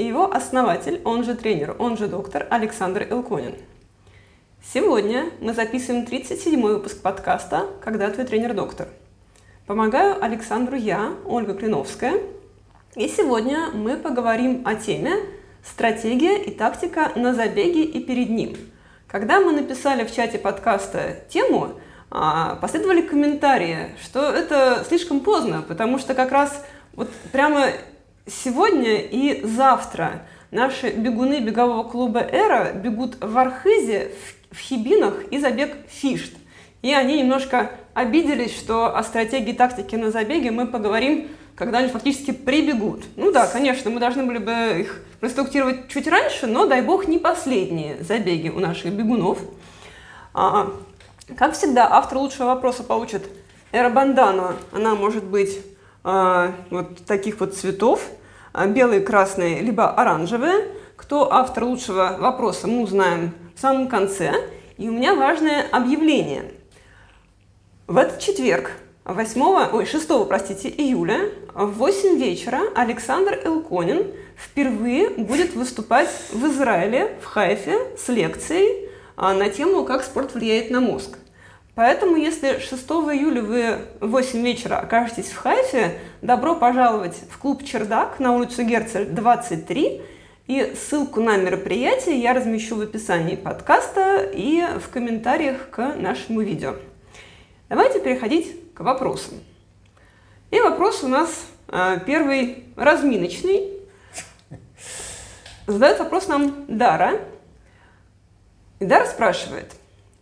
и 0.00 0.06
его 0.06 0.32
основатель, 0.32 1.00
он 1.04 1.24
же 1.24 1.34
тренер, 1.34 1.76
он 1.78 1.96
же 1.96 2.08
доктор 2.08 2.46
Александр 2.50 3.06
Илконин– 3.10 3.54
Сегодня 4.62 5.30
мы 5.40 5.54
записываем 5.54 6.04
37-й 6.04 6.56
выпуск 6.56 7.00
подкаста 7.00 7.66
«Когда 7.82 8.10
твой 8.10 8.26
тренер-доктор». 8.26 8.88
Помогаю 9.66 10.22
Александру 10.22 10.76
я, 10.76 11.14
Ольга 11.24 11.54
Клиновская. 11.54 12.20
И 12.94 13.08
сегодня 13.08 13.70
мы 13.72 13.96
поговорим 13.96 14.62
о 14.66 14.74
теме 14.74 15.14
«Стратегия 15.64 16.36
и 16.36 16.50
тактика 16.50 17.10
на 17.16 17.34
забеге 17.34 17.84
и 17.84 18.04
перед 18.04 18.28
ним». 18.28 18.54
Когда 19.08 19.40
мы 19.40 19.52
написали 19.52 20.04
в 20.04 20.14
чате 20.14 20.38
подкаста 20.38 21.16
тему, 21.30 21.72
а, 22.10 22.56
последовали 22.56 23.00
комментарии, 23.00 23.96
что 24.00 24.30
это 24.30 24.84
слишком 24.86 25.20
поздно, 25.20 25.64
потому 25.66 25.98
что 25.98 26.14
как 26.14 26.30
раз 26.32 26.64
вот 26.92 27.10
прямо 27.32 27.68
сегодня 28.26 28.96
и 28.98 29.44
завтра 29.44 30.22
наши 30.50 30.90
бегуны 30.90 31.40
бегового 31.40 31.84
клуба 31.84 32.20
«Эра» 32.20 32.72
бегут 32.72 33.16
в 33.20 33.38
Архизе 33.38 34.12
в 34.50 34.58
Хибинах 34.58 35.24
и 35.30 35.38
забег 35.38 35.76
Фишт. 35.88 36.32
И 36.82 36.92
они 36.92 37.20
немножко 37.20 37.70
обиделись, 37.94 38.56
что 38.56 38.96
о 38.96 39.02
стратегии 39.02 39.52
тактики 39.52 39.96
на 39.96 40.10
забеге 40.10 40.50
мы 40.50 40.66
поговорим, 40.66 41.28
когда 41.54 41.78
они 41.78 41.88
фактически 41.88 42.30
прибегут. 42.30 43.04
Ну 43.16 43.32
да, 43.32 43.46
конечно, 43.46 43.90
мы 43.90 44.00
должны 44.00 44.24
были 44.24 44.38
бы 44.38 44.80
их 44.80 45.02
проинструктировать 45.20 45.88
чуть 45.88 46.08
раньше, 46.08 46.46
но, 46.46 46.66
дай 46.66 46.80
бог, 46.80 47.06
не 47.06 47.18
последние 47.18 48.02
забеги 48.02 48.48
у 48.48 48.60
наших 48.60 48.92
бегунов. 48.92 49.40
А, 50.32 50.72
как 51.36 51.52
всегда, 51.52 51.86
автор 51.90 52.18
лучшего 52.18 52.46
вопроса 52.46 52.82
получит 52.82 53.28
эробандану. 53.72 54.54
Она 54.72 54.94
может 54.94 55.24
быть 55.24 55.58
а, 56.02 56.54
вот 56.70 57.04
таких 57.04 57.40
вот 57.40 57.54
цветов, 57.54 58.08
белые, 58.68 59.00
красные, 59.00 59.60
либо 59.60 59.90
оранжевые. 59.90 60.68
Кто 60.96 61.32
автор 61.32 61.64
лучшего 61.64 62.16
вопроса, 62.18 62.66
мы 62.66 62.82
узнаем 62.82 63.32
в 63.54 63.60
самом 63.60 63.88
конце. 63.88 64.32
И 64.76 64.88
у 64.88 64.92
меня 64.92 65.14
важное 65.14 65.66
объявление. 65.70 66.52
В 67.86 67.96
этот 67.96 68.20
четверг, 68.20 68.72
8, 69.04 69.42
ой, 69.72 69.86
6, 69.86 70.08
простите, 70.28 70.68
июля, 70.68 71.30
в 71.54 71.72
8 71.72 72.16
вечера 72.18 72.60
Александр 72.74 73.40
Элконин 73.44 74.06
впервые 74.36 75.10
будет 75.10 75.54
выступать 75.54 76.08
в 76.32 76.46
Израиле, 76.46 77.16
в 77.20 77.24
Хайфе, 77.24 77.78
с 77.98 78.08
лекцией 78.08 78.88
а, 79.16 79.34
на 79.34 79.50
тему 79.50 79.84
«Как 79.84 80.04
спорт 80.04 80.34
влияет 80.34 80.70
на 80.70 80.80
мозг». 80.80 81.18
Поэтому, 81.74 82.16
если 82.16 82.58
6 82.58 82.72
июля 82.72 83.42
вы 83.42 83.78
в 84.00 84.10
8 84.10 84.42
вечера 84.44 84.78
окажетесь 84.78 85.30
в 85.30 85.36
Хайфе, 85.36 85.98
добро 86.20 86.54
пожаловать 86.56 87.16
в 87.30 87.38
клуб 87.38 87.64
«Чердак» 87.64 88.18
на 88.18 88.32
улицу 88.32 88.64
Герцель, 88.64 89.06
23, 89.06 90.02
и 90.48 90.74
ссылку 90.74 91.20
на 91.20 91.36
мероприятие 91.36 92.20
я 92.20 92.34
размещу 92.34 92.74
в 92.74 92.80
описании 92.80 93.36
подкаста 93.36 94.28
и 94.34 94.64
в 94.80 94.88
комментариях 94.90 95.70
к 95.70 95.94
нашему 95.94 96.40
видео. 96.40 96.74
Давайте 97.68 98.00
переходить 98.00 98.74
к 98.74 98.80
вопросам. 98.80 99.34
И 100.50 100.58
вопрос 100.58 101.04
у 101.04 101.08
нас 101.08 101.46
э, 101.68 102.00
первый 102.04 102.64
разминочный. 102.74 103.68
Задает 105.68 106.00
вопрос 106.00 106.26
нам 106.26 106.64
Дара. 106.66 107.20
И 108.80 108.84
Дара 108.84 109.06
спрашивает. 109.06 109.79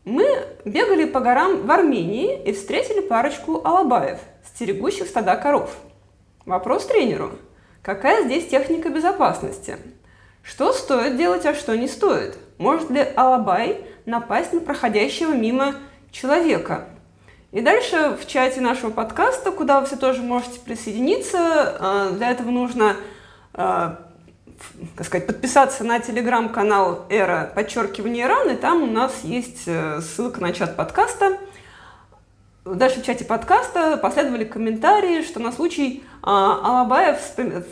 Мы 0.09 0.27
бегали 0.65 1.05
по 1.05 1.21
горам 1.21 1.67
в 1.67 1.71
Армении 1.71 2.43
и 2.43 2.53
встретили 2.53 3.01
парочку 3.01 3.61
алабаев, 3.63 4.19
стерегущих 4.43 5.07
стада 5.07 5.37
коров. 5.37 5.77
Вопрос 6.47 6.87
тренеру. 6.87 7.33
Какая 7.83 8.25
здесь 8.25 8.49
техника 8.49 8.89
безопасности? 8.89 9.77
Что 10.43 10.73
стоит 10.73 11.19
делать, 11.19 11.45
а 11.45 11.53
что 11.53 11.77
не 11.77 11.89
стоит? 11.89 12.39
Может 12.57 12.89
ли 12.89 13.07
Алабай 13.17 13.85
напасть 14.07 14.55
на 14.55 14.61
проходящего 14.61 15.35
мимо 15.35 15.75
человека? 16.11 16.87
И 17.53 17.61
дальше 17.61 18.17
в 18.19 18.27
чате 18.27 18.63
нашего 18.63 18.91
подкаста, 18.91 19.51
куда 19.51 19.79
вы 19.79 19.87
все 19.87 19.97
тоже 19.97 20.23
можете 20.23 20.59
присоединиться, 20.61 21.77
э, 21.79 22.11
для 22.17 22.31
этого 22.31 22.49
нужно 22.51 22.97
э, 23.53 23.91
как 24.97 25.07
сказать, 25.07 25.27
подписаться 25.27 25.85
на 25.85 26.01
телеграм-канал 26.01 27.07
«Эра», 27.09 27.51
подчеркивание 27.55 28.27
«Иран», 28.27 28.51
и 28.51 28.57
там 28.57 28.83
у 28.83 28.87
нас 28.87 29.21
есть 29.23 29.63
э, 29.67 30.01
ссылка 30.01 30.41
на 30.41 30.53
чат 30.53 30.77
подкаста. 30.77 31.39
Дальше 32.65 33.01
в 33.01 33.05
чате 33.05 33.25
подкаста 33.25 33.97
последовали 33.97 34.45
комментарии, 34.45 35.23
что 35.23 35.41
на 35.41 35.53
случай 35.53 36.05
а, 36.23 36.61
Алабаев 36.63 37.19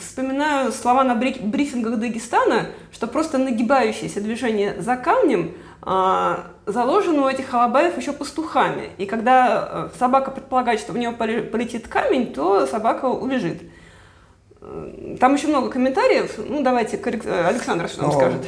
вспоминаю 0.01 0.73
слова 0.73 1.05
на 1.05 1.15
брифингах 1.15 1.99
Дагестана, 1.99 2.69
что 2.93 3.07
просто 3.07 3.37
нагибающееся 3.37 4.23
движение 4.23 4.81
за 4.81 4.97
камнем 4.97 5.55
а, 5.83 6.47
заложено 6.65 7.27
у 7.27 7.29
этих 7.29 7.53
Алабаев 7.53 7.99
еще 7.99 8.13
пастухами. 8.13 8.91
И 8.97 9.05
когда 9.07 9.91
э, 9.93 9.99
собака 9.99 10.31
предполагает, 10.31 10.81
что 10.81 10.93
в 10.93 10.99
него 10.99 11.13
полетит 11.13 11.89
камень, 11.89 12.33
то 12.33 12.67
собака 12.67 13.05
убежит. 13.05 13.63
Там 15.21 15.35
еще 15.35 15.49
много 15.49 15.71
комментариев. 15.71 16.35
Ну, 16.39 16.63
давайте 16.63 16.97
э, 16.97 17.47
Александр 17.47 17.89
что 17.89 18.03
нам 18.03 18.11
ну, 18.11 18.17
скажет. 18.17 18.43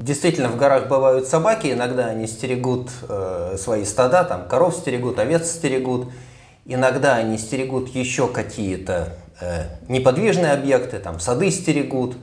Действительно, 0.00 0.48
в 0.48 0.56
горах 0.56 0.88
бывают 0.88 1.26
собаки, 1.26 1.72
иногда 1.72 2.06
они 2.06 2.26
стерегут 2.26 2.90
э, 3.08 3.56
свои 3.58 3.84
стада, 3.84 4.24
там 4.24 4.46
коров 4.48 4.74
стерегут, 4.74 5.18
овец 5.18 5.50
стерегут. 5.50 6.08
Иногда 6.64 7.16
они 7.16 7.38
стерегут 7.38 7.88
еще 7.88 8.28
какие-то 8.28 9.16
э, 9.40 9.64
неподвижные 9.88 10.52
объекты, 10.52 10.98
там 10.98 11.18
сады 11.18 11.50
стерегут. 11.50 12.16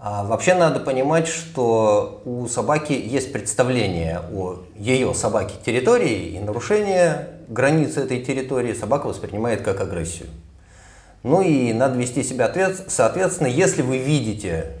А 0.00 0.24
вообще 0.24 0.54
надо 0.54 0.80
понимать, 0.80 1.26
что 1.26 2.22
у 2.24 2.46
собаки 2.46 2.92
есть 2.92 3.32
представление 3.32 4.20
о 4.32 4.60
ее 4.76 5.12
собаке 5.12 5.54
территории, 5.64 6.36
и 6.36 6.38
нарушение 6.38 7.28
границы 7.48 8.00
этой 8.00 8.22
территории 8.22 8.74
собака 8.74 9.08
воспринимает 9.08 9.62
как 9.62 9.80
агрессию. 9.80 10.28
Ну 11.28 11.42
и 11.42 11.74
надо 11.74 11.98
вести 11.98 12.22
себя 12.22 12.46
ответ, 12.46 12.84
соответственно, 12.88 13.48
если 13.48 13.82
вы 13.82 13.98
видите 13.98 14.72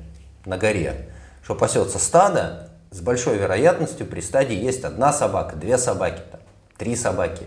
на 0.46 0.56
горе, 0.56 1.10
что 1.44 1.54
пасется 1.54 1.98
стадо, 1.98 2.70
с 2.90 3.02
большой 3.02 3.36
вероятностью 3.36 4.06
при 4.06 4.22
стаде 4.22 4.56
есть 4.56 4.82
одна 4.82 5.12
собака, 5.12 5.56
две 5.56 5.76
собаки, 5.76 6.22
там, 6.30 6.40
три 6.78 6.96
собаки. 6.96 7.44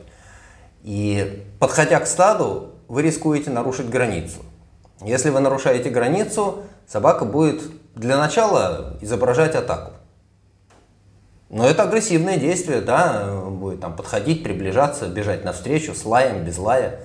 И 0.84 1.44
подходя 1.60 2.00
к 2.00 2.06
стаду, 2.06 2.76
вы 2.88 3.02
рискуете 3.02 3.50
нарушить 3.50 3.90
границу. 3.90 4.42
Если 5.04 5.32
вы 5.32 5.40
нарушаете 5.40 5.90
границу, 5.90 6.62
собака 6.86 7.26
будет 7.26 7.64
для 7.96 8.20
начала 8.20 9.00
изображать 9.02 9.56
атаку. 9.56 9.94
Но 11.50 11.66
это 11.68 11.82
агрессивное 11.82 12.38
действие, 12.38 12.82
да, 12.82 13.34
будет 13.50 13.82
там 13.82 13.96
подходить, 13.96 14.44
приближаться, 14.44 15.08
бежать 15.08 15.44
навстречу 15.44 15.96
с 15.96 16.06
лаем, 16.06 16.46
без 16.46 16.60
лая. 16.60 17.00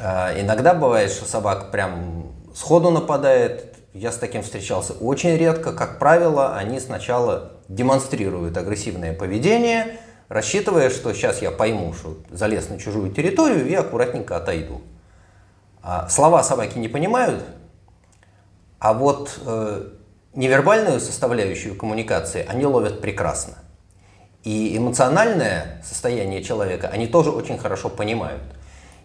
А, 0.00 0.38
иногда 0.38 0.74
бывает, 0.74 1.10
что 1.10 1.24
собака 1.24 1.66
прям 1.66 2.32
сходу 2.54 2.90
нападает. 2.90 3.76
Я 3.92 4.12
с 4.12 4.16
таким 4.16 4.42
встречался 4.42 4.92
очень 4.92 5.36
редко. 5.36 5.72
Как 5.72 5.98
правило, 5.98 6.56
они 6.56 6.78
сначала 6.80 7.52
демонстрируют 7.68 8.56
агрессивное 8.56 9.12
поведение, 9.12 9.98
рассчитывая, 10.28 10.90
что 10.90 11.12
сейчас 11.12 11.42
я 11.42 11.50
пойму, 11.50 11.92
что 11.92 12.18
залез 12.30 12.68
на 12.68 12.78
чужую 12.78 13.12
территорию 13.12 13.66
и 13.66 13.74
аккуратненько 13.74 14.36
отойду. 14.36 14.80
А 15.82 16.08
слова 16.08 16.42
собаки 16.42 16.78
не 16.78 16.88
понимают, 16.88 17.42
а 18.78 18.92
вот 18.92 19.38
э, 19.44 19.88
невербальную 20.34 21.00
составляющую 21.00 21.74
коммуникации 21.76 22.44
они 22.46 22.64
ловят 22.66 23.00
прекрасно. 23.00 23.54
И 24.44 24.76
эмоциональное 24.76 25.82
состояние 25.84 26.42
человека 26.42 26.88
они 26.88 27.06
тоже 27.06 27.30
очень 27.30 27.58
хорошо 27.58 27.88
понимают. 27.88 28.42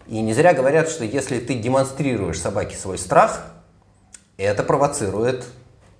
И 0.06 0.20
не 0.20 0.34
зря 0.34 0.52
говорят, 0.52 0.88
что 0.88 1.04
если 1.04 1.38
ты 1.38 1.54
демонстрируешь 1.54 2.40
собаке 2.40 2.76
свой 2.76 2.98
страх, 2.98 3.46
это 4.36 4.62
провоцирует 4.62 5.44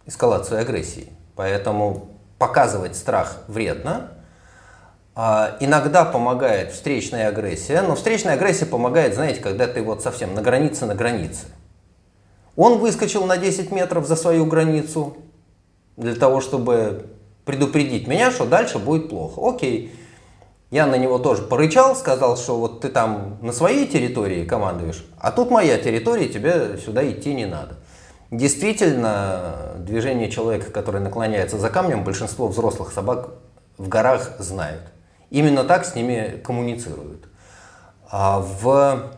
эскалацию 0.06 0.60
агрессии. 0.60 1.08
Поэтому 1.36 2.10
показывать 2.38 2.96
страх 2.96 3.38
вредно. 3.48 4.10
А 5.16 5.56
иногда 5.60 6.04
помогает 6.04 6.72
встречная 6.72 7.28
агрессия, 7.28 7.82
но 7.82 7.94
встречная 7.94 8.34
агрессия 8.34 8.66
помогает, 8.66 9.14
знаете, 9.14 9.40
когда 9.40 9.68
ты 9.68 9.80
вот 9.80 10.02
совсем 10.02 10.34
на 10.34 10.42
границе 10.42 10.86
на 10.86 10.94
границе. 10.96 11.46
Он 12.56 12.78
выскочил 12.78 13.24
на 13.24 13.36
10 13.36 13.70
метров 13.70 14.06
за 14.06 14.16
свою 14.16 14.44
границу 14.46 15.16
для 15.96 16.16
того, 16.16 16.40
чтобы 16.40 17.06
предупредить 17.44 18.08
меня, 18.08 18.32
что 18.32 18.44
дальше 18.44 18.78
будет 18.78 19.08
плохо. 19.08 19.40
Окей. 19.40 19.94
Я 20.74 20.86
на 20.86 20.96
него 20.96 21.20
тоже 21.20 21.42
порычал, 21.42 21.94
сказал, 21.94 22.36
что 22.36 22.58
вот 22.58 22.80
ты 22.80 22.88
там 22.88 23.38
на 23.42 23.52
своей 23.52 23.86
территории 23.86 24.44
командуешь, 24.44 25.06
а 25.20 25.30
тут 25.30 25.52
моя 25.52 25.78
территория, 25.78 26.26
тебе 26.28 26.78
сюда 26.84 27.08
идти 27.08 27.32
не 27.32 27.46
надо. 27.46 27.76
Действительно, 28.32 29.76
движение 29.76 30.28
человека, 30.32 30.72
который 30.72 31.00
наклоняется 31.00 31.58
за 31.58 31.70
камнем, 31.70 32.02
большинство 32.02 32.48
взрослых 32.48 32.90
собак 32.92 33.34
в 33.78 33.86
горах 33.86 34.32
знают. 34.40 34.82
Именно 35.30 35.62
так 35.62 35.84
с 35.84 35.94
ними 35.94 36.42
коммуницируют. 36.44 37.28
А 38.10 38.40
в 38.40 39.12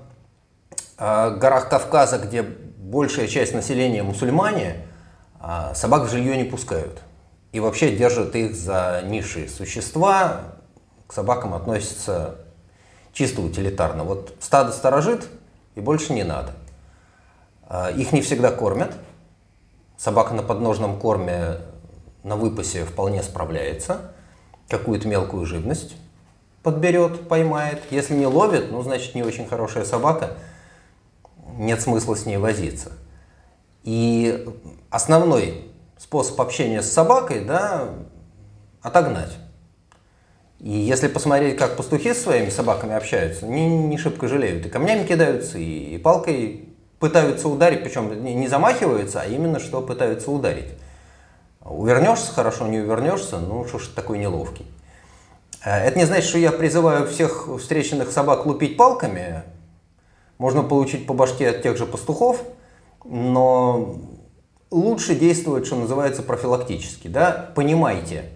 а, 0.99 1.31
горах 1.31 1.71
Кавказа, 1.71 2.19
где 2.19 2.43
большая 2.43 3.29
часть 3.29 3.55
населения 3.55 4.03
мусульмане, 4.03 4.87
а, 5.41 5.73
собак 5.75 6.03
в 6.03 6.11
жилье 6.11 6.37
не 6.37 6.45
пускают. 6.45 7.01
И 7.53 7.61
вообще 7.61 7.97
держат 7.97 8.37
их 8.37 8.55
за 8.55 9.01
низшие 9.07 9.49
существа, 9.49 10.56
к 11.07 11.13
собакам 11.13 11.55
относятся 11.55 12.37
чисто 13.13 13.43
утилитарно. 13.43 14.05
Вот 14.05 14.35
стадо 14.41 14.73
сторожит, 14.73 15.29
и 15.75 15.81
больше 15.81 16.13
не 16.13 16.25
надо. 16.25 16.53
А, 17.69 17.91
их 17.91 18.13
не 18.13 18.21
всегда 18.23 18.51
кормят. 18.51 18.93
Собака 19.97 20.35
на 20.35 20.43
подножном 20.43 20.99
корме 20.99 21.59
на 22.23 22.37
выпасе 22.37 22.85
вполне 22.85 23.23
справляется. 23.23 24.13
Какую-то 24.69 25.09
мелкую 25.09 25.47
живность 25.47 25.97
подберет, 26.67 27.29
поймает. 27.29 27.81
Если 27.93 28.15
не 28.15 28.27
ловит, 28.27 28.73
ну, 28.73 28.83
значит, 28.83 29.15
не 29.15 29.23
очень 29.23 29.47
хорошая 29.47 29.85
собака. 29.85 30.33
Нет 31.59 31.81
смысла 31.81 32.17
с 32.17 32.27
ней 32.27 32.39
возиться. 32.39 32.91
И 33.85 34.45
основной 34.91 35.71
способ 35.97 36.41
общения 36.41 36.83
с 36.83 36.91
собакой, 36.91 37.45
да, 37.45 37.91
отогнать. 38.83 39.37
И 40.61 40.71
если 40.71 41.09
посмотреть, 41.09 41.57
как 41.57 41.77
пастухи 41.77 42.15
с 42.15 42.23
своими 42.23 42.49
собаками 42.49 42.95
общаются, 42.95 43.47
не, 43.47 43.69
не 43.69 43.99
шибко 43.99 44.27
жалеют. 44.27 44.65
И 44.67 44.69
камнями 44.69 45.07
кидаются, 45.07 45.59
и, 45.59 45.95
и 45.95 45.99
палкой 45.99 46.69
пытаются 46.99 47.49
ударить, 47.49 47.83
причем 47.83 48.25
не, 48.25 48.35
не 48.35 48.49
замахиваются, 48.49 49.21
а 49.21 49.27
именно 49.27 49.61
что 49.61 49.83
пытаются 49.83 50.31
ударить. 50.31 50.71
Увернешься 51.61 52.33
хорошо, 52.33 52.67
не 52.69 52.79
увернешься, 52.79 53.39
ну 53.39 53.67
что 53.67 53.79
ж 53.79 53.89
такой 53.89 54.19
неловкий. 54.19 54.67
Э, 55.65 55.87
это 55.87 55.99
не 55.99 56.07
значит, 56.07 56.29
что 56.29 56.39
я 56.39 56.53
призываю 56.53 57.07
всех 57.07 57.49
встреченных 57.59 58.11
собак 58.11 58.47
лупить 58.47 58.77
палками. 58.77 59.43
Можно 60.39 60.63
получить 60.63 61.07
по 61.07 61.15
башке 61.15 61.51
от 61.51 61.63
тех 61.63 61.77
же 61.77 61.87
пастухов, 61.87 62.43
но 63.05 63.97
лучше 64.71 65.15
действовать, 65.15 65.67
что 65.67 65.77
называется, 65.77 66.23
профилактически. 66.23 67.09
Да? 67.09 67.51
Понимайте, 67.55 68.31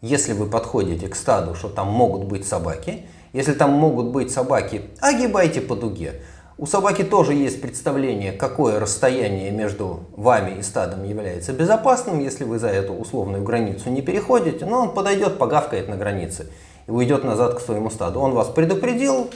если 0.00 0.32
вы 0.32 0.46
подходите 0.46 1.08
к 1.08 1.14
стаду, 1.14 1.54
что 1.54 1.68
там 1.68 1.88
могут 1.88 2.24
быть 2.24 2.46
собаки, 2.46 3.06
если 3.32 3.52
там 3.52 3.70
могут 3.70 4.06
быть 4.06 4.30
собаки, 4.30 4.82
огибайте 5.00 5.60
по 5.60 5.76
дуге. 5.76 6.22
У 6.58 6.66
собаки 6.66 7.04
тоже 7.04 7.32
есть 7.32 7.62
представление, 7.62 8.32
какое 8.32 8.78
расстояние 8.78 9.50
между 9.50 10.00
вами 10.14 10.58
и 10.58 10.62
стадом 10.62 11.04
является 11.04 11.52
безопасным, 11.52 12.20
если 12.20 12.44
вы 12.44 12.58
за 12.58 12.68
эту 12.68 12.92
условную 12.92 13.42
границу 13.42 13.88
не 13.88 14.02
переходите, 14.02 14.66
но 14.66 14.82
он 14.82 14.94
подойдет, 14.94 15.38
погавкает 15.38 15.88
на 15.88 15.96
границе 15.96 16.50
и 16.86 16.90
уйдет 16.90 17.24
назад 17.24 17.54
к 17.54 17.60
своему 17.60 17.88
стаду. 17.88 18.20
Он 18.20 18.32
вас 18.32 18.48
предупредил, 18.48 19.30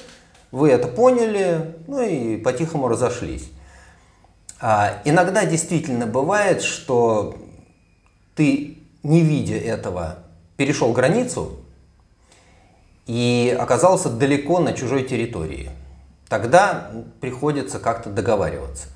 вы 0.51 0.71
это 0.71 0.87
поняли, 0.87 1.77
ну 1.87 2.03
и 2.03 2.37
по-тихому 2.37 2.89
разошлись. 2.89 3.51
А, 4.61 5.01
иногда 5.05 5.47
действительно 5.47 6.07
бывает, 6.07 6.61
что 6.63 7.35
ты, 8.35 8.79
не 9.03 9.21
видя 9.23 9.57
этого, 9.57 10.24
перешел 10.57 10.93
границу 10.93 11.53
и 13.07 13.57
оказался 13.59 14.09
далеко 14.09 14.61
на 14.61 14.73
чужой 14.73 15.05
территории. 15.05 15.71
Тогда 16.29 16.91
приходится 17.21 17.79
как-то 17.79 18.11
договариваться. 18.11 18.89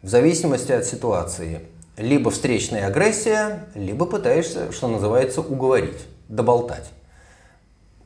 В 0.00 0.08
зависимости 0.08 0.72
от 0.72 0.84
ситуации. 0.84 1.60
Либо 1.96 2.30
встречная 2.30 2.86
агрессия, 2.86 3.66
либо 3.74 4.06
пытаешься, 4.06 4.72
что 4.72 4.88
называется, 4.88 5.42
уговорить, 5.42 5.98
доболтать. 6.28 6.90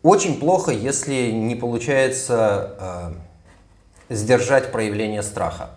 Очень 0.03 0.41
плохо, 0.41 0.73
если 0.73 1.31
не 1.31 1.55
получается 1.55 3.15
э, 4.09 4.15
сдержать 4.15 4.73
проявление 4.73 5.23
страха. 5.23 5.71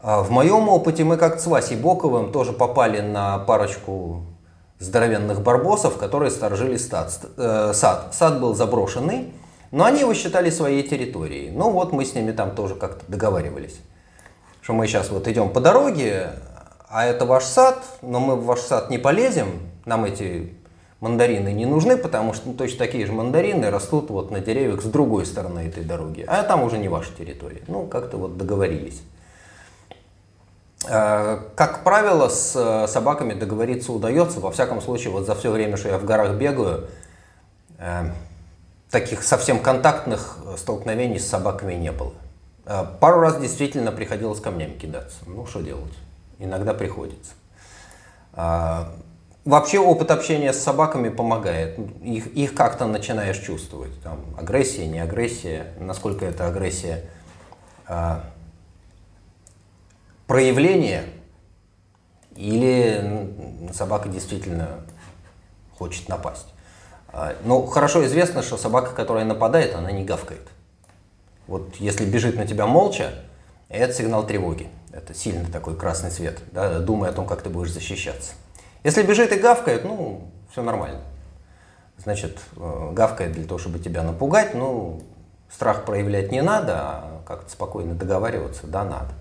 А 0.00 0.22
в 0.22 0.30
моем 0.30 0.68
опыте 0.68 1.04
мы 1.04 1.16
как 1.16 1.40
с 1.40 1.46
Васей 1.46 1.76
Боковым 1.76 2.32
тоже 2.32 2.52
попали 2.52 3.00
на 3.00 3.38
парочку 3.38 4.22
здоровенных 4.78 5.42
барбосов, 5.42 5.96
которые 5.96 6.30
сторожили 6.30 6.76
стад, 6.76 7.12
э, 7.36 7.72
сад. 7.74 8.14
Сад 8.14 8.40
был 8.40 8.54
заброшенный, 8.54 9.32
но 9.70 9.84
они 9.84 10.00
его 10.00 10.14
считали 10.14 10.50
своей 10.50 10.82
территорией. 10.82 11.50
Ну 11.50 11.70
вот 11.70 11.92
мы 11.92 12.04
с 12.04 12.14
ними 12.14 12.32
там 12.32 12.54
тоже 12.54 12.74
как-то 12.74 13.04
договаривались, 13.08 13.80
что 14.62 14.72
мы 14.72 14.86
сейчас 14.86 15.10
вот 15.10 15.26
идем 15.28 15.50
по 15.50 15.60
дороге, 15.60 16.30
а 16.88 17.04
это 17.04 17.26
ваш 17.26 17.44
сад, 17.44 17.84
но 18.02 18.20
мы 18.20 18.36
в 18.36 18.44
ваш 18.44 18.60
сад 18.60 18.90
не 18.90 18.98
полезем, 18.98 19.60
нам 19.84 20.04
эти 20.04 20.52
мандарины 21.00 21.52
не 21.52 21.66
нужны, 21.66 21.96
потому 21.96 22.32
что 22.32 22.48
ну, 22.48 22.54
точно 22.54 22.78
такие 22.78 23.06
же 23.06 23.12
мандарины 23.12 23.70
растут 23.70 24.10
вот 24.10 24.30
на 24.30 24.40
деревьях 24.40 24.82
с 24.82 24.86
другой 24.86 25.26
стороны 25.26 25.60
этой 25.60 25.84
дороги, 25.84 26.24
а 26.26 26.42
там 26.42 26.62
уже 26.62 26.78
не 26.78 26.88
ваша 26.88 27.12
территория. 27.16 27.62
Ну, 27.68 27.86
как-то 27.86 28.16
вот 28.16 28.36
договорились. 28.36 29.02
Э, 30.86 31.40
как 31.56 31.82
правило, 31.82 32.28
с 32.28 32.54
э, 32.54 32.86
собаками 32.88 33.34
договориться 33.34 33.92
удается. 33.92 34.40
Во 34.40 34.50
всяком 34.50 34.80
случае, 34.80 35.12
вот 35.12 35.26
за 35.26 35.34
все 35.34 35.50
время, 35.50 35.76
что 35.76 35.88
я 35.88 35.98
в 35.98 36.04
горах 36.04 36.34
бегаю, 36.34 36.88
э, 37.78 38.10
таких 38.90 39.24
совсем 39.24 39.58
контактных 39.58 40.38
столкновений 40.56 41.18
с 41.18 41.26
собаками 41.26 41.74
не 41.74 41.92
было. 41.92 42.12
Пару 43.00 43.20
раз 43.20 43.40
действительно 43.40 43.92
приходилось 43.92 44.40
камнями 44.40 44.74
кидаться. 44.74 45.16
Ну, 45.26 45.46
что 45.46 45.60
делать? 45.62 45.92
Иногда 46.38 46.74
приходится. 46.74 47.32
Вообще 49.44 49.78
опыт 49.78 50.10
общения 50.10 50.52
с 50.52 50.62
собаками 50.62 51.08
помогает. 51.08 51.78
Их, 52.02 52.26
их 52.28 52.54
как-то 52.54 52.86
начинаешь 52.86 53.38
чувствовать. 53.38 53.98
Там, 54.02 54.20
агрессия, 54.38 54.86
не 54.86 55.00
агрессия, 55.00 55.72
насколько 55.80 56.26
это 56.26 56.46
агрессия 56.46 57.04
проявление 60.28 61.04
или 62.36 63.34
собака 63.72 64.08
действительно 64.08 64.84
хочет 65.76 66.08
напасть. 66.08 66.46
А, 67.08 67.34
но 67.44 67.66
хорошо 67.66 68.06
известно, 68.06 68.42
что 68.42 68.56
собака, 68.56 68.94
которая 68.94 69.24
нападает, 69.24 69.74
она 69.74 69.90
не 69.90 70.04
гавкает. 70.04 70.46
Вот 71.48 71.76
если 71.76 72.04
бежит 72.04 72.36
на 72.36 72.46
тебя 72.46 72.66
молча, 72.66 73.10
это 73.68 73.92
сигнал 73.92 74.24
тревоги. 74.24 74.68
Это 74.92 75.14
сильный 75.14 75.50
такой 75.50 75.76
красный 75.76 76.10
свет, 76.10 76.38
да, 76.52 76.78
думая 76.78 77.10
о 77.10 77.12
том, 77.12 77.26
как 77.26 77.42
ты 77.42 77.50
будешь 77.50 77.72
защищаться. 77.72 78.32
Если 78.84 79.02
бежит 79.02 79.32
и 79.32 79.38
гавкает, 79.38 79.84
ну, 79.84 80.30
все 80.50 80.62
нормально. 80.62 81.00
Значит, 81.96 82.38
э, 82.56 82.90
гавкает 82.92 83.32
для 83.32 83.44
того, 83.44 83.58
чтобы 83.58 83.78
тебя 83.78 84.02
напугать, 84.02 84.54
ну, 84.54 85.02
страх 85.50 85.84
проявлять 85.84 86.32
не 86.32 86.42
надо, 86.42 86.74
а 86.76 87.22
как-то 87.26 87.50
спокойно 87.50 87.94
договариваться, 87.94 88.66
да, 88.66 88.84
надо. 88.84 89.12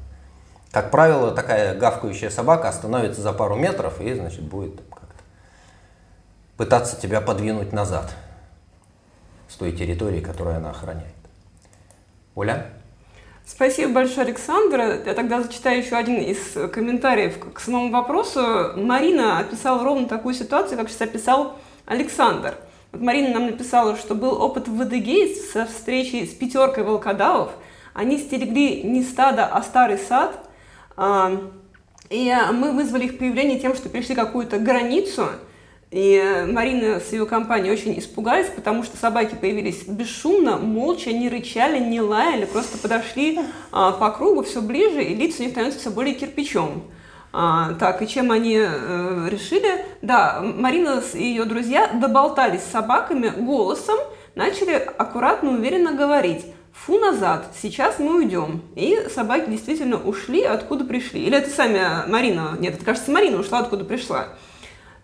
Как 0.71 0.91
правило, 0.91 1.31
такая 1.31 1.75
гавкающая 1.75 2.29
собака 2.29 2.67
остановится 2.67 3.21
за 3.21 3.31
пару 3.33 3.55
метров 3.55 4.01
и, 4.01 4.13
значит, 4.13 4.41
будет 4.41 4.81
как-то 4.89 5.23
пытаться 6.57 6.99
тебя 6.99 7.21
подвинуть 7.21 7.71
назад 7.71 8.13
с 9.47 9.55
той 9.55 9.71
территории, 9.71 10.19
которую 10.19 10.57
она 10.57 10.71
охраняет. 10.71 11.15
Оля? 12.35 12.67
Спасибо 13.45 13.93
большое, 13.93 14.27
Александр. 14.27 15.01
Я 15.05 15.13
тогда 15.13 15.41
зачитаю 15.41 15.79
еще 15.79 15.95
один 15.95 16.17
из 16.17 16.37
комментариев 16.73 17.39
к 17.53 17.59
самому 17.61 17.91
вопросу. 17.91 18.73
Марина 18.75 19.39
описала 19.39 19.83
ровно 19.85 20.05
такую 20.05 20.35
ситуацию, 20.35 20.77
как 20.77 20.89
сейчас 20.89 21.01
описал 21.01 21.55
Александр. 21.85 22.55
Вот 22.91 23.01
Марина 23.01 23.35
нам 23.35 23.45
написала, 23.45 23.95
что 23.95 24.15
был 24.15 24.41
опыт 24.41 24.67
в 24.67 24.81
Адыгее 24.81 25.33
со 25.33 25.65
встречей 25.65 26.27
с 26.27 26.33
пятеркой 26.33 26.83
волкодавов. 26.83 27.51
Они 27.93 28.17
стерегли 28.17 28.83
не 28.83 29.01
стадо, 29.01 29.45
а 29.45 29.63
старый 29.63 29.97
сад– 29.97 30.43
и 32.09 32.35
мы 32.53 32.71
вызвали 32.71 33.05
их 33.05 33.17
появление 33.17 33.59
тем, 33.59 33.75
что 33.75 33.89
пришли 33.89 34.15
какую-то 34.15 34.59
границу, 34.59 35.29
и 35.89 36.45
Марина 36.51 36.99
с 36.99 37.13
ее 37.13 37.25
компанией 37.25 37.71
очень 37.71 37.97
испугались, 37.97 38.49
потому 38.53 38.83
что 38.83 38.97
собаки 38.97 39.35
появились 39.35 39.87
бесшумно, 39.87 40.57
молча, 40.57 41.13
не 41.13 41.29
рычали, 41.29 41.79
не 41.79 42.01
лаяли, 42.01 42.43
просто 42.43 42.77
подошли 42.77 43.39
а, 43.71 43.93
по 43.93 44.11
кругу 44.11 44.43
все 44.43 44.61
ближе, 44.61 45.01
и 45.01 45.15
лица 45.15 45.39
у 45.39 45.43
них 45.43 45.51
становятся 45.51 45.79
все 45.79 45.89
более 45.89 46.13
кирпичом. 46.13 46.83
А, 47.31 47.73
так, 47.75 48.01
и 48.01 48.07
чем 48.07 48.31
они 48.31 48.57
э, 48.59 49.27
решили? 49.29 49.85
Да, 50.01 50.41
Марина 50.41 51.01
и 51.13 51.23
ее 51.23 51.45
друзья 51.45 51.87
доболтались 51.93 52.63
с 52.63 52.71
собаками 52.71 53.29
голосом, 53.29 53.97
начали 54.35 54.73
аккуратно, 54.73 55.51
уверенно 55.51 55.93
говорить 55.93 56.45
фу 56.85 56.99
назад, 56.99 57.53
сейчас 57.59 57.99
мы 57.99 58.17
уйдем. 58.17 58.61
И 58.75 59.07
собаки 59.13 59.49
действительно 59.49 59.97
ушли, 59.97 60.43
откуда 60.43 60.85
пришли. 60.85 61.23
Или 61.23 61.37
это 61.37 61.49
сами 61.49 62.09
Марина, 62.09 62.55
нет, 62.59 62.75
это 62.75 62.85
кажется, 62.85 63.11
Марина 63.11 63.39
ушла, 63.39 63.59
откуда 63.59 63.83
пришла. 63.83 64.29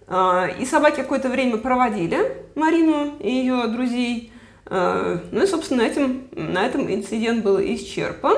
А, 0.07 0.47
и 0.47 0.65
собаки 0.65 0.97
какое-то 0.97 1.29
время 1.29 1.57
проводили 1.57 2.45
Марину 2.55 3.17
и 3.19 3.31
ее 3.31 3.67
друзей. 3.67 4.31
А, 4.65 5.19
ну 5.31 5.43
и, 5.43 5.47
собственно, 5.47 5.83
на 5.83 5.87
этом, 5.87 6.23
на 6.31 6.65
этом 6.65 6.93
инцидент 6.93 7.43
был 7.43 7.59
исчерпан. 7.59 8.37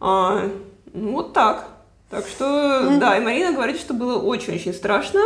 А, 0.00 0.50
ну, 0.92 1.12
вот 1.12 1.32
так. 1.32 1.68
Так 2.10 2.26
что, 2.26 2.98
да, 3.00 3.16
и 3.16 3.20
Марина 3.20 3.52
говорит, 3.52 3.78
что 3.78 3.94
было 3.94 4.18
очень-очень 4.18 4.72
страшно. 4.72 5.20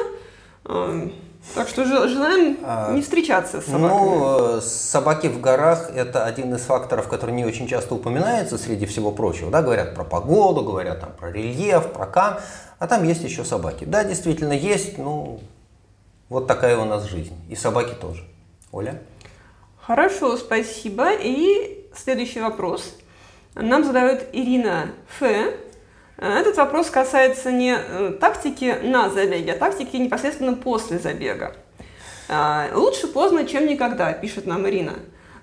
Так 1.54 1.68
что 1.68 1.84
желаем 1.84 2.58
а, 2.62 2.92
не 2.92 3.00
встречаться 3.00 3.60
с 3.60 3.64
собаками. 3.64 3.88
Ну, 3.88 4.58
э, 4.58 4.60
собаки 4.60 5.28
в 5.28 5.40
горах– 5.40 5.90
это 5.94 6.24
один 6.24 6.54
из 6.54 6.60
факторов, 6.62 7.08
который 7.08 7.34
не 7.34 7.44
очень 7.44 7.66
часто 7.66 7.94
упоминается 7.94 8.58
среди 8.58 8.86
всего 8.86 9.12
прочего. 9.12 9.50
Да, 9.50 9.62
говорят 9.62 9.94
про 9.94 10.04
погоду, 10.04 10.62
говорят 10.62 11.00
там 11.00 11.12
про 11.18 11.30
рельеф, 11.30 11.92
про 11.92 12.06
кам, 12.06 12.38
а 12.78 12.86
там 12.86 13.04
есть 13.04 13.22
еще 13.22 13.44
собаки. 13.44 13.84
Да, 13.84 14.04
действительно 14.04 14.52
есть, 14.52 14.98
ну, 14.98 15.40
вот 16.28 16.46
такая 16.46 16.76
у 16.76 16.84
нас 16.84 17.04
жизнь. 17.04 17.34
И 17.48 17.56
собаки 17.56 17.94
тоже. 17.94 18.24
Оля? 18.70 19.00
Хорошо, 19.80 20.36
спасибо. 20.36 21.12
И 21.14 21.88
следующий 21.94 22.40
вопрос. 22.40 22.94
Нам 23.54 23.84
задает 23.84 24.28
Ирина 24.32 24.90
Ф. 25.18 25.54
Этот 26.18 26.56
вопрос 26.56 26.90
касается 26.90 27.52
не 27.52 27.76
э, 27.78 28.12
тактики 28.20 28.76
на 28.82 29.08
забеге, 29.08 29.52
а 29.52 29.56
тактики 29.56 29.96
непосредственно 29.96 30.54
после 30.54 30.98
забега. 30.98 31.54
А, 32.28 32.66
лучше 32.74 33.06
поздно, 33.06 33.46
чем 33.46 33.66
никогда, 33.66 34.12
пишет 34.12 34.44
нам 34.44 34.68
Ирина. 34.68 34.94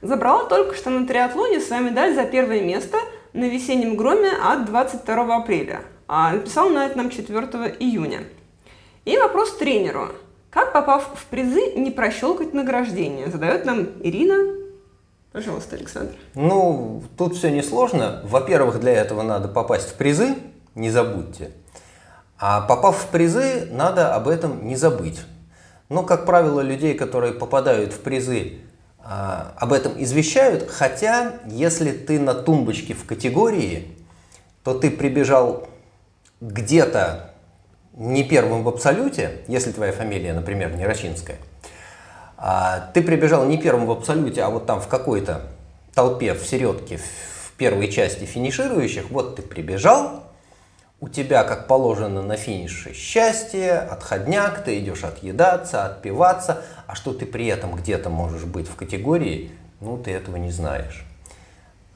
Забрала 0.01 0.43
только 0.43 0.75
что 0.75 0.89
на 0.89 1.07
триатлоне 1.07 1.61
свою 1.61 1.83
медаль 1.85 2.13
за 2.13 2.25
первое 2.25 2.61
место 2.61 2.97
на 3.31 3.45
весеннем 3.45 3.95
громе 3.95 4.31
от 4.31 4.65
22 4.65 5.35
апреля. 5.35 5.81
А 6.07 6.33
написал 6.33 6.69
на 6.69 6.85
это 6.85 6.97
нам 6.97 7.09
4 7.09 7.37
июня. 7.79 8.23
И 9.05 9.17
вопрос 9.17 9.55
тренеру. 9.55 10.09
Как, 10.49 10.73
попав 10.73 11.09
в 11.15 11.25
призы, 11.25 11.73
не 11.75 11.89
прощелкать 11.89 12.53
награждение? 12.53 13.27
Задает 13.27 13.65
нам 13.65 13.87
Ирина. 14.03 14.55
Пожалуйста, 15.31 15.75
Александр. 15.75 16.15
Ну, 16.33 17.01
тут 17.17 17.35
все 17.35 17.49
несложно. 17.49 18.21
Во-первых, 18.25 18.79
для 18.79 18.93
этого 18.93 19.21
надо 19.21 19.47
попасть 19.47 19.89
в 19.89 19.93
призы, 19.95 20.35
не 20.75 20.91
забудьте. 20.91 21.51
А 22.37 22.61
попав 22.61 22.97
в 22.97 23.07
призы, 23.07 23.67
надо 23.71 24.13
об 24.13 24.27
этом 24.27 24.67
не 24.67 24.75
забыть. 24.75 25.21
Но, 25.89 26.03
как 26.03 26.25
правило, 26.25 26.61
людей, 26.61 26.95
которые 26.95 27.33
попадают 27.33 27.93
в 27.93 28.01
призы, 28.01 28.59
а, 28.99 29.53
об 29.57 29.71
этом 29.71 29.93
извещают, 30.01 30.69
хотя 30.69 31.33
если 31.45 31.91
ты 31.91 32.19
на 32.19 32.33
тумбочке 32.33 32.93
в 32.93 33.05
категории, 33.05 33.95
то 34.63 34.73
ты 34.73 34.89
прибежал 34.89 35.69
где-то 36.41 37.31
не 37.93 38.23
первым 38.23 38.63
в 38.63 38.67
абсолюте, 38.67 39.43
если 39.47 39.71
твоя 39.71 39.93
фамилия, 39.93 40.33
например, 40.33 40.75
не 40.75 40.85
Рачинская, 40.85 41.37
а 42.37 42.91
ты 42.93 43.01
прибежал 43.01 43.45
не 43.45 43.57
первым 43.57 43.85
в 43.85 43.91
абсолюте, 43.91 44.41
а 44.41 44.49
вот 44.49 44.65
там 44.65 44.81
в 44.81 44.87
какой-то 44.87 45.43
толпе, 45.93 46.33
в 46.33 46.45
середке, 46.45 46.97
в 46.97 47.53
первой 47.57 47.89
части 47.89 48.25
финиширующих, 48.25 49.11
вот 49.11 49.37
ты 49.37 49.43
прибежал, 49.43 50.23
у 50.99 51.09
тебя, 51.09 51.43
как 51.43 51.67
положено 51.67 52.21
на 52.21 52.37
финише, 52.37 52.93
счастье, 52.93 53.73
отходняк, 53.73 54.63
ты 54.63 54.79
идешь 54.79 55.03
отъедаться, 55.03 55.85
отпиваться, 55.85 56.61
а 56.87 56.95
что 56.95 57.13
ты 57.13 57.25
при 57.25 57.47
этом 57.47 57.75
где-то 57.75 58.09
можешь 58.09 58.43
быть 58.43 58.67
в 58.67 58.75
категории, 58.75 59.51
ну, 59.81 59.97
ты 59.97 60.11
этого 60.11 60.37
не 60.37 60.51
знаешь. 60.51 61.05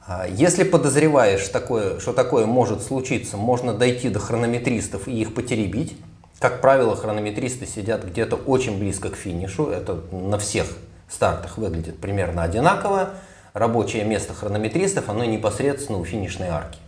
А 0.06 0.26
если 0.26 0.64
подозреваешь, 0.64 1.46
такое, 1.48 1.98
что 2.00 2.12
такое 2.12 2.46
может 2.46 2.82
случиться, 2.82 3.36
можно 3.36 3.72
дойти 3.72 4.08
до 4.08 4.18
хронометристов 4.18 5.08
и 5.08 5.20
их 5.20 5.34
потеребить. 5.34 5.96
Как 6.38 6.60
правило, 6.60 6.96
хронометристы 6.96 7.66
сидят 7.66 8.04
где-то 8.04 8.36
очень 8.36 8.78
близко 8.78 9.10
к 9.10 9.16
финишу. 9.16 9.68
Это 9.68 10.02
на 10.10 10.38
всех 10.38 10.66
стартах 11.08 11.58
выглядит 11.58 11.98
примерно 11.98 12.42
одинаково. 12.42 13.10
Рабочее 13.52 14.04
место 14.04 14.34
хронометристов, 14.34 15.08
оно 15.08 15.24
непосредственно 15.24 15.98
у 15.98 16.04
финишной 16.04 16.48
арки. 16.48 16.78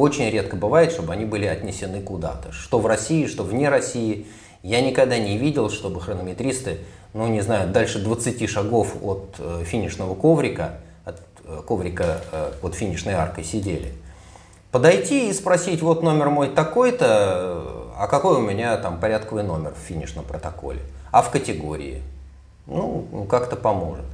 Очень 0.00 0.30
редко 0.30 0.56
бывает, 0.56 0.92
чтобы 0.92 1.12
они 1.12 1.26
были 1.26 1.44
отнесены 1.44 2.00
куда-то. 2.00 2.52
Что 2.52 2.78
в 2.78 2.86
России, 2.86 3.26
что 3.26 3.42
вне 3.42 3.68
России. 3.68 4.26
Я 4.62 4.80
никогда 4.80 5.18
не 5.18 5.36
видел, 5.36 5.68
чтобы 5.68 6.00
хронометристы, 6.00 6.78
ну 7.12 7.28
не 7.28 7.42
знаю, 7.42 7.68
дальше 7.68 7.98
20 7.98 8.48
шагов 8.48 8.96
от 9.02 9.34
э, 9.38 9.62
финишного 9.66 10.14
коврика, 10.14 10.78
от 11.04 11.20
э, 11.44 11.60
коврика 11.68 12.22
э, 12.32 12.50
под 12.62 12.74
финишной 12.74 13.12
аркой 13.12 13.44
сидели. 13.44 13.92
Подойти 14.70 15.28
и 15.28 15.34
спросить, 15.34 15.82
вот 15.82 16.02
номер 16.02 16.30
мой 16.30 16.48
такой-то, 16.48 17.92
а 17.94 18.06
какой 18.06 18.38
у 18.38 18.40
меня 18.40 18.78
там 18.78 19.00
порядковый 19.00 19.42
номер 19.42 19.74
в 19.74 19.86
финишном 19.86 20.24
протоколе, 20.24 20.80
а 21.12 21.20
в 21.20 21.28
категории. 21.28 22.02
Ну, 22.66 23.26
как-то 23.28 23.54
поможет. 23.54 24.06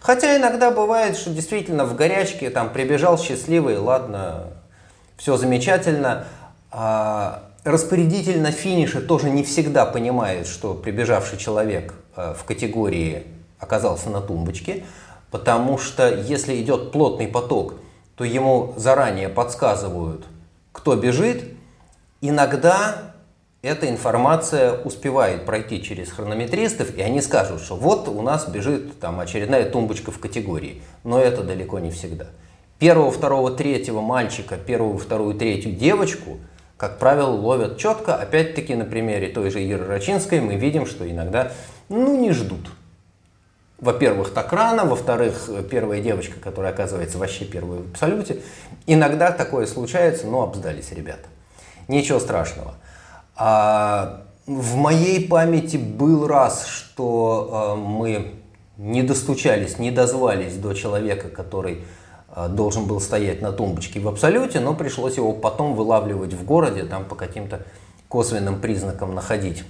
Хотя 0.00 0.38
иногда 0.38 0.70
бывает, 0.70 1.18
что 1.18 1.28
действительно 1.28 1.84
в 1.84 1.94
горячке 1.96 2.48
там 2.48 2.70
прибежал 2.70 3.18
счастливый, 3.18 3.76
ладно, 3.76 4.46
все 5.16 5.36
замечательно. 5.36 6.26
А 6.70 7.50
распорядитель 7.64 8.40
на 8.40 8.50
финише 8.50 9.00
тоже 9.00 9.30
не 9.30 9.42
всегда 9.42 9.86
понимает, 9.86 10.46
что 10.46 10.74
прибежавший 10.74 11.38
человек 11.38 11.94
э, 12.16 12.34
в 12.38 12.44
категории 12.44 13.24
оказался 13.58 14.10
на 14.10 14.20
тумбочке, 14.20 14.84
потому 15.30 15.78
что 15.78 16.12
если 16.12 16.60
идет 16.60 16.92
плотный 16.92 17.28
поток, 17.28 17.74
то 18.16 18.24
ему 18.24 18.74
заранее 18.76 19.28
подсказывают, 19.28 20.26
кто 20.72 20.94
бежит. 20.94 21.44
Иногда 22.20 23.14
эта 23.62 23.88
информация 23.88 24.72
успевает 24.82 25.46
пройти 25.46 25.82
через 25.82 26.12
хронометристов, 26.12 26.94
и 26.94 27.00
они 27.00 27.20
скажут, 27.20 27.62
что 27.62 27.76
вот 27.76 28.08
у 28.08 28.20
нас 28.20 28.46
бежит 28.48 29.00
там 29.00 29.20
очередная 29.20 29.68
тумбочка 29.68 30.10
в 30.10 30.18
категории. 30.18 30.82
Но 31.02 31.18
это 31.18 31.42
далеко 31.42 31.78
не 31.78 31.90
всегда 31.90 32.26
первого, 32.84 33.10
второго, 33.10 33.50
третьего 33.50 34.02
мальчика, 34.02 34.58
первую, 34.58 34.98
вторую, 34.98 35.36
третью 35.36 35.72
девочку, 35.72 36.36
как 36.76 36.98
правило, 36.98 37.30
ловят 37.30 37.78
четко. 37.78 38.14
Опять-таки 38.14 38.74
на 38.74 38.84
примере 38.84 39.28
той 39.28 39.48
же 39.48 39.64
Иры 39.64 39.86
Рачинской 39.86 40.42
мы 40.42 40.56
видим, 40.56 40.84
что 40.84 41.10
иногда 41.10 41.52
ну, 41.88 42.20
не 42.20 42.32
ждут. 42.32 42.68
Во-первых, 43.78 44.34
так 44.34 44.52
рано, 44.52 44.84
во-вторых, 44.84 45.48
первая 45.70 46.02
девочка, 46.02 46.38
которая 46.38 46.74
оказывается 46.74 47.16
вообще 47.16 47.46
первой 47.46 47.78
в 47.78 47.90
абсолюте. 47.92 48.42
Иногда 48.86 49.32
такое 49.32 49.64
случается, 49.64 50.26
но 50.26 50.42
обсдались 50.42 50.92
ребята. 50.92 51.26
Ничего 51.88 52.20
страшного. 52.20 52.74
А 53.34 54.24
в 54.46 54.76
моей 54.76 55.26
памяти 55.26 55.78
был 55.78 56.26
раз, 56.26 56.66
что 56.66 57.76
э, 57.78 57.80
мы 57.80 58.34
не 58.76 59.02
достучались, 59.02 59.78
не 59.78 59.90
дозвались 59.90 60.56
до 60.56 60.74
человека, 60.74 61.30
который 61.30 61.84
должен 62.48 62.86
был 62.86 63.00
стоять 63.00 63.40
на 63.42 63.52
тумбочке 63.52 64.00
в 64.00 64.08
абсолюте, 64.08 64.60
но 64.60 64.74
пришлось 64.74 65.16
его 65.16 65.32
потом 65.32 65.74
вылавливать 65.74 66.32
в 66.32 66.44
городе, 66.44 66.84
там 66.84 67.04
по 67.04 67.14
каким-то 67.14 67.62
косвенным 68.08 68.60
признакам 68.60 69.14
находить, 69.14 69.64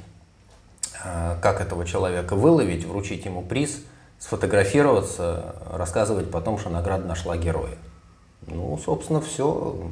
э, 1.04 1.36
как 1.40 1.60
этого 1.60 1.84
человека 1.84 2.36
выловить, 2.36 2.84
вручить 2.84 3.24
ему 3.24 3.42
приз, 3.42 3.80
сфотографироваться, 4.18 5.56
рассказывать 5.70 6.30
потом, 6.30 6.58
что 6.58 6.70
награда 6.70 7.06
нашла 7.06 7.36
героя. 7.36 7.76
Ну, 8.46 8.78
собственно, 8.82 9.20
все. 9.20 9.90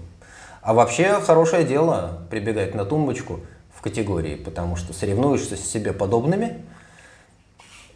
А 0.62 0.74
вообще 0.74 1.20
хорошее 1.20 1.64
дело 1.64 2.20
прибегать 2.30 2.74
на 2.74 2.84
тумбочку 2.84 3.40
в 3.74 3.82
категории, 3.82 4.36
потому 4.36 4.76
что 4.76 4.92
соревнуешься 4.92 5.56
с 5.56 5.60
себе 5.60 5.92
подобными 5.92 6.64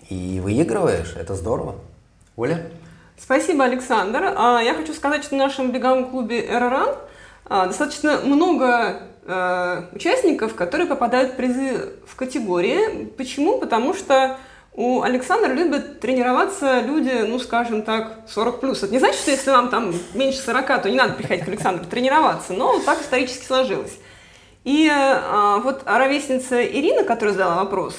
и 0.08 0.40
выигрываешь. 0.40 1.14
Это 1.16 1.34
здорово. 1.34 1.76
Оля? 2.36 2.66
Спасибо, 3.18 3.64
Александр. 3.64 4.34
А, 4.36 4.60
я 4.62 4.74
хочу 4.74 4.92
сказать, 4.92 5.24
что 5.24 5.34
в 5.34 5.38
нашем 5.38 5.72
беговом 5.72 6.10
клубе 6.10 6.46
«Эроран» 6.46 6.96
достаточно 7.48 8.18
много 8.24 9.02
э, 9.24 9.82
участников, 9.92 10.56
которые 10.56 10.88
попадают 10.88 11.32
в 11.32 11.36
призы 11.36 11.92
в 12.04 12.16
категории. 12.16 13.04
Почему? 13.16 13.58
Потому 13.58 13.94
что 13.94 14.36
у 14.76 15.02
Александра 15.02 15.52
любят 15.52 16.00
тренироваться 16.00 16.80
люди, 16.80 17.24
ну, 17.26 17.38
скажем 17.38 17.82
так, 17.82 18.18
40 18.28 18.60
плюс. 18.60 18.82
Это 18.82 18.92
не 18.92 18.98
значит, 18.98 19.20
что 19.20 19.30
если 19.30 19.50
вам 19.50 19.70
там 19.70 19.94
меньше 20.12 20.38
40, 20.40 20.82
то 20.82 20.90
не 20.90 20.96
надо 20.96 21.14
приходить 21.14 21.46
к 21.46 21.48
Александру 21.48 21.86
тренироваться, 21.86 22.52
но 22.52 22.78
так 22.80 23.00
исторически 23.00 23.44
сложилось. 23.44 23.98
И 24.64 24.90
а, 24.92 25.58
вот 25.58 25.82
ровесница 25.86 26.62
Ирина, 26.62 27.04
которая 27.04 27.34
задала 27.34 27.56
вопрос, 27.62 27.96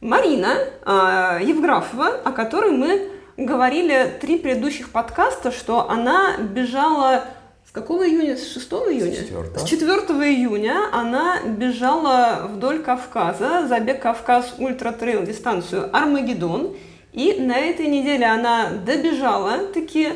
Марина 0.00 0.58
а, 0.84 1.40
Евграфова, 1.40 2.20
о 2.24 2.30
которой 2.30 2.70
мы 2.70 3.10
говорили 3.36 4.18
три 4.20 4.38
предыдущих 4.38 4.90
подкаста, 4.90 5.50
что 5.50 5.88
она 5.88 6.36
бежала 6.38 7.24
с 7.66 7.70
какого 7.70 8.06
июня? 8.06 8.36
С 8.36 8.52
6 8.52 8.70
июня? 8.72 9.14
С 9.14 9.28
4. 9.28 9.58
С 9.58 9.64
4 9.64 9.88
июня 10.30 10.88
она 10.92 11.40
бежала 11.42 12.46
вдоль 12.50 12.82
Кавказа, 12.82 13.66
забег 13.66 14.02
Кавказ 14.02 14.56
Ультра 14.58 14.92
Трейл 14.92 15.22
дистанцию 15.22 15.88
Армагеддон. 15.96 16.76
И 17.12 17.40
на 17.40 17.58
этой 17.58 17.86
неделе 17.86 18.26
она 18.26 18.70
добежала 18.84 19.68
таки. 19.68 20.10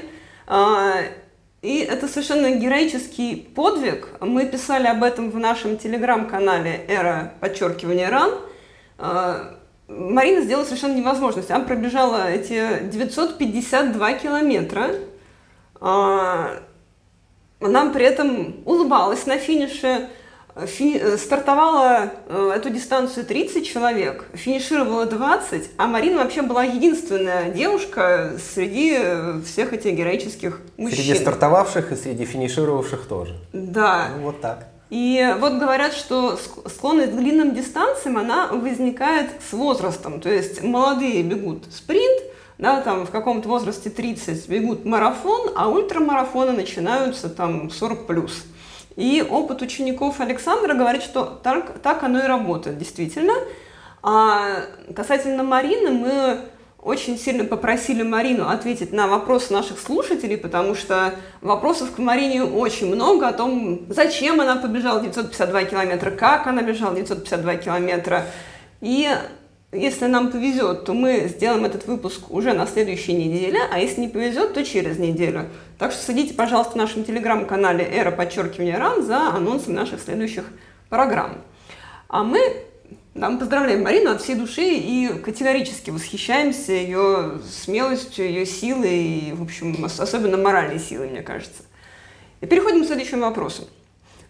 А, 0.47 0.99
и 1.63 1.79
это 1.79 2.09
совершенно 2.09 2.51
героический 2.51 3.37
подвиг. 3.55 4.09
Мы 4.21 4.47
писали 4.47 4.87
об 4.87 5.03
этом 5.03 5.31
в 5.31 5.39
нашем 5.39 5.79
телеграм-канале 5.79 6.85
«era 6.89 7.33
подчеркивания 7.41 8.11
run». 8.11 8.33
А, 9.89 9.93
Марина 9.93 10.43
сделала 10.43 10.65
совершенно 10.65 10.97
невозможно. 10.97 11.43
Она 11.49 11.65
пробежала 11.65 12.31
эти 12.31 12.85
952 12.85 14.13
километра. 14.15 14.91
А, 15.81 16.63
она 17.61 17.91
при 17.91 18.05
этом 18.05 18.57
улыбалась 18.65 19.27
на 19.27 19.39
финише. 19.39 20.09
Фини... 20.65 21.19
Стартовала 21.19 22.13
э, 22.29 22.53
эту 22.57 22.71
дистанцию 22.71 23.27
30 23.27 23.67
человек, 23.67 24.25
финишировала 24.33 25.05
20, 25.05 25.73
а 25.77 25.87
Марина 25.87 26.23
вообще 26.23 26.41
была 26.41 26.65
единственная 26.65 27.51
девушка 27.51 28.33
среди 28.55 29.43
всех 29.45 29.75
этих 29.75 29.93
героических 29.95 30.63
мужчин. 30.79 30.97
Среди 30.99 31.15
стартовавших 31.15 31.93
и 31.93 31.97
среди 31.97 32.25
финишировавших 32.25 33.07
тоже. 33.07 33.37
Да. 33.53 34.09
Ну, 34.17 34.23
вот 34.23 34.41
так. 34.41 34.69
И 34.89 35.35
вот 35.41 35.55
говорят, 35.55 35.95
что 35.95 36.39
склонность 36.67 37.13
к 37.13 37.17
длинным 37.17 37.55
дистанциям, 37.55 38.19
она 38.19 38.49
возникает 38.49 39.31
с 39.49 39.53
возрастом. 39.53 40.21
То 40.21 40.31
есть 40.31 40.63
молодые 40.63 41.23
бегут 41.23 41.65
спринт, 41.73 42.23
да, 42.59 42.81
там 42.81 43.05
в 43.07 43.11
каком-то 43.11 43.49
возрасте 43.49 43.91
30 43.91 44.49
бегут 44.49 44.85
марафон, 44.85 45.51
а 45.57 45.69
ультрамарафоны 45.69 46.53
начинаются 46.53 47.29
там 47.29 47.71
40 47.71 48.07
плюс. 48.07 48.45
И 48.95 49.27
опыт 49.29 49.61
учеников 49.61 50.21
Александра 50.21 50.73
говорит, 50.75 51.03
что 51.03 51.25
так, 51.25 51.81
так 51.81 52.03
оно 52.03 52.21
и 52.21 52.27
работает, 52.27 52.79
действительно. 52.79 53.35
А 54.03 54.63
касательно 54.95 55.43
Марины, 55.43 55.91
мы 55.91 56.41
очень 56.87 57.19
сильно 57.19 57.45
попросили 57.45 58.05
Марину 58.05 58.49
ответить 58.49 58.93
на 58.93 59.09
вопросы 59.09 59.53
наших 59.53 59.81
слушателей, 59.81 60.39
потому 60.39 60.77
что 60.77 61.15
вопросов 61.41 61.91
к 61.91 61.99
Марине 61.99 62.45
очень 62.45 62.87
много 62.87 63.27
о 63.27 63.33
том, 63.33 63.87
зачем 63.89 64.41
она 64.41 64.55
побежала 64.55 65.01
952 65.01 65.65
километра, 65.65 66.13
как 66.13 66.47
она 66.47 66.63
бежала 66.63 66.95
952 66.95 67.57
километра. 67.57 68.27
И 68.81 69.09
если 69.73 70.07
нам 70.07 70.31
повезет, 70.31 70.85
то 70.85 70.95
мы 70.95 71.27
сделаем 71.27 71.65
этот 71.65 71.89
выпуск 71.89 72.31
уже 72.31 72.53
на 72.53 72.69
следующей 72.69 73.15
неделе, 73.15 73.59
а 73.73 73.81
если 73.81 74.03
не 74.03 74.09
повезет, 74.09 74.55
то 74.55 74.65
через 74.65 74.97
неделю. 74.97 75.47
Так 75.79 75.91
что 75.91 76.05
следите, 76.05 76.35
пожалуйста, 76.35 76.75
в 76.75 76.77
нашем 76.77 77.03
телеграм-канале 77.03 77.85
«Эра 77.85 78.13
подчеркивание 78.13 78.79
РАН» 78.79 79.03
за 79.03 79.31
анонсом 79.31 79.75
наших 79.75 80.01
следующих 80.01 80.45
программ. 80.89 81.39
А 82.07 82.23
мы 82.23 82.39
да, 83.17 83.31
мы 83.31 83.39
поздравляем 83.39 83.83
Марину 83.83 84.11
от 84.11 84.21
всей 84.21 84.35
души 84.35 84.63
и 84.63 85.09
категорически 85.09 85.91
восхищаемся 85.91 86.73
ее 86.73 87.41
смелостью, 87.51 88.27
ее 88.27 88.45
силой, 88.45 88.99
и, 88.99 89.33
в 89.33 89.43
общем, 89.43 89.85
особенно 89.85 90.37
моральной 90.37 90.79
силой, 90.79 91.09
мне 91.09 91.23
кажется. 91.23 91.63
И 92.43 92.47
переходим 92.47 92.85
к 92.85 92.87
следующему 92.87 93.23
вопросу. 93.23 93.69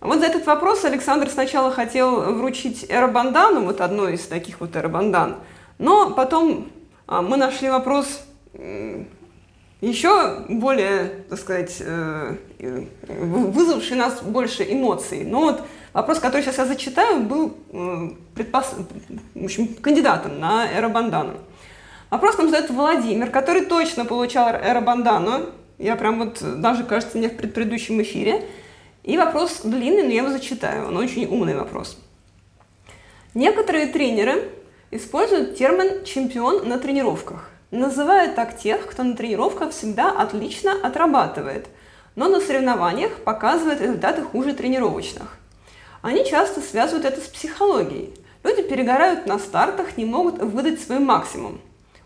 Вот 0.01 0.21
за 0.21 0.27
этот 0.27 0.47
вопрос 0.47 0.85
Александр 0.85 1.29
сначала 1.29 1.73
хотел 1.73 2.35
вручить 2.35 2.87
эробандану, 2.89 3.65
вот 3.65 3.81
одной 3.81 4.15
из 4.15 4.27
таких 4.27 4.61
вот 4.61 4.77
эробандан, 4.77 5.39
но 5.79 6.11
потом 6.11 6.71
а, 7.09 7.23
мы 7.23 7.37
нашли 7.37 7.69
вопрос 7.69 8.23
еще 9.81 10.45
более, 10.49 11.25
так 11.29 11.39
сказать, 11.39 11.77
э, 11.81 12.37
вызвавший 13.09 13.97
нас 13.97 14.23
больше 14.23 14.65
эмоций. 14.65 15.25
Но 15.25 15.41
вот 15.41 15.63
Вопрос, 15.97 16.19
который 16.19 16.43
сейчас 16.43 16.59
я 16.59 16.67
зачитаю, 16.67 17.23
был 17.23 17.57
э, 17.73 18.11
предпос... 18.35 18.75
в 19.35 19.45
общем, 19.47 19.69
кандидатом 19.77 20.39
на 20.39 20.71
эробандану. 20.79 21.39
Вопрос 22.11 22.37
нам 22.37 22.51
задает 22.51 22.69
Владимир, 22.69 23.31
который 23.31 23.65
точно 23.65 24.05
получал 24.05 24.51
эробандану. 24.51 25.47
Я 25.79 25.97
прям 25.97 26.19
вот, 26.19 26.61
даже, 26.61 26.85
кажется, 26.85 27.17
не 27.17 27.29
в 27.29 27.37
предыдущем 27.39 28.03
эфире. 28.03 28.45
И 29.05 29.17
вопрос 29.17 29.63
длинный, 29.65 30.03
но 30.03 30.11
я 30.11 30.17
его 30.19 30.29
зачитаю. 30.29 30.89
Он 30.89 30.99
очень 30.99 31.25
умный 31.25 31.57
вопрос. 31.57 31.99
Некоторые 33.33 33.87
тренеры 33.87 34.51
используют 34.91 35.57
термин 35.57 36.05
«чемпион 36.05 36.69
на 36.69 36.79
тренировках», 36.79 37.49
называя 37.71 38.35
так 38.35 38.59
тех, 38.59 38.87
кто 38.87 39.03
на 39.03 39.17
тренировках 39.17 39.71
всегда 39.71 40.11
отлично 40.11 40.75
отрабатывает, 40.83 41.69
но 42.17 42.29
на 42.29 42.41
соревнованиях 42.41 43.13
показывает 43.25 43.81
результаты 43.81 44.21
хуже 44.21 44.53
тренировочных– 44.53 45.39
они 46.07 46.25
часто 46.25 46.61
связывают 46.61 47.05
это 47.05 47.21
с 47.21 47.25
психологией. 47.25 48.15
Люди 48.45 48.63
перегорают 48.63 49.27
на 49.27 49.41
стартах, 49.41 49.97
не 49.97 50.05
могут 50.05 50.39
выдать 50.39 50.81
свой 50.81 51.01
максимум. 51.01 51.61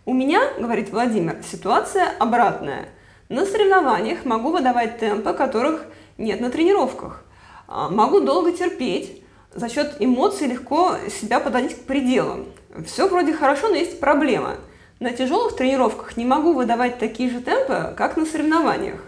У 0.07 0.15
меня, 0.15 0.41
говорит 0.59 0.89
Владимир, 0.89 1.37
ситуация 1.45 2.09
обратная. 2.19 2.89
На 3.29 3.45
соревнованиях 3.45 4.25
могу 4.25 4.53
выдавать 4.53 4.99
темпы, 4.99 5.35
которых 5.35 5.85
нет 6.17 6.41
на 6.41 6.49
тренировках. 6.49 7.23
А, 7.69 7.91
могу 7.91 8.21
долго 8.21 8.53
терпеть, 8.53 9.23
за 9.55 9.69
счет 9.69 9.97
эмоций 9.99 10.47
легко 10.47 10.97
себя 11.21 11.39
подходить 11.39 11.77
к 11.77 11.85
пределу. 11.85 12.47
Все 12.87 13.07
вроде 13.07 13.35
хорошо, 13.35 13.69
но 13.69 13.75
есть 13.75 14.01
проблема. 14.01 14.57
На 14.99 15.13
тяжелых 15.13 15.57
тренировках 15.57 16.17
не 16.17 16.25
могу 16.25 16.55
выдавать 16.55 16.99
такие 16.99 17.29
же 17.29 17.43
темпы, 17.43 17.93
как 17.99 18.17
на 18.17 18.25
соревнованиях. 18.25 19.01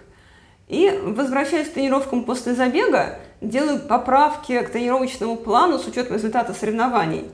И 0.68 0.90
возвращаясь 1.02 1.70
к 1.70 1.72
тренировкам 1.72 2.24
после 2.24 2.52
забега, 2.52 3.18
делаю 3.42 3.80
поправки 3.80 4.60
к 4.62 4.70
тренировочному 4.70 5.36
плану 5.36 5.78
с 5.78 5.86
учетом 5.86 6.16
результата 6.16 6.54
соревнований. 6.54 7.30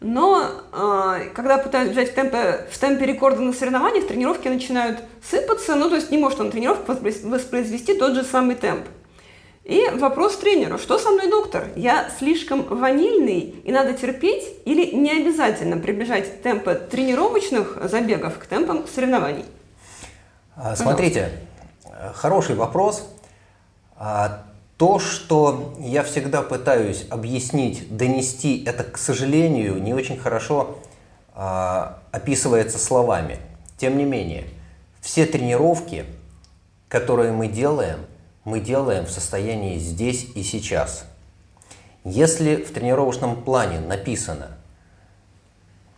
Но 0.00 0.42
э, 0.72 1.30
когда 1.34 1.58
пытаюсь 1.58 1.90
взять 1.90 2.12
в 2.12 2.14
темпе, 2.14 2.66
в 2.70 2.78
темпе 2.78 3.04
рекорда 3.04 3.42
на 3.42 3.52
соревнованиях, 3.52 4.06
тренировки 4.06 4.48
начинают 4.48 5.00
сыпаться, 5.22 5.76
ну 5.76 5.90
то 5.90 5.96
есть 5.96 6.10
не 6.10 6.16
может 6.16 6.40
он 6.40 6.50
тренировку 6.50 6.92
воспроизвести 6.92 7.94
тот 7.94 8.14
же 8.14 8.24
самый 8.24 8.56
темп. 8.56 8.86
И 9.62 9.86
вопрос 9.92 10.38
тренеру, 10.38 10.78
что 10.78 10.98
со 10.98 11.10
мной, 11.10 11.28
доктор? 11.28 11.68
Я 11.76 12.10
слишком 12.18 12.62
ванильный 12.62 13.40
и 13.62 13.70
надо 13.70 13.92
терпеть 13.92 14.42
или 14.64 14.86
не 14.86 15.10
обязательно 15.10 15.76
приближать 15.76 16.42
темпы 16.42 16.74
тренировочных 16.74 17.78
забегов 17.84 18.38
к 18.38 18.46
темпам 18.46 18.86
соревнований? 18.88 19.44
А, 20.56 20.74
смотрите, 20.74 21.30
хороший 22.14 22.54
вопрос. 22.54 23.06
То, 24.80 24.98
что 24.98 25.74
я 25.78 26.02
всегда 26.02 26.40
пытаюсь 26.40 27.04
объяснить, 27.10 27.94
донести, 27.94 28.64
это, 28.64 28.82
к 28.82 28.96
сожалению, 28.96 29.74
не 29.82 29.92
очень 29.92 30.16
хорошо 30.16 30.78
э, 31.34 31.86
описывается 32.12 32.78
словами. 32.78 33.40
Тем 33.76 33.98
не 33.98 34.04
менее, 34.04 34.46
все 35.02 35.26
тренировки, 35.26 36.06
которые 36.88 37.30
мы 37.30 37.48
делаем, 37.48 37.98
мы 38.44 38.58
делаем 38.58 39.04
в 39.04 39.10
состоянии 39.10 39.76
здесь 39.76 40.28
и 40.34 40.42
сейчас. 40.42 41.04
Если 42.02 42.56
в 42.56 42.72
тренировочном 42.72 43.42
плане 43.42 43.80
написано 43.80 44.56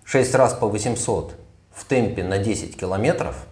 6 0.03 0.35
раз 0.35 0.55
по 0.55 0.67
800 0.67 1.37
в 1.73 1.85
темпе 1.85 2.25
на 2.25 2.39
10 2.39 2.77
километров, 2.77 3.47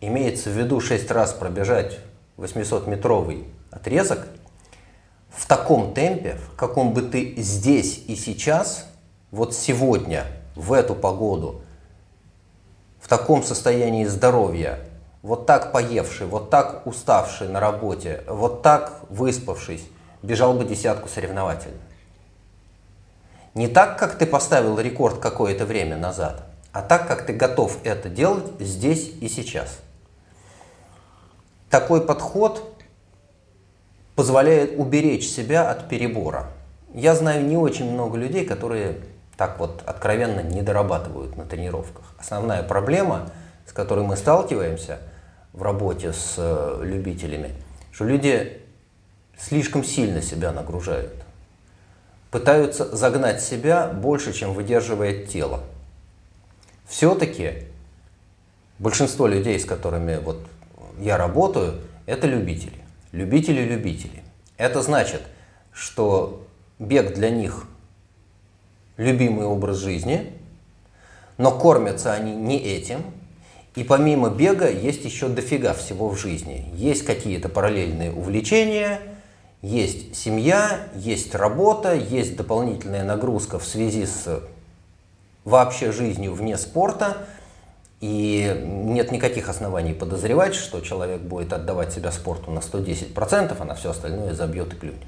имеется 0.00 0.50
в 0.50 0.52
виду 0.52 0.78
6 0.78 1.10
раз 1.10 1.32
пробежать 1.32 1.98
800-метровый 2.36 3.42
отрезок– 3.72 4.28
в 5.38 5.46
таком 5.46 5.94
темпе, 5.94 6.36
в 6.52 6.56
каком 6.56 6.92
бы 6.92 7.00
ты 7.00 7.34
здесь 7.36 8.02
и 8.08 8.16
сейчас, 8.16 8.86
вот 9.30 9.54
сегодня, 9.54 10.24
в 10.56 10.72
эту 10.72 10.96
погоду, 10.96 11.62
в 13.00 13.06
таком 13.06 13.44
состоянии 13.44 14.04
здоровья, 14.04 14.80
вот 15.22 15.46
так 15.46 15.70
поевший, 15.70 16.26
вот 16.26 16.50
так 16.50 16.84
уставший 16.86 17.48
на 17.48 17.60
работе, 17.60 18.24
вот 18.26 18.62
так 18.62 19.00
выспавшись, 19.10 19.84
бежал 20.22 20.54
бы 20.54 20.64
десятку 20.64 21.08
соревновательно. 21.08 21.78
Не 23.54 23.68
так, 23.68 23.96
как 23.96 24.18
ты 24.18 24.26
поставил 24.26 24.78
рекорд 24.80 25.20
какое-то 25.20 25.66
время 25.66 25.96
назад, 25.96 26.48
а 26.72 26.82
так, 26.82 27.06
как 27.06 27.26
ты 27.26 27.32
готов 27.32 27.78
это 27.84 28.08
делать 28.08 28.46
здесь 28.58 29.12
и 29.20 29.28
сейчас. 29.28 29.78
Такой 31.70 32.04
подход 32.04 32.77
позволяет 34.18 34.76
уберечь 34.76 35.28
себя 35.28 35.70
от 35.70 35.88
перебора. 35.88 36.48
Я 36.92 37.14
знаю 37.14 37.46
не 37.46 37.56
очень 37.56 37.88
много 37.88 38.18
людей, 38.18 38.44
которые 38.44 38.96
так 39.36 39.60
вот 39.60 39.84
откровенно 39.86 40.40
не 40.40 40.60
дорабатывают 40.60 41.36
на 41.36 41.44
тренировках. 41.46 42.02
Основная 42.18 42.64
проблема, 42.64 43.30
с 43.64 43.72
которой 43.72 44.04
мы 44.04 44.16
сталкиваемся 44.16 44.98
в 45.52 45.62
работе 45.62 46.12
с 46.12 46.34
э, 46.36 46.80
любителями, 46.82 47.52
что 47.92 48.06
люди 48.06 48.60
слишком 49.38 49.84
сильно 49.84 50.20
себя 50.20 50.50
нагружают. 50.50 51.14
Пытаются 52.32 52.96
загнать 52.96 53.40
себя 53.40 53.86
больше, 53.86 54.32
чем 54.32 54.52
выдерживает 54.52 55.28
тело. 55.28 55.60
Все-таки 56.88 57.68
большинство 58.80 59.28
людей, 59.28 59.60
с 59.60 59.64
которыми 59.64 60.16
вот 60.16 60.44
я 60.98 61.16
работаю, 61.16 61.74
это 62.06 62.26
любители 62.26 62.77
любители-любители. 63.12 64.22
Это 64.56 64.82
значит, 64.82 65.22
что 65.72 66.46
бег 66.78 67.14
для 67.14 67.30
них 67.30 67.66
любимый 68.96 69.46
образ 69.46 69.78
жизни, 69.78 70.32
но 71.36 71.56
кормятся 71.56 72.12
они 72.12 72.34
не 72.34 72.58
этим. 72.58 73.02
И 73.74 73.84
помимо 73.84 74.30
бега 74.30 74.68
есть 74.68 75.04
еще 75.04 75.28
дофига 75.28 75.72
всего 75.72 76.08
в 76.08 76.18
жизни. 76.18 76.68
Есть 76.74 77.04
какие-то 77.04 77.48
параллельные 77.48 78.12
увлечения, 78.12 79.00
есть 79.62 80.16
семья, 80.16 80.88
есть 80.94 81.34
работа, 81.34 81.94
есть 81.94 82.36
дополнительная 82.36 83.04
нагрузка 83.04 83.58
в 83.58 83.66
связи 83.66 84.06
с 84.06 84.42
вообще 85.44 85.92
жизнью 85.92 86.34
вне 86.34 86.58
спорта, 86.58 87.28
и 88.00 88.54
нет 88.64 89.10
никаких 89.10 89.48
оснований 89.48 89.92
подозревать, 89.92 90.54
что 90.54 90.80
человек 90.80 91.20
будет 91.20 91.52
отдавать 91.52 91.92
себя 91.92 92.12
спорту 92.12 92.50
на 92.50 92.60
110%, 92.60 93.56
а 93.58 93.64
на 93.64 93.74
все 93.74 93.90
остальное 93.90 94.34
забьет 94.34 94.72
и 94.72 94.76
плюнет. 94.76 95.02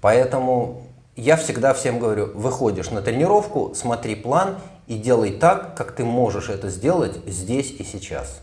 Поэтому 0.00 0.82
я 1.16 1.36
всегда 1.36 1.74
всем 1.74 1.98
говорю, 1.98 2.30
выходишь 2.34 2.90
на 2.90 3.02
тренировку, 3.02 3.72
смотри 3.74 4.14
план 4.14 4.58
и 4.86 4.96
делай 4.96 5.32
так, 5.32 5.76
как 5.76 5.92
ты 5.92 6.04
можешь 6.04 6.48
это 6.48 6.70
сделать 6.70 7.18
здесь 7.26 7.72
и 7.72 7.82
сейчас. 7.82 8.40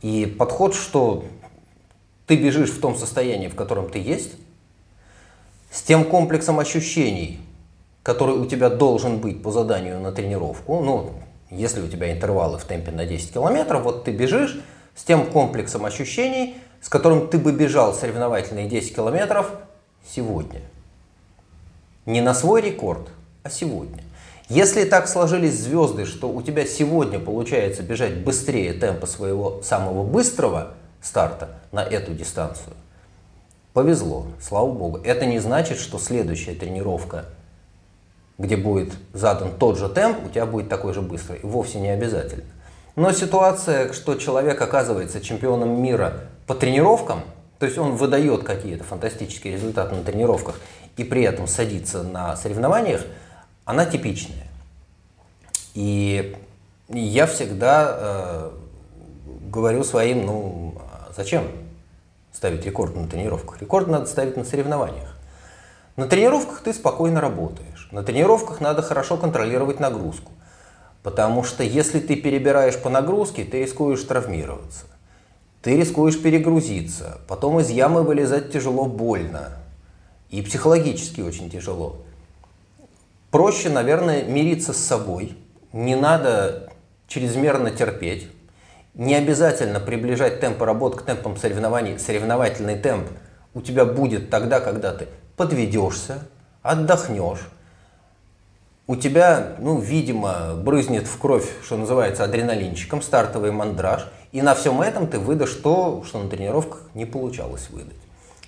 И 0.00 0.26
подход, 0.26 0.74
что 0.74 1.24
ты 2.26 2.36
бежишь 2.36 2.70
в 2.70 2.80
том 2.80 2.94
состоянии, 2.94 3.48
в 3.48 3.56
котором 3.56 3.90
ты 3.90 3.98
есть, 3.98 4.34
с 5.72 5.82
тем 5.82 6.04
комплексом 6.04 6.60
ощущений, 6.60 7.40
который 8.04 8.36
у 8.36 8.46
тебя 8.46 8.70
должен 8.70 9.18
быть 9.18 9.42
по 9.42 9.50
заданию 9.50 10.00
на 10.00 10.12
тренировку, 10.12 10.80
ну, 10.80 11.14
если 11.50 11.80
у 11.80 11.88
тебя 11.88 12.12
интервалы 12.12 12.58
в 12.58 12.64
темпе 12.64 12.90
на 12.90 13.06
10 13.06 13.32
километров, 13.32 13.82
вот 13.82 14.04
ты 14.04 14.10
бежишь 14.10 14.60
с 14.94 15.04
тем 15.04 15.26
комплексом 15.26 15.84
ощущений, 15.84 16.56
с 16.80 16.88
которым 16.88 17.28
ты 17.28 17.38
бы 17.38 17.52
бежал 17.52 17.94
соревновательные 17.94 18.68
10 18.68 18.94
километров 18.94 19.50
сегодня. 20.08 20.60
Не 22.04 22.20
на 22.20 22.34
свой 22.34 22.62
рекорд, 22.62 23.08
а 23.42 23.50
сегодня. 23.50 24.02
Если 24.48 24.84
так 24.84 25.08
сложились 25.08 25.58
звезды, 25.58 26.04
что 26.04 26.28
у 26.28 26.40
тебя 26.40 26.64
сегодня 26.64 27.18
получается 27.18 27.82
бежать 27.82 28.18
быстрее 28.18 28.72
темпа 28.74 29.06
своего 29.06 29.60
самого 29.62 30.04
быстрого 30.04 30.74
старта 31.02 31.50
на 31.72 31.82
эту 31.82 32.12
дистанцию, 32.12 32.74
повезло, 33.72 34.26
слава 34.40 34.70
богу. 34.70 34.98
Это 34.98 35.26
не 35.26 35.40
значит, 35.40 35.78
что 35.78 35.98
следующая 35.98 36.54
тренировка– 36.54 37.26
где 38.38 38.56
будет 38.56 38.92
задан 39.12 39.50
тот 39.58 39.78
же 39.78 39.88
темп, 39.88 40.26
у 40.26 40.28
тебя 40.28 40.46
будет 40.46 40.68
такой 40.68 40.92
же 40.92 41.02
быстрый. 41.02 41.40
Вовсе 41.42 41.80
не 41.80 41.88
обязательно. 41.88 42.44
Но 42.94 43.12
ситуация, 43.12 43.92
что 43.92 44.14
человек 44.14 44.60
оказывается 44.60 45.20
чемпионом 45.20 45.82
мира 45.82 46.20
по 46.46 46.54
тренировкам, 46.54 47.20
то 47.58 47.66
есть 47.66 47.78
он 47.78 47.96
выдает 47.96 48.42
какие-то 48.44 48.84
фантастические 48.84 49.54
результаты 49.54 49.94
на 49.94 50.02
тренировках 50.02 50.60
и 50.96 51.04
при 51.04 51.22
этом 51.22 51.46
садится 51.46 52.02
на 52.02 52.36
соревнованиях, 52.36 53.02
она 53.64 53.86
типичная. 53.86 54.46
И 55.74 56.36
я 56.88 57.26
всегда 57.26 57.96
э, 57.98 58.50
говорю 59.50 59.84
своим, 59.84 60.24
ну, 60.24 60.74
зачем 61.14 61.44
ставить 62.32 62.64
рекорд 62.64 62.96
на 62.96 63.08
тренировках? 63.08 63.60
Рекорд 63.60 63.88
надо 63.88 64.06
ставить 64.06 64.36
на 64.36 64.44
соревнованиях. 64.44 65.16
На 65.96 66.06
тренировках 66.06 66.60
ты 66.60 66.72
спокойно 66.72 67.20
работаешь. 67.20 67.75
На 67.90 68.02
тренировках 68.02 68.60
надо 68.60 68.82
хорошо 68.82 69.16
контролировать 69.16 69.80
нагрузку. 69.80 70.32
Потому 71.02 71.44
что 71.44 71.62
если 71.62 72.00
ты 72.00 72.16
перебираешь 72.16 72.76
по 72.76 72.88
нагрузке, 72.88 73.44
ты 73.44 73.62
рискуешь 73.62 74.02
травмироваться. 74.02 74.86
Ты 75.62 75.76
рискуешь 75.76 76.20
перегрузиться. 76.20 77.20
Потом 77.28 77.60
из 77.60 77.70
ямы 77.70 78.02
вылезать 78.02 78.52
тяжело, 78.52 78.86
больно. 78.86 79.52
И 80.30 80.42
психологически 80.42 81.20
очень 81.20 81.48
тяжело. 81.48 81.98
Проще, 83.30 83.68
наверное, 83.68 84.24
мириться 84.24 84.72
с 84.72 84.78
собой. 84.78 85.36
Не 85.72 85.94
надо 85.94 86.72
чрезмерно 87.06 87.70
терпеть. 87.70 88.28
Не 88.94 89.14
обязательно 89.14 89.78
приближать 89.78 90.40
темп 90.40 90.62
работы 90.62 90.98
к 90.98 91.02
темпам 91.02 91.36
соревнований. 91.36 91.98
Соревновательный 91.98 92.78
темп 92.78 93.08
у 93.54 93.60
тебя 93.60 93.84
будет 93.84 94.30
тогда, 94.30 94.58
когда 94.60 94.92
ты 94.92 95.06
подведешься, 95.36 96.26
отдохнешь, 96.62 97.48
у 98.86 98.96
тебя, 98.96 99.56
ну, 99.58 99.80
видимо, 99.80 100.54
брызнет 100.54 101.06
в 101.06 101.18
кровь, 101.18 101.48
что 101.64 101.76
называется, 101.76 102.24
адреналинчиком, 102.24 103.02
стартовый 103.02 103.50
мандраж, 103.50 104.06
и 104.32 104.42
на 104.42 104.54
всем 104.54 104.80
этом 104.80 105.08
ты 105.08 105.18
выдашь 105.18 105.54
то, 105.54 106.04
что 106.06 106.22
на 106.22 106.28
тренировках 106.28 106.82
не 106.94 107.04
получалось 107.04 107.68
выдать. 107.70 107.96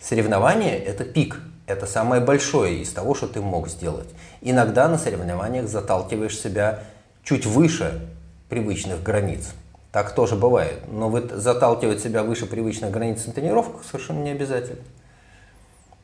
Соревнование– 0.01 0.79
это 0.85 1.05
пик, 1.05 1.41
это 1.67 1.87
самое 1.87 2.23
большое 2.23 2.81
из 2.81 2.93
того, 2.93 3.15
что 3.15 3.27
ты 3.27 3.41
мог 3.41 3.69
сделать. 3.69 4.09
Иногда 4.41 4.89
на 4.89 4.97
соревнованиях 4.97 5.69
заталкиваешь 5.69 6.39
себя 6.39 6.85
чуть 7.25 7.45
выше 7.45 8.01
привычных 8.49 9.03
границ. 9.03 9.51
Так 9.93 10.15
тоже 10.15 10.37
бывает. 10.37 10.81
Но 10.91 11.11
вот 11.11 11.31
заталкивать 11.31 12.01
себя 12.01 12.23
выше 12.23 12.47
привычных 12.47 12.91
границ 12.91 13.27
на 13.27 13.33
тренировках 13.33 13.83
совершенно 13.85 14.23
не 14.23 14.31
обязательно. 14.31 14.83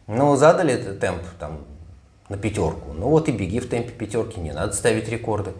Ну, 0.07 0.37
задали 0.37 0.77
темп, 0.97 1.23
там, 1.39 1.61
на 2.29 2.37
пятерку. 2.37 2.93
Ну 2.93 3.09
вот 3.09 3.29
и 3.29 3.33
беги 3.33 3.61
в 3.61 3.69
темпе 3.69 3.91
пятерки, 3.91 4.41
не 4.41 4.53
надо 4.53 4.73
ставить 4.73 5.09
рекорды. 5.09 5.53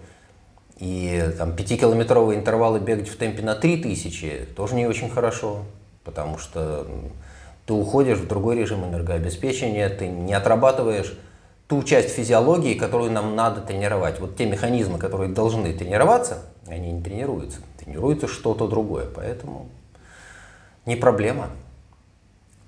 И 0.79 1.31
там 1.39 1.55
пятикилометровые 1.55 2.39
интервалы 2.39 2.81
бегать 2.81 3.09
в 3.09 3.17
темпе 3.17 3.43
на 3.43 3.55
3000 3.55 4.49
тоже 4.57 4.75
не 4.75 4.87
очень 4.87 5.09
хорошо, 5.09 5.63
потому 6.03 6.39
что 6.39 6.87
ты 7.67 7.73
уходишь 7.73 8.19
в 8.19 8.27
другой 8.27 8.57
режим 8.57 8.85
энергообеспечения, 8.85 9.89
ты 9.89 10.09
не 10.09 10.35
отрабатываешь 10.35 11.17
ту 11.69 11.83
часть 11.83 12.11
физиологии, 12.11 12.75
которую 12.75 13.13
нам 13.13 13.37
надо 13.37 13.61
тренировать. 13.61 14.21
Вот 14.21 14.37
те 14.37 14.47
механизмы, 14.47 14.99
которые 14.99 15.31
должны 15.31 15.73
тренироваться, 15.73 16.43
они 16.67 16.93
не 16.93 17.03
тренируются. 17.03 17.61
Тренируется 17.79 18.27
что-то 18.27 18.69
другое, 18.69 19.07
поэтому 19.07 19.69
не 20.87 20.97
проблема. 20.97 21.49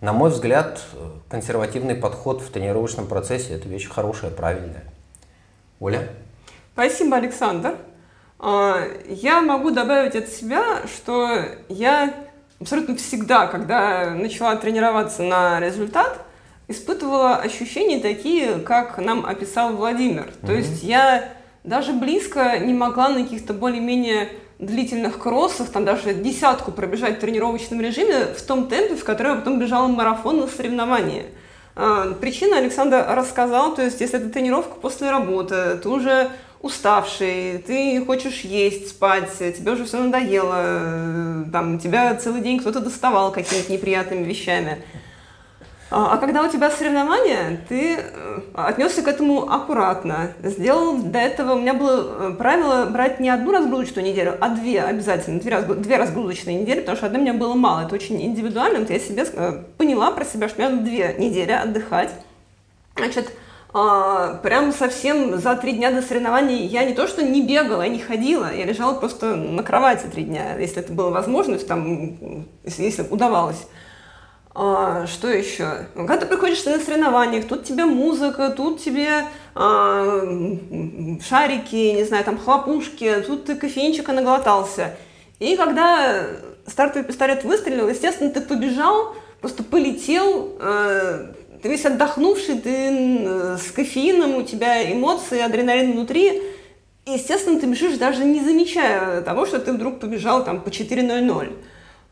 На 0.01 0.13
мой 0.13 0.31
взгляд, 0.31 0.83
консервативный 1.31 1.95
подход 1.95 2.43
в 2.43 2.51
тренировочном 2.51 3.07
процессе– 3.07 3.55
это 3.55 3.69
вещь 3.69 3.89
хорошая, 3.89 4.31
правильная. 4.31 4.85
Оля? 5.81 6.09
Спасибо, 6.75 7.17
Александр. 7.17 7.77
А, 8.39 8.83
я 9.09 9.41
могу 9.41 9.71
добавить 9.71 10.15
от 10.15 10.29
себя, 10.29 10.83
что 10.87 11.39
я 11.71 12.13
абсолютно 12.61 12.97
всегда, 12.97 13.47
когда 13.47 14.11
начала 14.11 14.57
тренироваться 14.57 15.23
на 15.23 15.61
результат, 15.61 16.21
испытывала 16.69 17.37
ощущения 17.37 18.01
такие, 18.01 18.59
как 18.59 18.99
нам 18.99 19.25
описал 19.25 19.75
Владимир. 19.75 20.25
Mm-hmm. 20.25 20.47
То 20.47 20.53
есть 20.53 20.83
я 20.83 21.33
даже 21.65 21.93
близко 21.93 22.59
не 22.59 22.75
могла 22.75 23.09
на 23.09 23.23
каких-то 23.23 23.55
более-менее 23.55 24.29
длительных 24.59 25.19
кроссов, 25.19 25.71
там 25.71 25.85
даже 25.85 26.15
десятку 26.15 26.73
пробежать 26.73 27.19
в 27.19 27.21
тренировочном 27.21 27.81
режиме 27.81 28.27
в 28.37 28.43
том 28.43 28.69
темпе, 28.69 28.97
в 28.97 29.05
котором 29.05 29.33
я 29.33 29.37
потом 29.39 29.59
бежала 29.59 29.87
марафон 29.87 30.41
на 30.41 30.47
соревнования. 30.47 31.25
А, 31.75 32.15
причина 32.15 32.59
Александр 32.59 33.05
рассказал, 33.09 33.75
то 33.75 33.83
есть 33.83 34.01
если 34.01 34.19
это 34.19 34.31
тренировка 34.31 34.77
после 34.81 35.11
работы, 35.11 35.79
ты 35.83 35.89
уже 35.89 36.31
уставший, 36.63 37.59
ты 37.59 38.03
хочешь 38.05 38.41
есть, 38.41 38.89
спать, 38.89 39.31
тебе 39.39 39.73
уже 39.73 39.85
все 39.85 39.99
надоело, 39.99 40.57
э, 40.59 41.45
там, 41.53 41.79
тебя 41.79 42.15
целый 42.15 42.41
день 42.41 42.59
кто-то 42.59 42.81
доставал 42.81 43.31
какими-то 43.31 43.71
неприятными 43.71 44.25
вещами. 44.25 44.83
А, 45.89 46.15
а 46.15 46.19
когда 46.19 46.43
у 46.43 46.51
тебя 46.51 46.71
соревнования, 46.71 47.61
ты 47.69 47.99
э, 47.99 48.41
отнесся 48.55 49.03
к 49.03 49.09
этому 49.09 49.49
аккуратно. 49.49 50.33
Сделал 50.43 50.97
до 50.97 51.19
этого, 51.19 51.53
у 51.53 51.61
меня 51.61 51.75
было 51.75 52.31
э, 52.31 52.35
правило 52.35 52.87
брать 52.87 53.21
не 53.21 53.31
одну 53.31 53.53
разгрузочную 53.53 54.09
неделю, 54.09 54.37
а 54.41 54.49
две 54.49 54.83
обязательно, 54.83 55.39
две, 55.39 55.53
разгруз, 55.53 55.79
две 55.79 55.97
разгрузочные 55.97 56.61
недели, 56.61 56.81
потому 56.81 56.97
что 56.97 57.07
одной 57.07 57.23
мне 57.23 57.33
было 57.33 57.55
мало. 57.55 57.87
Это 57.87 57.95
очень 57.95 58.21
индивидуально. 58.21 58.81
Вот 58.81 58.91
я 58.91 58.99
себе 58.99 59.25
э, 59.33 59.63
поняла 59.79 60.11
про 60.11 60.25
себя, 60.25 60.49
что 60.49 60.61
мне 60.61 60.71
надо 60.71 60.83
две 60.83 61.15
недели 61.19 61.53
отдыхать. 61.53 62.11
Значит, 62.97 63.31
а, 63.73 64.35
прям 64.43 64.73
совсем 64.73 65.39
за 65.39 65.55
три 65.55 65.73
дня 65.73 65.93
до 65.93 66.01
соревнований 66.03 66.67
я 66.67 66.85
не 66.85 66.95
то 66.95 67.07
что 67.07 67.23
не 67.23 67.47
бегала, 67.47 67.83
я 67.83 67.89
не 67.89 67.99
ходила, 67.99 68.53
я 68.53 68.65
лежала 68.65 68.95
просто 68.95 69.37
на 69.37 69.63
кровати 69.63 70.07
три 70.11 70.25
дня, 70.25 70.57
если 70.59 70.79
это 70.79 70.93
была 70.93 71.11
возможность, 71.11 71.69
там, 71.69 72.47
если 72.65 73.07
удавалось. 73.11 73.67
А, 74.59 75.07
что 75.07 75.29
еще? 75.29 75.87
Когда 75.95 76.17
ты 76.17 76.25
приходишь 76.25 76.65
на 76.65 76.81
соревнованиях, 76.81 77.47
тут 77.47 77.65
тебе 77.65 77.85
музыка, 77.85 78.49
тут 78.49 78.81
тебе 78.81 79.27
а, 79.55 80.23
шарики, 81.29 81.93
не 81.93 82.05
знаю, 82.05 82.25
там 82.25 82.39
хлопушки, 82.39 83.23
тут 83.27 83.45
ты 83.45 83.55
кофеинчика 83.55 84.13
наглотался. 84.13 84.97
И 85.41 85.57
когда 85.57 86.25
стартовый 86.67 87.07
пистолет 87.07 87.45
выстрелил, 87.45 87.87
естественно, 87.87 88.31
ты 88.31 88.41
побежал, 88.41 89.15
просто 89.43 89.63
полетел, 89.63 90.57
э, 90.59 91.33
ты 91.63 91.69
весь 91.69 91.85
отдохнувший, 91.85 92.59
ты 92.59 93.59
с 93.59 93.71
кофеином, 93.73 94.37
у 94.37 94.43
тебя 94.43 94.91
эмоции, 94.91 95.39
адреналин 95.39 95.93
внутри. 95.93 96.43
Естественно, 97.05 97.61
ты 97.61 97.67
бежишь 97.67 97.99
даже 97.99 98.25
не 98.25 98.41
замечая 98.41 99.21
того, 99.21 99.45
что 99.45 99.59
ты 99.59 99.75
вдруг 99.75 100.01
побежал 100.01 100.47
там 100.47 100.63
по 100.63 100.71
4.00. 100.71 101.53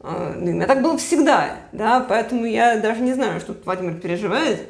А, 0.06 0.34
ну, 0.36 0.50
у 0.50 0.54
меня 0.54 0.66
так 0.66 0.82
было 0.82 0.98
всегда, 0.98 1.56
да, 1.72 2.04
поэтому 2.06 2.44
я 2.44 2.76
даже 2.76 3.00
не 3.00 3.14
знаю, 3.14 3.40
что 3.40 3.56
Владимир 3.64 3.94
переживает. 3.94 4.60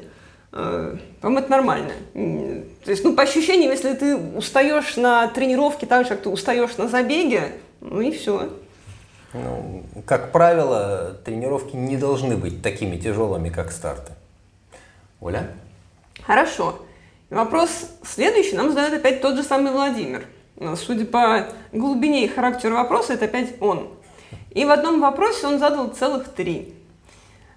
А, 0.53 0.97
по-моему, 1.19 1.41
это 1.41 1.51
нормально. 1.51 1.91
То 2.13 2.91
есть, 2.91 3.03
ну, 3.03 3.13
по 3.13 3.23
ощущениям, 3.23 3.71
если 3.71 3.93
ты 3.93 4.15
устаешь 4.15 4.95
на 4.95 5.27
тренировке 5.27 5.85
так 5.85 6.03
же, 6.03 6.09
как 6.11 6.21
ты 6.21 6.29
устаешь 6.29 6.77
на 6.77 6.87
забеге, 6.87 7.51
ну 7.81 7.99
и 7.99 8.11
все. 8.11 8.49
Ну, 9.33 9.83
как 10.05 10.31
правило, 10.31 11.17
тренировки 11.25 11.75
не 11.75 11.97
должны 11.97 12.37
быть 12.37 12.61
такими 12.61 12.95
тяжелыми, 12.95 13.49
как 13.49 13.73
старты. 13.73 14.13
Оля? 15.19 15.49
Хорошо. 16.25 16.79
Вопрос 17.29 17.89
следующий 18.03 18.55
нам 18.55 18.69
задает 18.69 18.93
опять 18.93 19.19
тот 19.19 19.35
же 19.35 19.43
самый 19.43 19.73
Владимир. 19.73 20.23
Судя 20.77 21.05
по 21.05 21.47
глубине 21.73 22.23
и 22.23 22.29
характеру 22.29 22.75
вопроса, 22.75 23.15
это 23.15 23.25
опять 23.25 23.55
он. 23.59 23.89
И 24.55 24.63
в 24.63 24.71
одном 24.71 25.01
вопросе 25.01 25.45
он 25.45 25.59
задал 25.59 25.89
целых 25.89 26.29
три. 26.29 26.73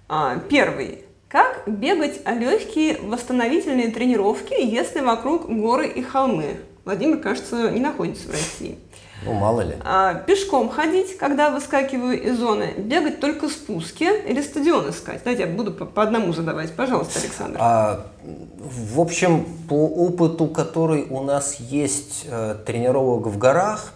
А, 0.09 0.37
первый. 0.49 1.05
Как 1.29 1.63
бегать 1.65 2.19
легкие 2.27 2.99
восстановительные 3.01 3.89
тренировки, 3.89 4.53
если 4.59 4.99
вокруг 4.99 5.49
горы 5.49 5.87
и 5.87 6.01
холмы? 6.01 6.57
Владимир, 6.83 7.19
кажется, 7.19 7.71
не 7.71 7.79
находится 7.79 8.27
в 8.27 8.31
России. 8.31 8.77
Ну, 9.23 9.33
мало 9.33 9.61
ли. 9.61 9.75
А, 9.85 10.13
пешком 10.13 10.69
ходить, 10.69 11.17
когда 11.17 11.51
выскакиваю 11.51 12.21
из 12.21 12.37
зоны, 12.37 12.73
бегать 12.77 13.19
только 13.21 13.47
спуски 13.47 14.07
или 14.27 14.41
стадион 14.41 14.89
искать? 14.89 15.21
Давайте 15.23 15.43
я 15.43 15.49
буду 15.49 15.71
по, 15.71 15.85
по 15.85 16.03
одному 16.03 16.33
задавать. 16.33 16.73
Пожалуйста, 16.73 17.19
Александр. 17.19 17.57
А, 17.61 18.07
в 18.23 18.99
общем, 18.99 19.45
по 19.69 19.87
опыту, 19.87 20.47
который 20.47 21.03
у 21.03 21.21
нас 21.21 21.55
есть 21.59 22.25
э, 22.29 22.55
тренировок 22.65 23.27
в 23.27 23.37
горах, 23.37 23.93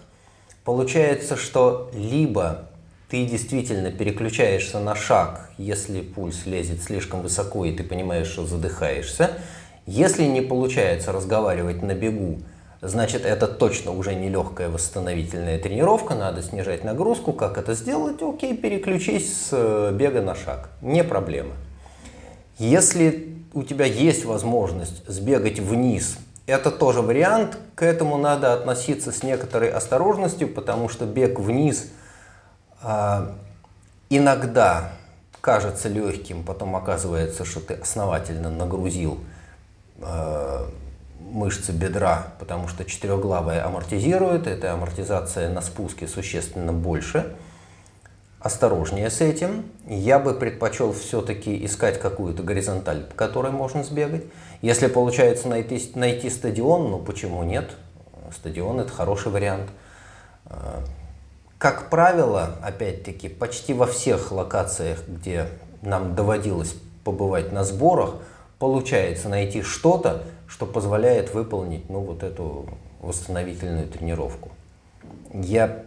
получается, 0.64 1.36
что 1.36 1.90
либо 1.94 2.70
ты 3.14 3.26
действительно 3.26 3.92
переключаешься 3.92 4.80
на 4.80 4.96
шаг, 4.96 5.52
если 5.60 6.02
пульс 6.02 6.48
лезет 6.48 6.82
слишком 6.82 7.22
высоко 7.22 7.64
и 7.64 7.72
ты 7.72 7.84
понимаешь, 7.84 8.26
что 8.26 8.48
задыхаешься. 8.48 9.30
Если 9.86 10.24
не 10.24 10.42
получается 10.42 11.12
разговаривать 11.12 11.84
на 11.84 11.94
бегу, 11.94 12.40
значит 12.82 13.24
это 13.24 13.46
точно 13.46 13.92
уже 13.92 14.16
не 14.16 14.30
легкая 14.30 14.68
восстановительная 14.70 15.60
тренировка, 15.60 16.16
надо 16.16 16.42
снижать 16.42 16.84
нагрузку. 16.84 17.34
Как 17.34 17.60
это 17.60 17.76
сделать? 17.76 18.20
Окей, 18.20 18.58
переключись 18.58 19.32
с 19.32 19.50
э, 19.52 19.92
бега 19.94 20.24
на 20.24 20.34
шаг, 20.34 20.72
не 20.82 21.04
проблема. 21.04 21.54
Если 22.58 23.36
у 23.54 23.62
тебя 23.62 23.86
есть 23.86 24.26
возможность 24.26 25.08
сбегать 25.08 25.60
вниз, 25.60 26.18
это 26.48 26.72
тоже 26.72 27.04
вариант, 27.04 27.60
к 27.76 27.84
этому 27.84 28.18
надо 28.18 28.54
относиться 28.54 29.12
с 29.12 29.22
некоторой 29.22 29.70
осторожностью, 29.70 30.48
потому 30.48 30.90
что 30.90 31.06
бег 31.06 31.40
вниз 31.40 31.92
иногда 34.10 34.92
кажется 35.42 35.90
легким, 35.90 36.44
потом 36.44 36.76
оказывается, 36.76 37.44
что 37.44 37.60
ты 37.60 37.74
основательно 37.74 38.50
нагрузил 38.50 39.20
э, 40.00 40.66
мышцы 41.20 41.72
бедра, 41.74 42.28
потому 42.40 42.70
что 42.70 42.86
четырехглавая 42.86 43.66
амортизирует, 43.66 44.48
эта 44.48 44.72
амортизация 44.74 45.50
на 45.50 45.62
спуске 45.62 46.08
существенно 46.08 46.72
больше. 46.72 47.36
Осторожнее 48.40 49.10
с 49.10 49.22
этим. 49.22 49.66
Я 49.88 50.20
бы 50.20 50.34
предпочел 50.34 50.92
все-таки 50.94 51.66
искать 51.66 52.00
какую-то 52.00 52.44
горизонталь, 52.44 53.04
по 53.04 53.16
которой 53.16 53.52
можно 53.52 53.84
сбегать. 53.84 54.24
Если 54.62 54.88
получается 54.88 55.48
найти, 55.48 55.92
найти 55.96 56.30
стадион, 56.30 56.92
ну 56.92 57.00
почему 57.00 57.44
нет? 57.44 57.72
Стадион 58.34 58.82
это 58.82 58.92
хороший 58.92 59.32
вариант. 59.32 59.70
Как 61.58 61.90
правило, 61.90 62.56
опять-таки, 62.62 63.30
почти 63.30 63.74
во 63.74 63.86
всех 63.86 64.32
локациях, 64.32 65.08
где 65.08 65.48
нам 65.82 66.16
доводилось 66.16 66.76
побывать 67.04 67.52
на 67.52 67.64
сборах, 67.64 68.16
получается 68.60 69.30
найти 69.30 69.62
что-то, 69.62 70.24
что 70.48 70.66
позволяет 70.66 71.34
выполнить 71.34 71.90
ну, 71.90 72.00
вот 72.00 72.24
эту 72.24 72.68
восстановительную 73.02 73.88
тренировку. 73.88 74.52
Я 75.34 75.84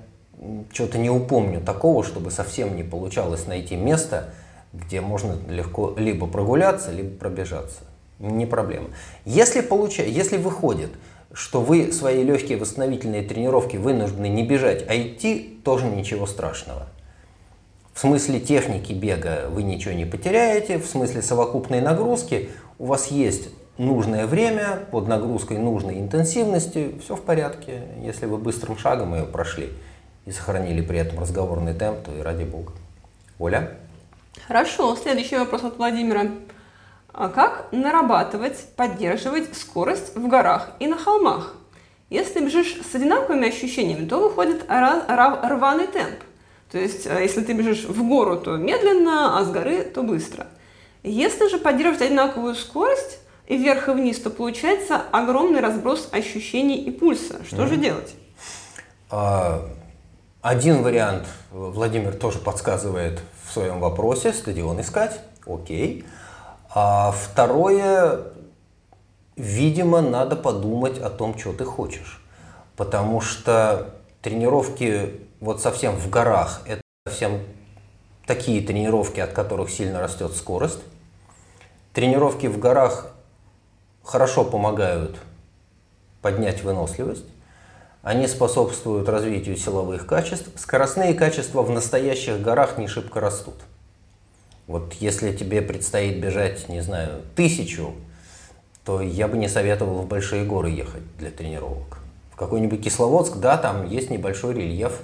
что-то 0.72 0.98
не 0.98 1.10
упомню 1.10 1.60
такого, 1.60 2.04
чтобы 2.04 2.30
совсем 2.30 2.76
не 2.76 2.82
получалось 2.82 3.46
найти 3.46 3.76
место, 3.76 4.30
где 4.72 5.00
можно 5.00 5.36
легко 5.48 5.94
либо 5.96 6.26
прогуляться, 6.26 6.90
либо 6.92 7.16
пробежаться. 7.16 7.78
Не 8.18 8.46
проблема. 8.46 8.88
Если, 9.24 9.60
получа... 9.60 10.02
Если 10.02 10.36
выходит, 10.36 10.90
что 11.36 11.60
вы 11.60 11.92
свои 11.92 12.24
легкие 12.24 12.56
восстановительные 12.56 13.22
тренировки 13.22 13.76
вынуждены 13.76 14.26
не 14.26 14.42
бежать, 14.42 14.86
а 14.88 14.96
идти, 14.96 15.60
тоже 15.64 15.84
ничего 15.84 16.26
страшного. 16.26 16.86
В 17.92 18.00
смысле 18.00 18.40
техники 18.40 18.94
бега 18.94 19.44
вы 19.50 19.62
ничего 19.62 19.92
не 19.92 20.06
потеряете, 20.06 20.78
в 20.78 20.86
смысле 20.86 21.20
совокупной 21.20 21.82
нагрузки 21.82 22.48
у 22.78 22.86
вас 22.86 23.08
есть 23.08 23.50
нужное 23.76 24.26
время, 24.26 24.86
под 24.90 25.08
нагрузкой 25.08 25.58
нужной 25.58 25.98
интенсивности, 25.98 26.94
все 27.04 27.16
в 27.16 27.22
порядке. 27.22 27.82
Если 28.02 28.24
вы 28.24 28.38
быстрым 28.38 28.78
шагом 28.78 29.14
ее 29.14 29.24
прошли 29.24 29.68
и 30.24 30.32
сохранили 30.32 30.80
при 30.80 30.98
этом 30.98 31.20
разговорный 31.20 31.74
темп, 31.74 32.06
то 32.06 32.12
и 32.12 32.22
ради 32.22 32.44
бога. 32.44 32.72
Оля? 33.38 33.72
Хорошо, 34.48 34.96
следующий 34.96 35.36
вопрос 35.36 35.64
от 35.64 35.76
Владимира. 35.76 36.30
А 37.16 37.30
как 37.30 37.68
нарабатывать, 37.72 38.76
поддерживать 38.76 39.56
скорость 39.56 40.14
в 40.14 40.28
горах 40.28 40.72
и 40.80 40.86
на 40.86 40.98
холмах? 40.98 41.54
Если 42.10 42.44
бежишь 42.44 42.78
с 42.90 42.94
одинаковыми 42.94 43.48
ощущениями, 43.48 44.06
то 44.06 44.20
выходит 44.20 44.66
рваный 44.68 45.86
темп. 45.86 46.20
То 46.70 46.78
есть, 46.78 47.06
э, 47.06 47.22
если 47.22 47.42
ты 47.42 47.54
бежишь 47.54 47.84
в 47.84 48.06
гору, 48.06 48.36
то 48.36 48.56
медленно, 48.56 49.38
а 49.38 49.44
с 49.44 49.50
горы, 49.50 49.82
то 49.82 50.02
быстро. 50.02 50.46
Если 51.02 51.48
же 51.48 51.56
поддерживать 51.56 52.02
одинаковую 52.02 52.54
скорость, 52.54 53.18
и 53.46 53.56
вверх 53.56 53.88
и 53.88 53.92
вниз, 53.92 54.18
то 54.18 54.28
получается 54.28 55.00
огромный 55.12 55.60
разброс 55.60 56.08
ощущений 56.12 56.82
и 56.82 56.90
пульса. 56.90 57.44
Что 57.46 57.62
mm. 57.62 57.68
же 57.68 57.76
делать? 57.76 58.14
А, 59.08 59.68
один 60.42 60.82
вариант 60.82 61.26
Владимир 61.52 62.12
тоже 62.12 62.38
подсказывает 62.40 63.20
в 63.46 63.52
своем 63.52 63.80
вопросе, 63.80 64.32
стадион 64.32 64.80
искать, 64.80 65.20
окей. 65.46 66.04
А 66.78 67.10
второе, 67.10 68.24
видимо, 69.34 70.02
надо 70.02 70.36
подумать 70.36 70.98
о 70.98 71.08
том, 71.08 71.38
что 71.38 71.54
ты 71.54 71.64
хочешь. 71.64 72.22
Потому 72.76 73.22
что 73.22 73.94
тренировки 74.20 75.22
вот 75.40 75.62
совсем 75.62 75.96
в 75.96 76.10
горах, 76.10 76.60
это 76.66 76.82
совсем 77.08 77.40
такие 78.26 78.60
тренировки, 78.60 79.20
от 79.20 79.32
которых 79.32 79.70
сильно 79.70 80.00
растет 80.00 80.36
скорость. 80.36 80.80
Тренировки 81.94 82.46
в 82.46 82.58
горах 82.58 83.10
хорошо 84.04 84.44
помогают 84.44 85.16
поднять 86.20 86.62
выносливость. 86.62 87.24
Они 88.02 88.26
способствуют 88.26 89.08
развитию 89.08 89.56
силовых 89.56 90.06
качеств. 90.06 90.50
Скоростные 90.60 91.14
качества 91.14 91.62
в 91.62 91.70
настоящих 91.70 92.42
горах 92.42 92.76
не 92.76 92.86
шибко 92.86 93.20
растут. 93.20 93.54
Вот 94.66 94.94
если 94.94 95.34
тебе 95.34 95.62
предстоит 95.62 96.20
бежать, 96.20 96.68
не 96.68 96.80
знаю, 96.80 97.22
тысячу, 97.34 97.94
то 98.84 99.00
я 99.00 99.28
бы 99.28 99.36
не 99.36 99.48
советовал 99.48 100.02
в 100.02 100.06
большие 100.06 100.44
горы 100.44 100.70
ехать 100.70 101.02
для 101.18 101.30
тренировок. 101.30 101.98
В 102.32 102.36
какой-нибудь 102.36 102.82
Кисловодск, 102.82 103.36
да, 103.36 103.56
там 103.56 103.88
есть 103.88 104.10
небольшой 104.10 104.54
рельеф, 104.54 105.00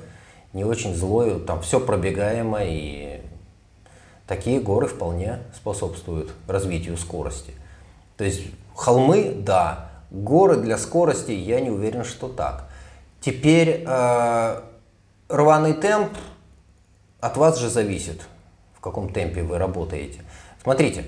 не 0.52 0.64
очень 0.64 0.94
злой, 0.94 1.40
там 1.40 1.62
все 1.62 1.80
пробегаемо, 1.80 2.58
и 2.62 3.20
такие 4.26 4.60
горы 4.60 4.86
вполне 4.86 5.38
способствуют 5.54 6.32
развитию 6.46 6.96
скорости. 6.96 7.52
То 8.16 8.24
есть 8.24 8.42
холмы, 8.74 9.34
да, 9.36 9.90
горы 10.10 10.56
для 10.56 10.76
скорости, 10.76 11.32
я 11.32 11.60
не 11.60 11.70
уверен, 11.70 12.04
что 12.04 12.28
так. 12.28 12.68
Теперь 13.20 13.84
э, 13.86 14.60
рваный 15.28 15.74
темп 15.74 16.10
от 17.20 17.36
вас 17.36 17.58
же 17.58 17.70
зависит, 17.70 18.20
в 18.82 18.84
каком 18.84 19.12
темпе 19.12 19.44
вы 19.44 19.58
работаете. 19.58 20.22
Смотрите, 20.60 21.04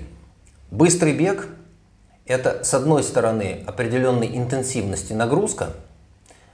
быстрый 0.71 1.11
бег– 1.11 1.49
это, 2.25 2.63
с 2.63 2.73
одной 2.73 3.03
стороны, 3.03 3.65
определенной 3.67 4.37
интенсивности 4.37 5.11
нагрузка, 5.11 5.73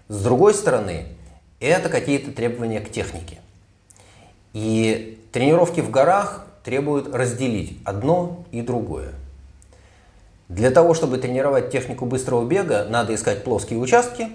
с 0.08 0.24
другой 0.24 0.56
стороны, 0.56 1.10
это 1.60 1.90
какие-то 1.90 2.32
требования 2.32 2.80
к 2.80 2.90
технике. 2.90 3.38
И 4.54 5.20
тренировки 5.32 5.82
в 5.82 5.92
горах 5.92 6.48
требуют 6.64 7.14
разделить 7.14 7.78
одно 7.86 8.44
и 8.52 8.64
другое. 8.64 9.10
Для 10.50 10.72
того, 10.72 10.96
чтобы 10.96 11.20
тренировать 11.20 11.70
технику 11.70 12.08
быстрого 12.08 12.48
бега, 12.48 12.88
надо 12.90 13.14
искать 13.14 13.44
плоские 13.44 13.78
участки 13.78 14.30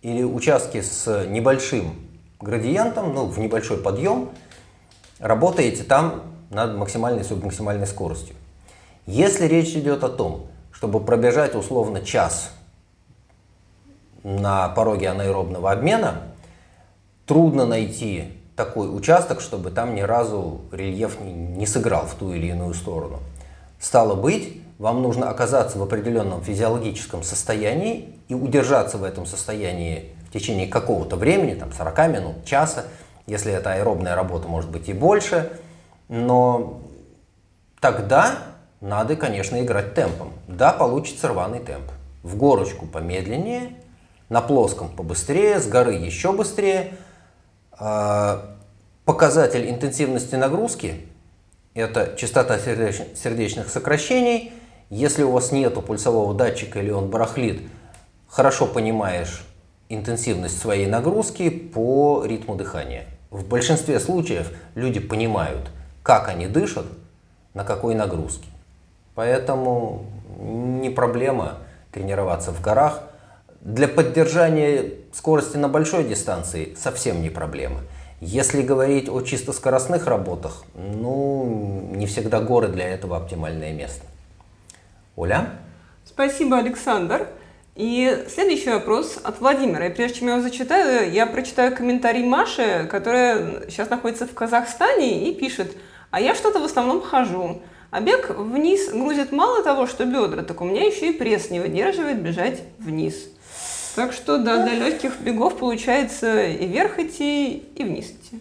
или 0.00 0.22
участки 0.22 0.80
с 0.80 1.26
небольшим 1.28 1.94
градиентом, 2.40 3.12
ну, 3.12 3.26
в 3.26 3.38
небольшой 3.38 3.76
подъем. 3.76 4.30
Работаете 5.18 5.82
там 5.82 6.22
над 6.50 6.76
максимальной 6.76 7.22
и 7.22 7.24
субмаксимальной 7.24 7.86
скоростью. 7.86 8.36
Если 9.06 9.46
речь 9.46 9.74
идет 9.74 10.04
о 10.04 10.08
том, 10.08 10.46
чтобы 10.72 11.00
пробежать 11.00 11.54
условно 11.54 12.02
час 12.02 12.50
на 14.22 14.68
пороге 14.68 15.08
анаэробного 15.08 15.70
обмена, 15.72 16.22
трудно 17.24 17.64
найти 17.64 18.32
такой 18.56 18.94
участок, 18.94 19.40
чтобы 19.40 19.70
там 19.70 19.94
ни 19.94 20.00
разу 20.00 20.62
рельеф 20.72 21.20
не, 21.20 21.32
не 21.32 21.66
сыграл 21.66 22.06
в 22.06 22.14
ту 22.14 22.32
или 22.32 22.48
иную 22.48 22.74
сторону. 22.74 23.20
Стало 23.78 24.14
быть, 24.14 24.60
вам 24.78 25.02
нужно 25.02 25.30
оказаться 25.30 25.78
в 25.78 25.82
определенном 25.82 26.42
физиологическом 26.42 27.22
состоянии 27.22 28.14
и 28.28 28.34
удержаться 28.34 28.98
в 28.98 29.04
этом 29.04 29.26
состоянии 29.26 30.10
в 30.28 30.32
течение 30.32 30.66
какого-то 30.66 31.16
времени, 31.16 31.54
там 31.54 31.72
40 31.72 32.08
минут, 32.08 32.44
часа, 32.44 32.84
если 33.26 33.52
это 33.52 33.72
аэробная 33.72 34.14
работа, 34.14 34.48
может 34.48 34.70
быть 34.70 34.88
и 34.88 34.92
больше, 34.92 35.50
но 36.08 36.80
тогда 37.80 38.38
надо, 38.80 39.16
конечно, 39.16 39.60
играть 39.60 39.94
темпом. 39.94 40.32
Да, 40.46 40.72
получится 40.72 41.28
рваный 41.28 41.60
темп. 41.60 41.90
В 42.22 42.36
горочку 42.36 42.86
помедленнее, 42.86 43.76
на 44.28 44.40
плоском 44.40 44.88
побыстрее, 44.88 45.60
с 45.60 45.66
горы 45.66 45.94
еще 45.94 46.32
быстрее. 46.32 46.94
А, 47.72 48.56
показатель 49.04 49.68
интенсивности 49.70 50.34
нагрузки– 50.34 51.06
это 51.74 52.16
частота 52.16 52.58
сердечных 52.58 53.68
сокращений. 53.68 54.52
Если 54.88 55.22
у 55.22 55.30
вас 55.30 55.52
нет 55.52 55.74
пульсового 55.84 56.34
датчика 56.34 56.80
или 56.80 56.90
он 56.90 57.10
барахлит, 57.10 57.62
хорошо 58.28 58.66
понимаешь 58.66 59.44
интенсивность 59.88 60.58
своей 60.60 60.86
нагрузки 60.86 61.50
по 61.50 62.24
ритму 62.24 62.56
дыхания. 62.56 63.06
В 63.36 63.46
большинстве 63.46 64.00
случаев 64.00 64.50
люди 64.74 64.98
понимают, 64.98 65.68
как 66.02 66.28
они 66.28 66.46
дышат, 66.46 66.86
на 67.52 67.64
какой 67.64 67.94
нагрузке. 67.94 68.48
Поэтому 69.14 70.06
не 70.38 70.88
проблема 70.88 71.58
тренироваться 71.92 72.50
в 72.50 72.62
горах. 72.62 73.02
Для 73.60 73.88
поддержания 73.88 74.90
скорости 75.12 75.58
на 75.58 75.68
большой 75.68 76.04
дистанции 76.04 76.74
совсем 76.80 77.20
не 77.20 77.28
проблема. 77.28 77.80
Если 78.22 78.62
говорить 78.62 79.10
о 79.10 79.20
чисто 79.20 79.52
скоростных 79.52 80.06
работах, 80.06 80.64
ну, 80.74 81.90
не 81.94 82.06
всегда 82.06 82.40
горы 82.40 82.68
для 82.68 82.88
этого 82.88 83.18
оптимальное 83.18 83.74
место. 83.74 84.06
Оля? 85.14 85.50
Спасибо, 86.06 86.56
Александр. 86.56 87.28
И 87.76 88.24
следующий 88.34 88.70
вопрос 88.70 89.18
от 89.22 89.38
Владимира. 89.40 89.86
И 89.86 89.94
прежде 89.94 90.20
чем 90.20 90.28
я 90.28 90.34
его 90.34 90.42
зачитаю, 90.42 91.12
я 91.12 91.26
прочитаю 91.26 91.76
комментарий 91.76 92.24
Маши, 92.24 92.88
которая 92.90 93.68
сейчас 93.68 93.90
находится 93.90 94.26
в 94.26 94.32
Казахстане 94.32 95.28
и 95.28 95.34
пишет, 95.34 95.76
а 96.10 96.18
я 96.18 96.34
что-то 96.34 96.58
в 96.60 96.64
основном 96.64 97.02
хожу. 97.02 97.60
А 97.90 98.00
бег 98.00 98.30
вниз 98.30 98.88
грузит 98.88 99.30
мало 99.30 99.62
того, 99.62 99.86
что 99.86 100.06
бедра, 100.06 100.42
так 100.42 100.62
у 100.62 100.64
меня 100.64 100.86
еще 100.86 101.10
и 101.10 101.12
пресс 101.12 101.50
не 101.50 101.60
выдерживает 101.60 102.22
бежать 102.22 102.62
вниз. 102.78 103.14
Так 103.94 104.14
что 104.14 104.38
да, 104.38 104.64
для 104.64 104.88
легких 104.88 105.20
бегов 105.20 105.58
получается 105.58 106.46
и 106.46 106.66
вверх 106.66 106.98
идти, 106.98 107.58
и 107.58 107.84
вниз 107.84 108.06
идти. 108.06 108.40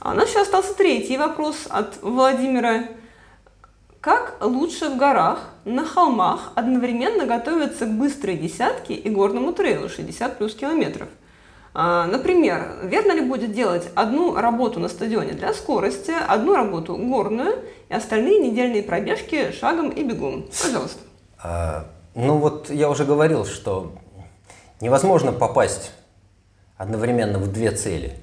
А 0.00 0.12
у 0.12 0.14
нас 0.14 0.28
еще 0.28 0.42
остался 0.42 0.74
третий 0.74 1.16
вопрос 1.16 1.66
от 1.70 2.02
Владимира. 2.02 2.84
Как 4.00 4.38
лучше 4.40 4.88
в 4.88 4.96
горах, 4.96 5.40
на 5.66 5.84
холмах 5.84 6.52
одновременно 6.54 7.26
готовиться 7.26 7.84
к 7.84 7.90
быстрой 7.90 8.38
десятке 8.38 8.94
и 8.94 9.10
горному 9.10 9.52
трейлу 9.52 9.90
60 9.90 10.38
плюс 10.38 10.54
километров? 10.54 11.08
А, 11.74 12.06
например, 12.06 12.78
верно 12.82 13.12
ли 13.12 13.20
будет 13.20 13.52
делать 13.52 13.90
одну 13.94 14.34
работу 14.34 14.80
на 14.80 14.88
стадионе 14.88 15.32
для 15.32 15.52
скорости, 15.52 16.12
одну 16.12 16.54
работу 16.54 16.96
горную 16.96 17.58
и 17.90 17.94
остальные 17.94 18.38
недельные 18.40 18.82
пробежки 18.82 19.52
шагом 19.52 19.90
и 19.90 20.02
бегом? 20.02 20.46
Пожалуйста. 20.62 21.00
А, 21.38 21.84
ну 22.14 22.38
вот 22.38 22.70
я 22.70 22.88
уже 22.88 23.04
говорил, 23.04 23.44
что 23.44 23.92
невозможно 24.80 25.30
попасть 25.30 25.92
одновременно 26.78 27.38
в 27.38 27.52
две 27.52 27.70
цели. 27.70 28.16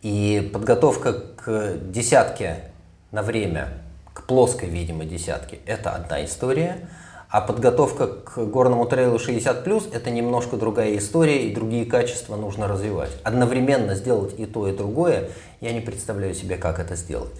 И 0.00 0.48
подготовка 0.52 1.12
к 1.12 1.76
десятке 1.90 2.70
на 3.10 3.22
время, 3.22 3.81
к 4.12 4.24
плоской, 4.24 4.68
видимо, 4.68 5.04
десятке– 5.04 5.58
это 5.66 5.90
одна 5.90 6.24
история– 6.24 6.88
а 7.32 7.40
подготовка 7.40 8.08
к 8.08 8.36
горному 8.44 8.84
трейлу 8.84 9.18
60 9.18 9.64
плюс 9.64 9.88
это 9.90 10.10
немножко 10.10 10.58
другая 10.58 10.98
история 10.98 11.48
и 11.48 11.54
другие 11.54 11.86
качества 11.86 12.36
нужно 12.36 12.68
развивать. 12.68 13.10
Одновременно 13.24 13.94
сделать 13.94 14.38
и 14.38 14.44
то, 14.44 14.68
и 14.68 14.76
другое, 14.76 15.30
я 15.62 15.72
не 15.72 15.80
представляю 15.80 16.34
себе, 16.34 16.58
как 16.58 16.78
это 16.78 16.94
сделать. 16.94 17.32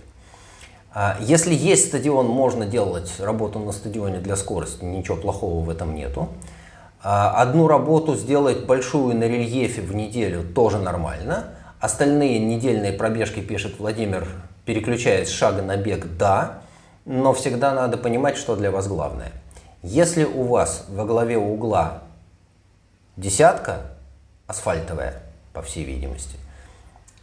А 0.94 1.18
если 1.20 1.52
есть 1.52 1.88
стадион, 1.88 2.26
можно 2.26 2.64
делать 2.64 3.12
работу 3.20 3.58
на 3.58 3.72
стадионе 3.72 4.20
для 4.20 4.36
скорости, 4.36 4.82
ничего 4.82 5.18
плохого 5.18 5.62
в 5.62 5.68
этом 5.68 5.94
нету. 5.94 6.30
А 7.02 7.42
одну 7.42 7.68
работу 7.68 8.14
сделать 8.14 8.64
большую 8.64 9.14
на 9.14 9.24
рельефе 9.24 9.82
в 9.82 9.94
неделю 9.94 10.42
тоже 10.54 10.78
нормально. 10.78 11.48
Остальные 11.80 12.38
недельные 12.38 12.94
пробежки, 12.94 13.40
пишет 13.40 13.78
Владимир, 13.78 14.26
переключаясь 14.64 15.28
с 15.28 15.32
шага 15.32 15.62
на 15.62 15.76
бег, 15.76 16.06
да. 16.16 16.62
Но 17.04 17.32
всегда 17.32 17.74
надо 17.74 17.96
понимать, 17.96 18.36
что 18.36 18.56
для 18.56 18.70
вас 18.70 18.86
главное. 18.86 19.32
Если 19.82 20.24
у 20.24 20.44
вас 20.44 20.84
во 20.88 21.04
главе 21.04 21.36
угла 21.36 22.02
десятка 23.16 23.80
асфальтовая, 24.46 25.22
по 25.52 25.62
всей 25.62 25.84
видимости, 25.84 26.36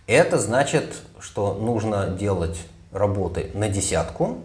это 0.08 0.38
значит, 0.38 0.96
что 1.20 1.54
нужно 1.54 2.08
делать 2.08 2.60
работы 2.92 3.52
на 3.54 3.70
десятку, 3.70 4.40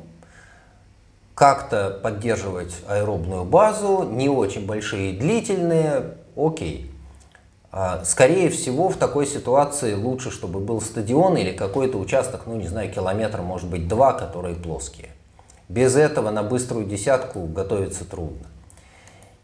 как-то 1.35 1.99
поддерживать 2.03 2.77
аэробную 2.87 3.45
базу, 3.45 4.09
не 4.09 4.29
очень 4.29 4.67
большие 4.67 5.13
и 5.13 5.19
длительные, 5.19 6.15
окей. 6.37 6.94
А, 7.77 8.05
скорее 8.05 8.51
всего, 8.51 8.89
в 8.89 8.97
такой 8.97 9.27
ситуации 9.27 9.95
лучше, 9.95 10.31
чтобы 10.31 10.61
был 10.61 10.81
стадион 10.81 11.37
или 11.37 11.51
какой-то 11.51 11.99
участок, 11.99 12.43
ну 12.47 12.55
не 12.55 12.69
знаю, 12.69 12.89
километр, 12.93 13.43
может 13.43 13.69
быть, 13.69 13.89
два, 13.89 14.13
которые 14.13 14.55
плоские. 14.55 15.09
Без 15.69 15.97
этого 15.97 16.31
на 16.31 16.45
быструю 16.45 16.87
десятку 16.87 17.41
готовиться 17.47 18.05
трудно. 18.05 18.47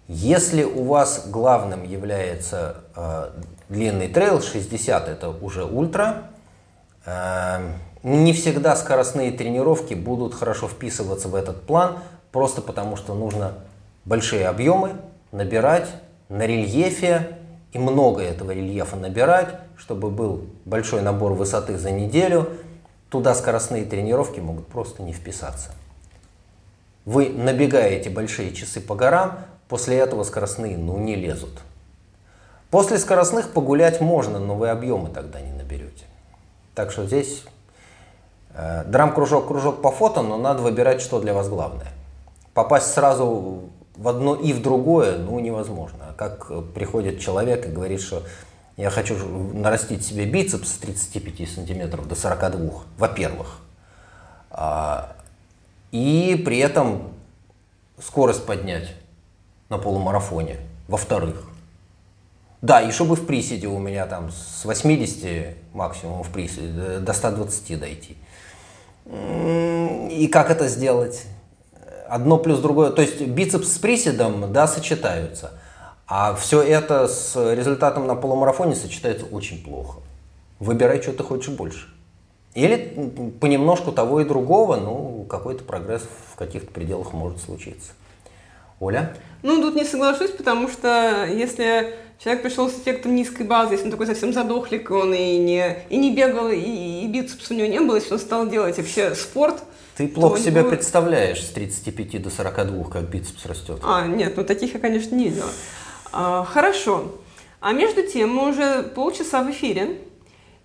Если 0.07 0.63
у 0.63 0.85
вас 0.85 1.25
главным 1.27 1.83
является 1.83 2.77
э, 2.95 3.31
длинный 3.69 4.07
трейл, 4.07 4.41
60 4.41 5.09
это 5.09 5.31
уже 5.31 5.65
ультра, 5.65 6.31
э, 7.07 7.59
не 8.05 8.33
всегда 8.33 8.77
скоростные 8.77 9.33
тренировки 9.33 9.95
будут 9.95 10.37
хорошо 10.37 10.69
вписываться 10.69 11.27
в 11.27 11.35
этот 11.35 11.63
план, 11.63 11.99
просто 12.31 12.63
потому 12.63 12.95
что 12.95 13.13
нужно 13.15 13.55
большие 14.05 14.47
объемы 14.47 14.93
набирать 15.33 15.89
на 16.29 16.47
рельефе 16.47 17.40
и 17.73 17.79
много 17.79 18.23
этого 18.23 18.51
рельефа 18.51 18.97
набирать, 18.97 19.57
чтобы 19.77 20.11
был 20.11 20.47
большой 20.65 21.03
набор 21.03 21.33
высоты 21.33 21.79
за 21.79 21.91
неделю. 21.91 22.49
Туда 23.09 23.35
скоростные 23.35 23.85
тренировки 23.85 24.41
могут 24.41 24.67
просто 24.67 25.03
не 25.03 25.13
вписаться. 25.13 25.71
Вы 27.05 27.29
набегаете 27.29 28.11
большие 28.11 28.53
часы 28.53 28.81
по 28.81 28.95
горам, 28.95 29.39
после 29.69 29.97
этого 29.99 30.23
скоростные 30.25 30.77
ну 30.77 30.99
не 30.99 31.17
лезут. 31.17 31.61
После 32.71 32.99
скоростных 32.99 33.53
погулять 33.53 34.01
можно, 34.01 34.39
но 34.39 34.55
вы 34.55 34.69
объемы 34.69 35.09
тогда 35.09 35.41
не 35.41 35.53
наберете. 35.53 36.05
Так 36.75 36.93
что 36.93 37.05
здесь 37.05 37.43
э, 38.55 38.85
драм-кружок, 38.85 39.49
кружок 39.49 39.83
по 39.83 39.91
фото, 39.91 40.23
но 40.23 40.37
надо 40.37 40.63
выбирать, 40.63 41.01
что 41.01 41.21
для 41.21 41.35
вас 41.35 41.49
главное. 41.49 41.89
Попасть 42.55 42.93
сразу 42.93 43.71
в 44.01 44.09
одно 44.09 44.35
и 44.35 44.55
в 44.55 44.63
другое, 44.63 45.19
ну, 45.19 45.39
невозможно. 45.41 46.07
А 46.09 46.13
как 46.15 46.73
приходит 46.73 47.21
человек 47.21 47.67
и 47.67 47.71
говорит, 47.71 48.01
что 48.01 48.23
я 48.79 48.89
хочу 48.89 49.15
нарастить 49.53 50.07
себе 50.07 50.25
бицепс 50.25 50.73
с 50.73 50.79
35 50.79 51.47
сантиметров 51.51 52.09
до 52.09 52.15
42, 52.15 52.83
во-первых. 52.97 53.59
А, 54.51 55.15
и 55.93 56.43
при 56.47 56.59
этом 56.59 57.13
скорость 58.03 58.47
поднять 58.47 58.95
на 59.69 59.77
полумарафоне, 59.77 60.57
во-вторых. 60.89 61.47
Да, 62.63 62.81
и 62.81 62.93
чтобы 62.93 63.17
в 63.17 63.27
приседе 63.27 63.67
у 63.67 63.79
меня 63.79 64.07
там 64.07 64.31
с 64.31 64.65
80 64.65 65.75
максимум 65.75 66.23
в 66.23 66.31
приседе 66.31 67.01
до 67.01 67.13
120 67.13 67.79
дойти. 67.79 68.17
И 69.05 70.27
как 70.33 70.51
это 70.51 70.69
сделать? 70.69 71.27
Одно 72.11 72.39
плюс 72.39 72.59
другое. 72.59 72.91
То 72.91 73.03
есть 73.03 73.21
бицепс 73.21 73.73
с 73.73 73.79
приседом, 73.79 74.53
да, 74.53 74.67
сочетаются. 74.67 75.53
А 76.09 76.35
все 76.35 76.61
это 76.61 77.07
с 77.07 77.37
результатом 77.55 78.09
на 78.09 78.17
полумарафоне 78.17 78.75
сочетается 78.75 79.27
очень 79.27 79.63
плохо. 79.63 80.01
Выбирай, 80.59 81.01
что 81.01 81.13
ты 81.13 81.23
хочешь 81.23 81.51
больше. 81.51 81.87
Или 82.55 83.33
понемножку 83.41 83.93
того 83.93 84.21
и 84.21 84.25
другого, 84.25 84.75
ну, 84.75 85.25
какой-то 85.31 85.63
прогресс 85.63 86.03
в 86.33 86.37
каких-то 86.37 86.73
пределах 86.73 87.13
может 87.13 87.41
случиться. 87.41 87.93
Оля? 88.81 89.15
Ну, 89.43 89.63
тут 89.63 89.77
не 89.77 89.85
соглашусь, 89.85 90.33
потому 90.33 90.69
что 90.69 91.27
если 91.27 91.95
человек 92.23 92.43
пришел 92.43 92.69
с 92.69 92.75
эффектом 92.75 93.15
низкой 93.15 93.47
базы, 93.47 93.75
если 93.75 93.87
он 93.87 93.91
такой 93.91 94.07
совсем 94.07 94.33
задохлик, 94.33 94.91
он 94.91 95.15
и 95.15 95.39
не, 95.39 95.85
и 95.89 95.97
не 95.97 96.15
бегал, 96.15 96.51
и, 96.51 96.59
и 96.59 97.07
бицепс 97.07 97.51
у 97.51 97.55
него 97.55 97.67
не 97.67 97.81
было, 97.81 97.97
если 97.97 98.13
он 98.13 98.21
стал 98.21 98.49
делать 98.49 98.77
вообще 98.77 99.15
спорт, 99.15 99.63
ты 99.97 100.09
плохо 100.09 100.39
себя 100.39 100.63
будет... 100.63 100.77
представляешь 100.77 101.43
с 101.43 101.51
35 101.51 102.23
до 102.23 102.31
42, 102.31 102.85
как 102.85 103.03
бицепс 103.11 103.45
растет. 103.47 103.81
А, 103.83 104.07
нет, 104.07 104.35
ну 104.37 104.45
таких 104.45 104.75
я, 104.75 104.81
конечно, 104.81 105.15
не 105.15 105.29
видела. 105.29 105.51
А, 106.13 106.45
хорошо. 106.45 107.17
А 107.61 107.73
между 107.73 108.03
тем, 108.03 108.35
мы 108.35 108.51
уже 108.51 108.83
полчаса 108.83 109.43
в 109.43 109.51
эфире. 109.51 109.99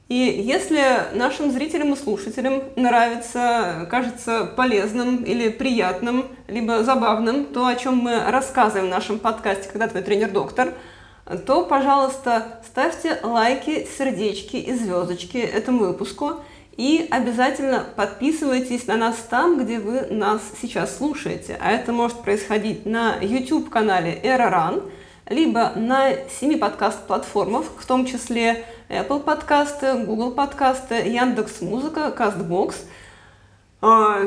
И 0.07 0.15
если 0.15 0.79
нашим 1.13 1.51
зрителям 1.51 1.93
и 1.93 1.97
слушателям 1.97 2.63
нравится, 2.75 3.87
кажется 3.89 4.45
полезным 4.55 5.23
или 5.23 5.49
приятным, 5.49 6.27
либо 6.47 6.83
забавным 6.83 7.45
то, 7.45 7.65
о 7.65 7.75
чем 7.75 7.97
мы 7.97 8.23
рассказываем 8.29 8.85
в 8.85 8.91
нашем 8.91 9.19
подкасте 9.19 9.67
«Когда 9.67 9.87
твой 9.87 10.03
тренер-доктор», 10.03 10.75
то, 11.25 11.65
пожалуйста, 11.65 12.59
ставьте 12.65 13.19
лайки, 13.23 13.87
сердечки 13.97 14.57
и 14.57 14.73
звездочки 14.73 15.37
этому 15.37 15.85
выпуску 15.85 16.43
И 16.77 17.07
обязательно 17.09 17.83
подписывайтесь 17.95 18.85
на 18.85 18.95
нас 18.95 19.15
там, 19.27 19.63
где 19.63 19.79
вы 19.79 20.01
нас 20.07 20.41
сейчас 20.61 20.97
слушаете. 20.97 21.57
А 21.59 21.71
это 21.71 21.91
может 21.93 22.21
происходить 22.21 22.85
на 22.85 23.17
YouTube-канале 23.21 24.19
EraRun, 24.21 24.91
либо 25.29 25.71
на 25.75 26.11
семи 26.39 26.57
подкаст-платформах, 26.57 27.65
в 27.79 27.85
том 27.87 28.05
числе 28.05 28.65
Apple 28.89 29.21
подкасты, 29.21 29.95
Google 29.95 30.31
подкасты, 30.31 30.95
Яндекс 30.95 31.61
Музыка, 31.61 32.13
Castbox. 32.15 32.75
А, 33.81 34.19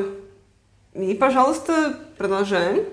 и, 0.93 1.13
пожалуйста, 1.13 1.97
продолжаем. 2.17 2.83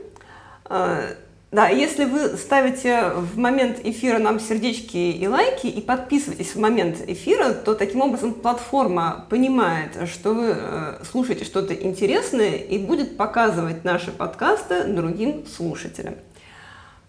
Да, 1.52 1.68
если 1.68 2.06
вы 2.06 2.36
ставите 2.36 3.10
в 3.10 3.38
момент 3.38 3.78
эфира 3.84 4.18
нам 4.18 4.40
сердечки 4.40 4.96
и 4.96 5.28
лайки 5.28 5.68
и 5.68 5.80
подписываетесь 5.80 6.56
в 6.56 6.58
момент 6.58 6.98
эфира, 7.06 7.52
то 7.52 7.74
таким 7.74 8.00
образом 8.00 8.34
платформа 8.34 9.26
понимает, 9.30 10.08
что 10.08 10.34
вы 10.34 10.56
э, 10.56 11.04
слушаете 11.08 11.44
что-то 11.44 11.72
интересное 11.72 12.56
и 12.56 12.78
будет 12.78 13.16
показывать 13.16 13.84
наши 13.84 14.10
подкасты 14.10 14.84
другим 14.84 15.46
слушателям. 15.46 16.16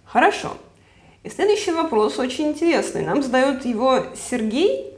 Хорошо. 0.06 0.56
И 1.24 1.30
следующий 1.30 1.72
вопрос 1.72 2.20
очень 2.20 2.50
интересный. 2.50 3.04
Нам 3.04 3.24
задает 3.24 3.66
его 3.66 4.06
Сергей. 4.30 4.94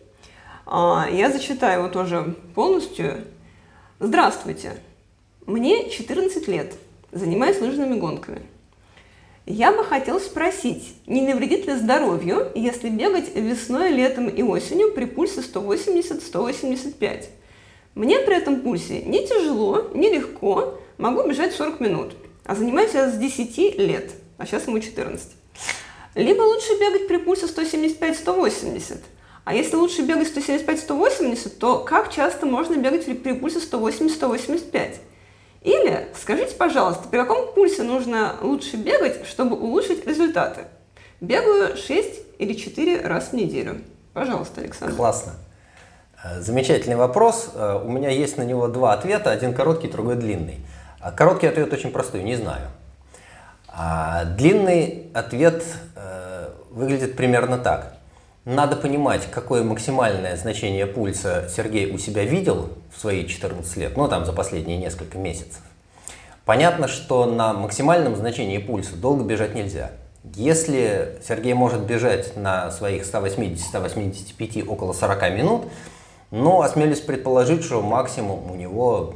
А, 0.66 1.08
я 1.10 1.32
зачитаю 1.32 1.80
его 1.80 1.90
тоже 1.90 2.36
полностью. 2.56 3.24
Здравствуйте. 4.00 4.74
Мне 5.46 5.90
14 5.90 6.46
лет. 6.50 6.76
Занимаюсь 7.14 7.60
лыжными 7.62 7.98
гонками. 7.98 8.42
Я 9.46 9.72
бы 9.72 9.84
хотел 9.84 10.20
спросить, 10.20 10.96
не 11.08 11.22
навредит 11.22 11.66
ли 11.66 11.76
здоровью, 11.76 12.52
если 12.54 12.90
бегать 12.90 13.36
весной, 13.36 13.90
летом 13.90 14.28
и 14.28 14.44
осенью 14.44 14.92
при 14.92 15.06
пульсе 15.06 15.42
180-185? 15.42 17.26
Мне 17.96 18.20
при 18.20 18.36
этом 18.36 18.62
пульсе 18.62 19.02
не 19.02 19.28
тяжело, 19.28 19.90
не 19.94 20.10
легко, 20.10 20.80
могу 20.98 21.28
бежать 21.28 21.54
40 21.54 21.80
минут, 21.80 22.14
а 22.46 22.56
занимаюсь 22.56 22.94
я 22.94 23.10
с 23.10 23.18
10 23.18 23.80
лет, 23.80 24.12
а 24.38 24.46
сейчас 24.46 24.68
ему 24.68 24.80
14. 24.80 25.32
Либо 26.16 26.42
лучше 26.42 26.80
бегать 26.80 27.08
при 27.08 27.18
пульсе 27.18 27.46
175-180. 27.48 28.98
А 29.46 29.54
если 29.56 29.76
лучше 29.78 30.04
бегать 30.04 30.28
175-180, 30.28 31.50
то 31.58 31.80
как 31.80 32.12
часто 32.12 32.46
можно 32.46 32.76
бегать 32.76 33.06
при 33.06 33.34
пульсе 33.34 33.60
180-185? 33.60 34.98
Или 35.62 36.08
скажите, 36.16 36.56
пожалуйста, 36.56 37.08
при 37.10 37.18
каком 37.18 37.54
пульсе 37.54 37.84
нужно 37.84 38.36
лучше 38.42 38.78
бегать, 38.78 39.26
чтобы 39.28 39.58
улучшить 39.58 40.06
результаты? 40.08 40.62
Бегаю 41.20 41.76
6 41.76 42.20
или 42.40 42.54
4 42.54 43.02
раз 43.02 43.30
в 43.30 43.34
неделю. 43.34 43.82
Пожалуйста, 44.14 44.62
Александр. 44.62 44.96
Классно. 44.96 45.34
Э, 46.24 46.40
замечательный 46.40 46.96
вопрос. 46.96 47.52
Э, 47.54 47.82
у 47.84 47.90
меня 47.90 48.10
есть 48.10 48.38
на 48.38 48.44
него 48.44 48.68
два 48.68 48.94
ответа, 48.94 49.32
один 49.32 49.54
короткий, 49.54 49.90
другой 49.90 50.16
длинный. 50.16 50.60
А 51.02 51.12
короткий 51.12 51.48
ответ 51.48 51.72
очень 51.74 51.92
простой, 51.92 52.24
не 52.24 52.36
знаю. 52.36 52.68
А 53.68 54.26
длинный 54.26 55.10
ответ 55.14 55.64
э, 55.96 56.50
выглядит 56.72 57.16
примерно 57.16 57.58
так. 57.58 57.99
Надо 58.46 58.76
понимать, 58.76 59.30
какое 59.30 59.64
максимальное 59.64 60.38
значение 60.38 60.86
пульса 60.86 61.50
Сергей 61.54 61.92
у 61.92 61.98
себя 61.98 62.24
видел 62.24 62.70
в 62.96 63.00
свои 63.00 63.28
14 63.28 63.78
лет, 63.78 63.98
ну 63.98 64.08
там 64.08 64.26
за 64.26 64.34
последние 64.34 64.78
несколько 64.78 65.18
месяцев. 65.18 65.62
Понятно, 66.46 66.88
что 66.88 67.26
на 67.26 67.54
максимальном 67.54 68.16
значении 68.16 68.58
пульса 68.58 68.96
долго 68.96 69.24
бежать 69.24 69.54
нельзя. 69.56 69.92
Если 70.24 71.20
Сергей 71.28 71.54
может 71.54 71.82
бежать 71.82 72.36
на 72.36 72.72
своих 72.72 73.04
180-185 73.04 74.66
около 74.68 74.94
40 74.94 75.32
минут, 75.32 75.66
но 76.32 76.62
осмелюсь 76.62 77.02
предположить, 77.02 77.64
что 77.64 77.82
максимум 77.82 78.50
у 78.52 78.56
него 78.56 79.16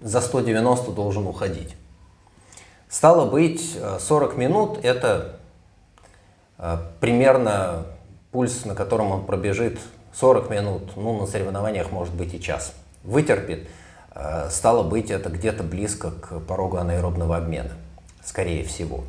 за 0.00 0.20
190 0.20 0.92
должен 0.92 1.26
уходить. 1.26 1.74
Стало 2.88 3.28
быть, 3.28 3.78
40 4.00 4.34
э, 4.34 4.36
минут– 4.36 4.78
это 4.82 5.36
э, 6.58 6.76
примерно 7.00 7.86
пульс, 8.30 8.64
на 8.64 8.74
котором 8.74 9.12
он 9.12 9.24
пробежит 9.24 9.78
40 10.14 10.50
минут, 10.50 10.96
ну, 10.96 11.18
на 11.18 11.26
соревнованиях 11.26 11.90
может 11.90 12.14
быть 12.14 12.34
и 12.34 12.40
час. 12.40 12.74
Вытерпит, 13.04 13.68
э, 14.14 14.48
стало 14.50 14.82
быть, 14.82 15.10
это 15.10 15.30
где-то 15.30 15.62
близко 15.62 16.10
к 16.10 16.40
порогу 16.40 16.78
анаэробного 16.78 17.36
обмена, 17.36 17.72
скорее 18.24 18.64
всего. 18.64 19.04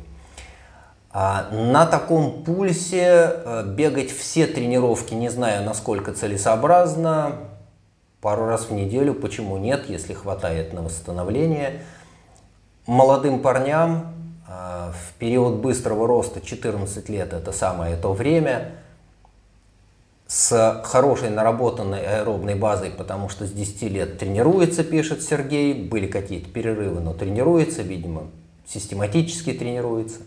А 1.10 1.50
на 1.50 1.84
таком 1.84 2.42
пульсе 2.42 3.64
бегать 3.66 4.10
все 4.10 4.46
тренировки, 4.46 5.12
не 5.12 5.28
знаю, 5.28 5.62
насколько 5.64 6.14
целесообразно, 6.14 7.36
пару 8.22 8.46
раз 8.46 8.70
в 8.70 8.72
неделю, 8.72 9.12
почему 9.14 9.58
нет, 9.58 9.90
если 9.90 10.14
хватает 10.14 10.72
на 10.72 10.82
восстановление– 10.82 11.82
молодым 12.86 13.40
парням 13.40 14.14
а, 14.48 14.92
в 14.92 15.18
период 15.18 15.56
быстрого 15.56 16.06
роста 16.06 16.40
14 16.40 17.08
лет 17.08 17.32
это 17.32 17.52
самое 17.52 17.96
то 17.96 18.12
время 18.12 18.72
с 20.32 20.80
хорошей 20.84 21.28
наработанной 21.28 22.06
аэробной 22.06 22.54
базой, 22.54 22.88
потому 22.88 23.28
что 23.28 23.46
с 23.46 23.50
10 23.52 23.82
лет 23.82 24.18
тренируется, 24.18 24.82
пишет 24.82 25.22
Сергей, 25.22 25.74
были 25.74 26.06
какие-то 26.06 26.48
перерывы, 26.48 27.00
но 27.00 27.12
тренируется, 27.12 27.82
видимо, 27.82 28.28
систематически 28.66 29.52
тренируется. 29.52 30.20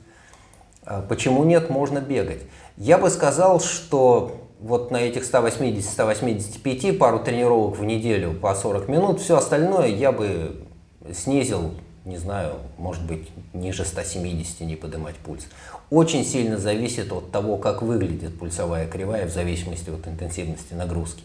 А 0.83 1.01
почему 1.01 1.43
нет, 1.43 1.71
можно 1.71 2.01
бегать. 2.01 2.43
Я 2.77 2.99
бы 2.99 3.09
сказал, 3.09 3.59
что 3.59 4.47
вот 4.59 4.91
на 4.91 4.97
этих 4.97 5.23
180-185 5.23 6.99
пару 6.99 7.17
тренировок 7.17 7.79
в 7.79 7.83
неделю 7.83 8.33
по 8.33 8.53
40 8.53 8.87
минут, 8.87 9.21
все 9.21 9.37
остальное 9.37 9.87
я 9.87 10.11
бы 10.11 10.67
снизил 11.11 11.71
не 12.05 12.17
знаю, 12.17 12.57
может 12.77 13.03
быть, 13.03 13.29
ниже 13.53 13.83
170 13.83 14.61
не 14.61 14.75
поднимать 14.75 15.15
пульс. 15.15 15.47
Очень 15.89 16.25
сильно 16.25 16.57
зависит 16.57 17.11
от 17.11 17.31
того, 17.31 17.57
как 17.57 17.81
выглядит 17.81 18.39
пульсовая 18.39 18.87
кривая 18.87 19.27
в 19.27 19.31
зависимости 19.31 19.89
от 19.89 20.07
интенсивности 20.07 20.73
нагрузки. 20.73 21.23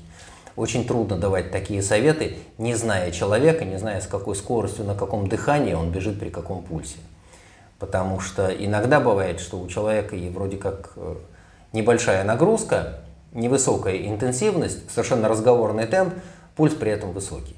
Очень 0.54 0.86
трудно 0.86 1.16
давать 1.16 1.50
такие 1.50 1.82
советы, 1.82 2.36
не 2.58 2.74
зная 2.74 3.10
человека, 3.12 3.64
не 3.64 3.78
зная 3.78 4.00
с 4.00 4.06
какой 4.06 4.36
скоростью, 4.36 4.84
на 4.84 4.94
каком 4.94 5.28
дыхании 5.28 5.72
он 5.72 5.90
бежит 5.90 6.20
при 6.20 6.28
каком 6.28 6.62
пульсе. 6.62 6.98
Потому 7.78 8.20
что 8.20 8.48
иногда 8.48 9.00
бывает, 9.00 9.40
что 9.40 9.58
у 9.58 9.66
человека 9.68 10.14
и 10.14 10.28
вроде 10.28 10.58
как 10.58 10.92
э, 10.96 11.14
небольшая 11.72 12.24
нагрузка, 12.24 13.00
невысокая 13.32 13.96
интенсивность, 14.06 14.90
совершенно 14.90 15.28
разговорный 15.28 15.86
темп, 15.86 16.12
пульс 16.56 16.74
при 16.74 16.90
этом 16.90 17.12
высокий. 17.12 17.56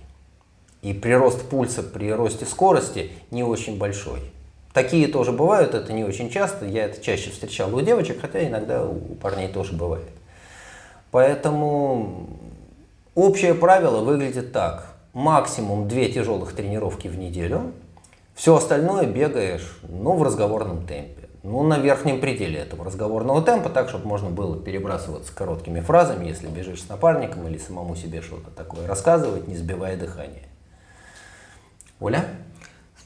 И 0.83 0.93
прирост 0.93 1.43
пульса 1.49 1.83
при 1.83 2.13
росте 2.13 2.45
скорости 2.45 3.11
не 3.33 3.43
очень 3.43 3.79
большой. 3.79 4.21
Такие 4.73 5.07
тоже 5.07 5.33
бывают, 5.33 5.75
это 5.75 5.93
не 5.93 6.05
очень 6.05 6.31
часто. 6.31 6.65
Я 6.65 6.87
это 6.87 7.03
чаще 7.03 7.31
встречал 7.31 7.75
у 7.75 7.81
девочек, 7.83 8.21
хотя 8.21 8.47
иногда 8.47 8.85
у 8.85 8.95
парней 9.17 9.49
тоже 9.49 9.75
бывает. 9.75 10.09
Поэтому 11.11 12.27
общее 13.15 13.55
правило 13.55 14.03
выглядит 14.03 14.53
так. 14.53 14.95
Максимум 15.13 15.89
две 15.89 16.11
тяжелых 16.11 16.55
тренировки 16.55 17.07
в 17.07 17.19
неделю. 17.19 17.73
Все 18.35 18.57
остальное 18.57 19.05
бегаешь, 19.05 19.79
ну, 19.83 20.15
в 20.15 20.23
разговорном 20.23 20.87
темпе. 20.87 21.29
Ну, 21.43 21.63
на 21.65 21.79
верхнем 21.79 22.21
пределе 22.21 22.61
этого 22.61 22.85
разговорного 22.85 23.43
темпа, 23.43 23.69
так, 23.69 23.91
чтобы 23.91 24.07
можно 24.07 24.31
было 24.31 24.57
перебрасываться 24.57 25.35
короткими 25.35 25.81
фразами, 25.81 26.29
если 26.29 26.47
бежишь 26.47 26.83
с 26.83 26.89
напарником 26.89 27.47
или 27.47 27.59
самому 27.59 27.95
себе 27.95 28.23
что-то 28.23 28.51
такое 28.51 28.87
рассказывать, 28.87 29.49
не 29.49 29.57
сбивая 29.57 29.99
дыхание. 29.99 30.45
Оля? 32.01 32.25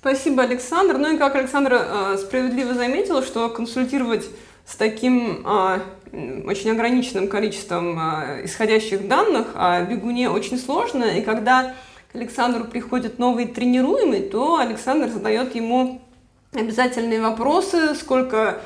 Спасибо, 0.06 0.44
Александр. 0.44 0.98
Ну 0.98 1.14
и 1.16 1.18
как 1.18 1.34
Александр 1.34 1.80
э, 1.80 2.16
справедливо 2.16 2.74
заметил, 2.74 3.24
что 3.24 3.48
консультировать 3.48 4.24
с 4.64 4.76
таким 4.76 5.44
э, 5.44 5.80
очень 6.46 6.70
ограниченным 6.70 7.26
количеством 7.26 7.98
э, 7.98 8.44
исходящих 8.44 9.08
данных 9.08 9.48
о 9.56 9.82
бегуне 9.82 10.30
очень 10.30 10.60
сложно. 10.60 11.02
И 11.06 11.22
когда 11.22 11.74
к 12.12 12.14
Александру 12.14 12.66
приходит 12.66 13.18
новый 13.18 13.48
тренируемый, 13.48 14.20
то 14.20 14.60
Александр 14.60 15.08
задает 15.08 15.56
ему 15.56 16.00
обязательные 16.52 17.20
вопросы, 17.20 17.96
сколько 17.96 18.60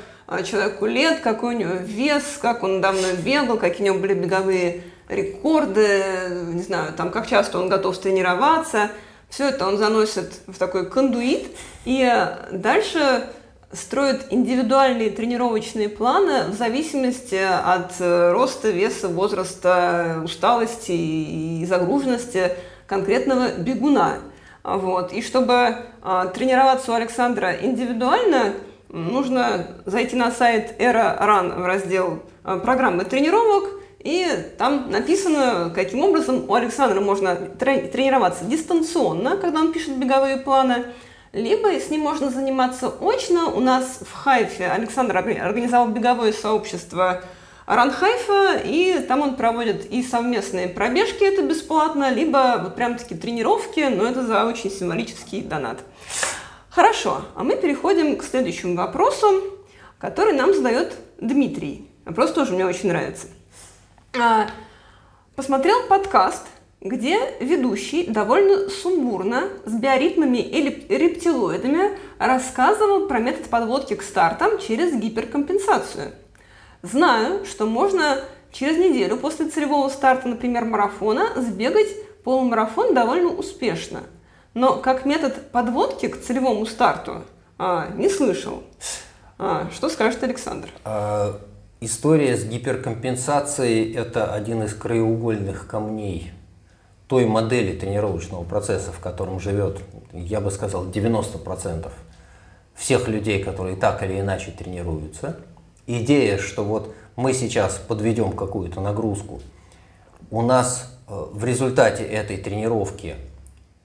человеку 0.45 0.85
лет, 0.85 1.21
какой 1.21 1.55
у 1.55 1.57
него 1.57 1.73
вес, 1.73 2.37
как 2.39 2.61
он 2.61 2.81
давно 2.81 3.07
бегал, 3.25 3.57
какие 3.57 3.81
у 3.89 3.93
него 3.93 3.97
были 3.97 4.13
беговые 4.13 4.83
рекорды, 5.09 6.03
не 6.49 6.61
знаю, 6.61 6.93
там, 6.93 7.09
как 7.09 7.27
часто 7.27 7.57
он 7.57 7.67
готов 7.67 7.97
тренироваться– 7.97 8.91
все 9.31 9.47
это 9.47 9.65
он 9.65 9.77
заносит 9.77 10.41
в 10.45 10.57
такой 10.59 10.87
кондуит 10.89 11.47
и 11.85 12.05
дальше 12.51 13.29
строит 13.71 14.25
индивидуальные 14.29 15.09
тренировочные 15.09 15.87
планы 15.87 16.51
в 16.51 16.53
зависимости 16.53 17.39
от 17.41 17.93
э, 17.99 18.31
роста, 18.33 18.69
веса, 18.69 19.07
возраста, 19.07 20.21
усталости 20.25 20.91
и 20.91 21.65
загруженности 21.65 22.51
конкретного 22.85 23.53
бегуна. 23.57 24.17
Вот. 24.63 25.13
И 25.13 25.21
чтобы 25.21 25.77
а, 26.03 26.27
тренироваться 26.27 26.91
у 26.91 26.95
Александра 26.95 27.53
индивидуально, 27.53 28.53
нужно 28.89 29.67
зайти 29.85 30.17
на 30.17 30.31
сайт 30.31 30.75
Era 30.79 31.17
Run 31.19 31.61
в 31.61 31.65
раздел 31.65 32.19
программы 32.43 33.05
тренировок 33.05 33.80
и 34.03 34.27
там 34.57 34.89
написано, 34.89 35.71
каким 35.73 36.03
образом 36.03 36.49
у 36.49 36.53
Александра 36.55 36.99
можно 36.99 37.35
тренироваться 37.35 38.45
дистанционно, 38.45 39.37
когда 39.37 39.59
он 39.59 39.71
пишет 39.71 39.97
беговые 39.97 40.37
планы, 40.37 40.85
либо 41.33 41.67
с 41.67 41.89
ним 41.89 42.01
можно 42.01 42.29
заниматься 42.29 42.91
очно. 42.99 43.49
У 43.49 43.59
нас 43.59 43.99
в 44.01 44.11
Хайфе 44.11 44.67
Александр 44.67 45.17
организовал 45.17 45.87
беговое 45.87 46.33
сообщество 46.33 47.21
Ранхайфа, 47.67 48.61
и 48.65 48.99
там 49.07 49.21
он 49.21 49.35
проводит 49.35 49.85
и 49.85 50.03
совместные 50.03 50.67
пробежки, 50.67 51.23
это 51.23 51.43
бесплатно, 51.43 52.11
либо 52.11 52.59
вот 52.63 52.75
прям 52.75 52.97
таки 52.97 53.15
тренировки, 53.15 53.81
но 53.81 54.07
это 54.07 54.25
за 54.25 54.45
очень 54.45 54.71
символический 54.71 55.41
донат. 55.41 55.79
Хорошо, 56.69 57.21
а 57.35 57.43
мы 57.43 57.55
переходим 57.55 58.17
к 58.17 58.23
следующему 58.23 58.75
вопросу, 58.75 59.43
который 59.99 60.33
нам 60.33 60.53
задает 60.53 60.95
Дмитрий. 61.19 61.87
Вопрос 62.05 62.33
тоже 62.33 62.53
мне 62.53 62.65
очень 62.65 62.89
нравится. 62.89 63.27
А, 64.19 64.47
посмотрел 65.37 65.83
подкаст, 65.87 66.45
где 66.81 67.17
ведущий 67.39 68.07
довольно 68.07 68.69
сумбурно 68.69 69.43
с 69.65 69.71
биоритмами 69.71 70.39
и 70.39 70.61
рептилоидами 70.97 71.97
рассказывал 72.19 73.07
про 73.07 73.19
метод 73.19 73.49
подводки 73.49 73.95
к 73.95 74.03
стартам 74.03 74.59
через 74.59 74.93
гиперкомпенсацию. 74.93 76.11
Знаю, 76.81 77.45
что 77.45 77.67
можно 77.67 78.19
через 78.51 78.77
неделю 78.77 79.15
после 79.15 79.47
целевого 79.47 79.87
старта, 79.87 80.27
например, 80.27 80.65
марафона, 80.65 81.29
сбегать 81.37 81.95
полумарафон 82.25 82.93
довольно 82.93 83.29
успешно. 83.29 84.01
Но 84.53 84.75
как 84.75 85.05
метод 85.05 85.51
подводки 85.53 86.09
к 86.09 86.21
целевому 86.21 86.65
старту 86.65 87.23
а, 87.57 87.87
не 87.95 88.09
слышал. 88.09 88.63
А, 89.37 89.69
что 89.73 89.87
скажет 89.87 90.21
Александр? 90.23 90.67
А, 90.83 91.39
История 91.83 92.37
с 92.37 92.43
гиперкомпенсацией– 92.43 93.91
это 93.95 94.31
один 94.31 94.61
из 94.61 94.75
краеугольных 94.75 95.65
камней 95.65 96.31
той 97.07 97.25
модели 97.25 97.75
тренировочного 97.75 98.43
процесса, 98.43 98.91
в 98.91 98.99
котором 98.99 99.39
живет, 99.39 99.79
я 100.13 100.41
бы 100.41 100.51
сказал, 100.51 100.85
90% 100.85 101.89
всех 102.75 103.07
людей, 103.07 103.43
которые 103.43 103.75
так 103.77 104.03
или 104.03 104.19
иначе 104.19 104.51
тренируются. 104.51 105.37
Идея, 105.87 106.37
что 106.37 106.63
вот 106.63 106.93
мы 107.15 107.33
сейчас 107.33 107.77
подведем 107.79 108.33
какую-то 108.33 108.79
нагрузку, 108.79 109.41
у 110.29 110.43
нас 110.43 110.95
э, 111.07 111.25
в 111.33 111.43
результате 111.43 112.03
этой 112.03 112.37
тренировки 112.37 113.15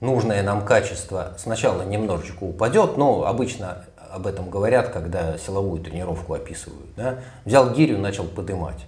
нужное 0.01 0.43
нам 0.43 0.63
качество 0.63 1.33
сначала 1.39 1.81
немножечко 1.81 2.43
упадет, 2.43 2.95
но 2.95 3.25
обычно 3.25 3.85
об 4.11 4.27
этом 4.27 4.49
говорят, 4.49 4.89
когда 4.89 5.37
силовую 5.37 5.81
тренировку 5.81 6.33
описывают. 6.33 6.93
Да? 6.95 7.19
Взял 7.45 7.73
гирю, 7.73 7.97
начал 7.97 8.25
подымать. 8.25 8.85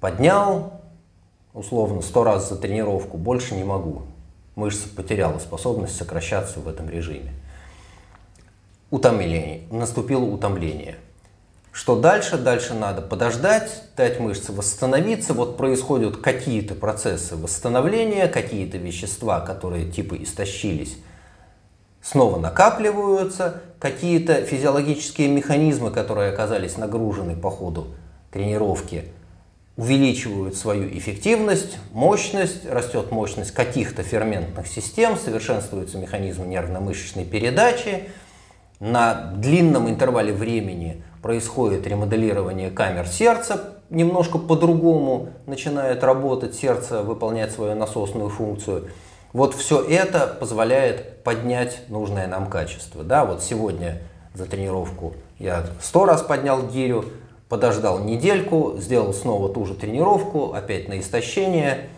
Поднял, 0.00 0.80
условно, 1.54 2.02
сто 2.02 2.24
раз 2.24 2.48
за 2.48 2.56
тренировку, 2.56 3.16
больше 3.16 3.54
не 3.54 3.64
могу. 3.64 4.02
Мышца 4.54 4.88
потеряла 4.88 5.38
способность 5.38 5.96
сокращаться 5.96 6.60
в 6.60 6.68
этом 6.68 6.90
режиме. 6.90 7.32
Утомление. 8.90 9.62
Наступило 9.70 10.24
утомление. 10.24 10.96
Что 11.72 11.98
дальше? 11.98 12.36
Дальше 12.36 12.74
надо 12.74 13.00
подождать, 13.00 13.84
дать 13.96 14.20
мышце 14.20 14.52
восстановиться. 14.52 15.32
Вот 15.32 15.56
происходят 15.56 16.18
какие-то 16.18 16.74
процессы 16.74 17.34
восстановления, 17.34 18.28
какие-то 18.28 18.76
вещества, 18.76 19.40
которые 19.40 19.90
типа 19.90 20.22
истощились, 20.22 20.98
снова 22.02 22.38
накапливаются, 22.38 23.62
какие-то 23.82 24.42
физиологические 24.42 25.26
механизмы, 25.26 25.90
которые 25.90 26.30
оказались 26.30 26.76
нагружены 26.76 27.34
по 27.34 27.50
ходу 27.50 27.88
тренировки, 28.30 29.06
увеличивают 29.76 30.54
свою 30.54 30.88
эффективность, 30.96 31.78
мощность, 31.90 32.64
растет 32.70 33.10
мощность 33.10 33.50
каких-то 33.50 34.04
ферментных 34.04 34.68
систем, 34.68 35.16
совершенствуются 35.16 35.98
механизмы 35.98 36.46
нервно-мышечной 36.46 37.24
передачи, 37.24 38.04
на 38.78 39.32
длинном 39.34 39.88
интервале 39.88 40.32
времени 40.32 41.02
происходит 41.20 41.84
ремоделирование 41.84 42.70
камер 42.70 43.08
сердца, 43.08 43.80
немножко 43.90 44.38
по-другому 44.38 45.30
начинает 45.46 46.04
работать 46.04 46.54
сердце, 46.54 47.02
выполнять 47.02 47.50
свою 47.50 47.74
насосную 47.74 48.28
функцию– 48.28 48.90
вот 49.32 49.54
все 49.54 49.82
это 49.82 50.26
позволяет 50.26 51.22
поднять 51.24 51.88
нужное 51.88 52.26
нам 52.26 52.48
качество. 52.48 53.02
Да, 53.02 53.24
вот 53.24 53.42
сегодня 53.42 54.02
за 54.34 54.46
тренировку 54.46 55.14
я 55.38 55.64
сто 55.80 56.04
раз 56.04 56.22
поднял 56.22 56.62
гирю, 56.66 57.04
подождал 57.48 57.98
недельку, 57.98 58.74
сделал 58.78 59.12
снова 59.12 59.48
ту 59.48 59.64
же 59.64 59.74
тренировку, 59.74 60.52
опять 60.52 60.88
на 60.88 61.00
истощение, 61.00 61.88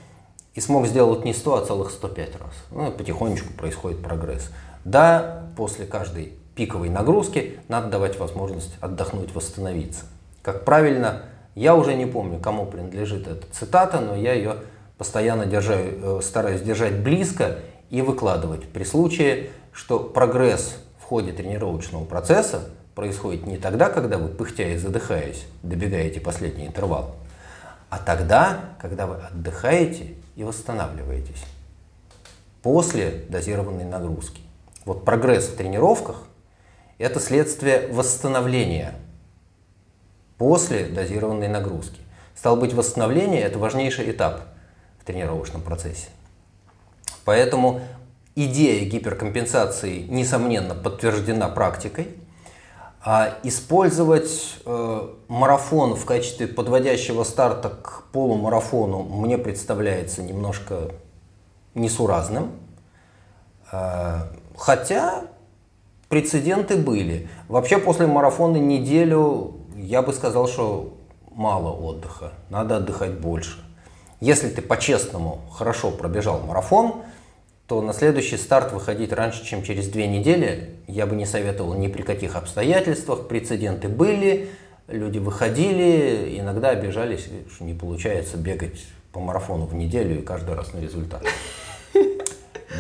и 0.55 0.61
смог 0.61 0.87
сделать 0.87 1.25
не 1.25 1.35
100, 1.35 1.55
а 1.55 1.67
целых 1.67 1.91
105 1.91 2.37
раз. 2.37 2.53
Ну, 2.71 2.93
потихонечку 2.93 3.53
происходит 3.55 4.03
прогресс. 4.03 4.51
Да, 4.85 5.47
после 5.57 5.87
каждой 5.87 6.35
пиковой 6.55 6.89
нагрузки 6.89 7.59
надо 7.69 7.89
давать 7.89 8.19
возможность 8.19 8.75
отдохнуть, 8.81 9.35
восстановиться. 9.35 10.05
Как 10.43 10.65
правильно, 10.65 11.23
я 11.55 11.75
уже 11.75 11.95
не 11.95 12.07
помню, 12.07 12.39
кому 12.39 12.67
принадлежит 12.67 13.27
эта 13.27 13.47
цитата, 13.53 14.01
но 14.01 14.15
я 14.15 14.35
ее 14.35 14.57
постоянно 14.99 15.47
держаю, 15.47 16.19
э, 16.19 16.21
стараюсь 16.23 16.63
держать 16.63 16.95
близко 16.99 17.59
и 17.91 18.03
выкладывать 18.03 18.69
при 18.69 18.85
случае, 18.85 19.51
что 19.73 19.99
прогресс 19.99 20.77
в 20.99 21.05
ходе 21.05 21.33
тренировочного 21.33 22.05
процесса 22.05 22.71
происходит 22.95 23.47
не 23.47 23.59
тогда, 23.59 23.91
когда 23.91 24.19
вы, 24.19 24.29
пыхтя 24.29 24.69
и 24.69 24.77
задыхаясь, 24.77 25.47
добегаете 25.63 26.21
последний 26.21 26.67
интервал, 26.67 27.17
а 27.91 27.99
тогда, 27.99 28.61
когда 28.81 29.07
вы 29.07 29.17
отдыхаете 29.17 30.15
и 30.37 30.45
восстанавливаетесь 30.45 31.45
после 32.63 33.25
дозированной 33.29 33.85
нагрузки. 33.85 34.41
Вот 34.85 35.05
прогресс 35.05 35.49
в 35.49 35.57
тренировках– 35.57 36.23
это 36.99 37.21
следствие 37.21 37.89
восстановления 37.89 38.95
после 40.39 40.87
дозированной 40.87 41.49
нагрузки. 41.49 42.01
Стало 42.35 42.57
быть, 42.57 42.73
восстановление– 42.73 43.41
это 43.43 43.59
важнейший 43.59 44.11
этап– 44.11 44.43
тренировочном 45.05 45.63
процессе. 45.63 46.09
Поэтому 47.25 47.81
идея 48.35 48.85
гиперкомпенсации, 48.89 50.03
несомненно, 50.03 50.75
подтверждена 50.75 51.49
практикой. 51.49 52.09
А 53.07 53.37
использовать 53.43 54.61
э, 54.65 55.09
марафон 55.29 55.95
в 55.95 56.07
качестве 56.07 56.47
подводящего 56.47 57.23
старта 57.25 57.69
к 57.69 58.05
полумарафону 58.13 59.03
мне 59.03 59.37
представляется 59.37 60.23
немножко 60.23 60.91
несуразным. 61.75 62.53
Э, 63.71 64.21
хотя 64.57 65.25
прецеденты 66.09 66.77
были. 66.77 67.29
Вообще 67.49 67.77
после 67.77 68.07
марафона 68.07 68.57
неделю 68.57 69.55
я 69.77 70.01
бы 70.01 70.15
сказал, 70.15 70.49
что 70.49 70.97
мало 71.31 71.73
отдыха. 71.73 72.33
Надо 72.49 72.77
отдыхать 72.77 73.19
больше. 73.19 73.59
Если 74.21 74.49
ты 74.49 74.63
по-честному 74.63 75.43
хорошо 75.53 75.91
пробежал 75.91 76.41
марафон, 76.41 77.03
то 77.67 77.81
на 77.81 77.93
следующий 77.93 78.37
старт 78.37 78.73
выходить 78.73 79.13
раньше, 79.13 79.45
чем 79.45 79.63
через 79.63 79.89
две 79.89 80.07
недели, 80.07 80.77
я 80.87 81.07
бы 81.07 81.17
не 81.17 81.27
советовал 81.27 81.75
ни 81.75 81.89
при 81.89 82.03
каких 82.03 82.37
обстоятельствах. 82.37 83.27
Прецеденты 83.27 83.89
были, 83.89 84.51
люди 84.87 85.19
выходили, 85.19 86.39
иногда 86.39 86.71
обижались, 86.71 87.27
что 87.55 87.65
не 87.65 87.75
получается 87.75 88.37
бегать 88.37 88.85
по 89.13 89.21
марафону 89.21 89.65
в 89.67 89.75
неделю 89.75 90.19
и 90.19 90.23
каждый 90.23 90.55
раз 90.55 90.73
на 90.75 90.81
результат. 90.81 91.23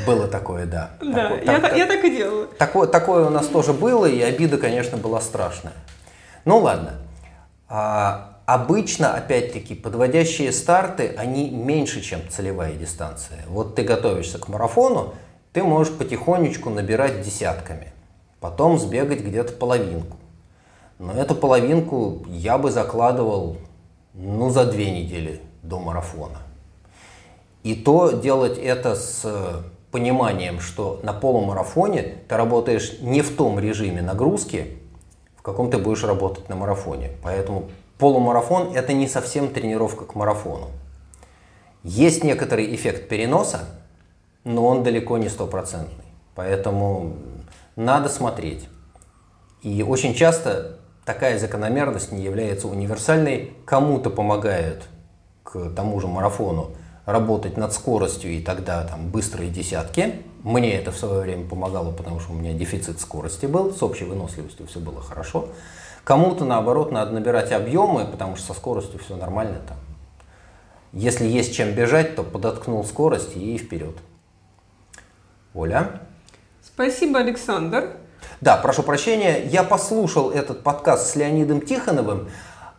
Было 0.06 0.28
такое, 0.28 0.66
да. 0.66 0.90
Да, 1.00 1.30
такое, 1.30 1.44
я, 1.44 1.60
так, 1.60 1.76
я 1.76 1.86
так 1.86 2.04
и 2.04 2.10
делаю. 2.10 2.48
Такое, 2.58 2.86
такое 2.88 3.26
у 3.26 3.30
нас 3.30 3.46
тоже 3.46 3.72
было, 3.72 4.06
и 4.06 4.20
обида, 4.20 4.58
конечно, 4.58 4.98
была 4.98 5.20
страшная. 5.20 5.72
Ну 6.44 6.58
ладно. 6.58 6.94
А, 7.68 8.33
Обычно, 8.46 9.14
опять-таки, 9.14 9.74
подводящие 9.74 10.52
старты, 10.52 11.14
они 11.16 11.48
меньше, 11.48 12.02
чем 12.02 12.20
целевая 12.28 12.74
дистанция. 12.74 13.40
Вот 13.48 13.74
ты 13.74 13.82
готовишься 13.82 14.38
к 14.38 14.48
марафону, 14.48 15.14
ты 15.52 15.62
можешь 15.62 15.94
потихонечку 15.94 16.68
набирать 16.68 17.22
десятками, 17.22 17.92
потом 18.40 18.78
сбегать 18.78 19.20
где-то 19.20 19.54
половинку. 19.54 20.18
Но 20.98 21.14
эту 21.14 21.34
половинку 21.34 22.22
я 22.28 22.58
бы 22.58 22.70
закладывал 22.70 23.56
ну, 24.12 24.50
за 24.50 24.66
две 24.66 24.90
недели 24.90 25.40
до 25.62 25.78
марафона. 25.78 26.38
И 27.62 27.74
то 27.74 28.10
делать 28.10 28.58
это 28.58 28.94
с 28.94 29.24
пониманием, 29.90 30.60
что 30.60 31.00
на 31.02 31.14
полумарафоне 31.14 32.16
ты 32.28 32.36
работаешь 32.36 32.98
не 33.00 33.22
в 33.22 33.34
том 33.36 33.58
режиме 33.58 34.02
нагрузки, 34.02 34.76
в 35.36 35.42
каком 35.42 35.70
ты 35.70 35.78
будешь 35.78 36.04
работать 36.04 36.48
на 36.50 36.56
марафоне. 36.56 37.12
Поэтому 37.22 37.70
полумарафон– 37.98 38.72
это 38.74 38.92
не 38.92 39.08
совсем 39.08 39.50
тренировка 39.50 40.04
к 40.04 40.14
марафону. 40.14 40.70
Есть 41.82 42.24
некоторый 42.24 42.74
эффект 42.74 43.08
переноса, 43.08 43.68
но 44.44 44.66
он 44.66 44.82
далеко 44.82 45.18
не 45.18 45.28
стопроцентный. 45.28 46.04
Поэтому 46.34 47.16
надо 47.76 48.08
смотреть. 48.08 48.68
И 49.62 49.82
очень 49.82 50.14
часто 50.14 50.78
такая 51.04 51.38
закономерность 51.38 52.12
не 52.12 52.22
является 52.22 52.68
универсальной. 52.68 53.54
Кому-то 53.64 54.10
помогает 54.10 54.82
к 54.82 54.88
к 55.54 55.74
тому 55.74 56.00
же 56.00 56.08
марафону 56.08 56.72
работать 57.06 57.56
над 57.56 57.72
скоростью 57.72 58.32
и 58.32 58.40
тогда 58.40 58.82
там 58.82 59.08
быстрые 59.10 59.50
десятки. 59.50 60.22
Мне 60.42 60.74
это 60.74 60.90
в 60.90 60.96
свое 60.96 61.20
время 61.20 61.48
помогало, 61.48 61.92
потому 61.92 62.18
что 62.18 62.32
у 62.32 62.34
меня 62.34 62.52
дефицит 62.52 63.00
скорости 63.00 63.46
был, 63.46 63.72
с 63.72 63.82
общей 63.82 64.04
выносливостью 64.04 64.66
все 64.66 64.80
было 64.80 65.00
хорошо. 65.00 65.48
Кому-то, 66.04 66.44
наоборот, 66.44 66.92
надо 66.92 67.12
набирать 67.12 67.50
объемы, 67.50 68.04
потому 68.04 68.36
что 68.36 68.48
со 68.48 68.54
скоростью 68.54 69.00
все 69.00 69.16
нормально 69.16 69.60
там. 69.66 69.78
Если 70.92 71.26
есть 71.26 71.54
чем 71.54 71.72
бежать, 71.72 72.14
то 72.14 72.22
подоткнул 72.22 72.84
скорость 72.84 73.36
и 73.36 73.56
вперед. 73.58 73.96
Оля? 75.54 76.02
Спасибо, 76.62 77.20
Александр. 77.20 77.96
Да, 78.40 78.56
прошу 78.58 78.82
прощения, 78.82 79.44
я 79.46 79.62
послушал 79.64 80.30
этот 80.30 80.62
подкаст 80.62 81.10
с 81.10 81.16
Леонидом 81.16 81.62
Тихоновым. 81.62 82.28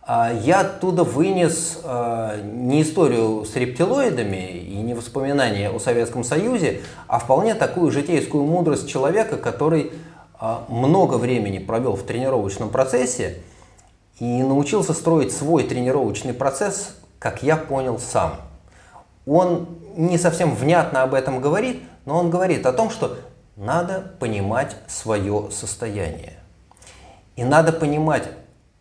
А, 0.03 0.31
я 0.31 0.59
оттуда 0.59 1.03
вынес 1.03 1.79
а, 1.83 2.39
не 2.39 2.83
историю 2.83 3.43
с 3.43 3.55
рептилоидами 3.55 4.59
и 4.59 4.75
не 4.75 4.93
воспоминания 4.93 5.71
о 5.71 5.79
Советском 5.79 6.23
Союзе, 6.23 6.81
а 7.07 7.17
вполне 7.17 7.55
такую 7.55 7.91
житейскую 7.91 8.43
мудрость 8.43 8.87
человека, 8.87 9.37
который 9.37 9.91
много 10.67 11.15
времени 11.15 11.59
провел 11.59 11.95
в 11.95 12.03
тренировочном 12.03 12.69
процессе 12.69 13.41
и 14.19 14.43
научился 14.43 14.93
строить 14.93 15.31
свой 15.31 15.63
тренировочный 15.63 16.33
процесс, 16.33 16.95
как 17.19 17.43
я 17.43 17.57
понял 17.57 17.99
сам. 17.99 18.35
Он 19.25 19.67
не 19.95 20.17
совсем 20.17 20.55
внятно 20.55 21.03
об 21.03 21.13
этом 21.13 21.41
говорит, 21.41 21.81
но 22.05 22.19
он 22.19 22.29
говорит 22.29 22.65
о 22.65 22.73
том, 22.73 22.89
что 22.89 23.17
надо 23.55 24.13
понимать 24.19 24.75
свое 24.87 25.49
состояние. 25.51 26.33
И 27.35 27.43
надо 27.43 27.71
понимать, 27.71 28.29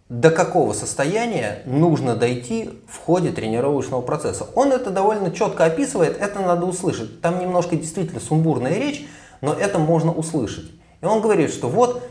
до 0.08 0.30
какого 0.30 0.74
состояния 0.74 1.62
нужно 1.64 2.14
дойти 2.14 2.70
в 2.88 2.98
ходе 2.98 3.30
тренировочного 3.30 4.02
процесса. 4.02 4.46
Он 4.54 4.70
это 4.70 4.90
довольно 4.90 5.30
четко 5.30 5.64
описывает, 5.64 6.20
это 6.20 6.40
надо 6.40 6.66
услышать. 6.66 7.20
Там 7.20 7.40
немножко 7.40 7.74
действительно 7.76 8.20
сумбурная 8.20 8.74
речь, 8.74 9.08
но 9.40 9.54
это 9.54 9.78
можно 9.78 10.12
услышать. 10.12 10.70
И 11.04 11.06
он 11.06 11.20
говорит, 11.20 11.52
что 11.52 11.68
вот 11.68 12.02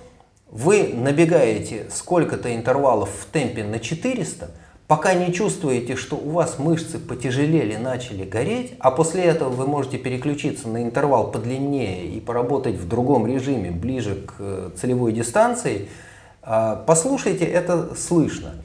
вы 0.50 0.94
набегаете 0.94 1.88
сколько-то 1.94 2.56
интервалов 2.56 3.10
в 3.10 3.26
темпе 3.26 3.66
на 3.66 3.80
400, 3.80 4.52
пока 4.88 5.14
не 5.16 5.34
чувствуете, 5.34 5.98
что 5.98 6.16
у 6.16 6.30
вас 6.30 6.60
мышцы 6.60 7.00
потяжелели, 7.00 7.76
начали 7.76 8.24
гореть, 8.24 8.76
а 8.80 8.92
после 8.92 9.24
этого 9.24 9.50
вы 9.50 9.68
можете 9.68 9.98
переключиться 9.98 10.70
на 10.70 10.84
интервал 10.84 11.32
подлиннее 11.32 12.06
и 12.06 12.22
поработать 12.22 12.76
в 12.76 12.88
другом 12.88 13.28
режиме, 13.28 13.72
ближе 13.72 14.16
к 14.16 14.36
э, 14.40 14.70
целевой 14.80 15.12
дистанции– 15.12 15.90
а, 16.46 16.76
послушайте, 16.86 17.46
это 17.46 17.96
слышно. 17.96 18.56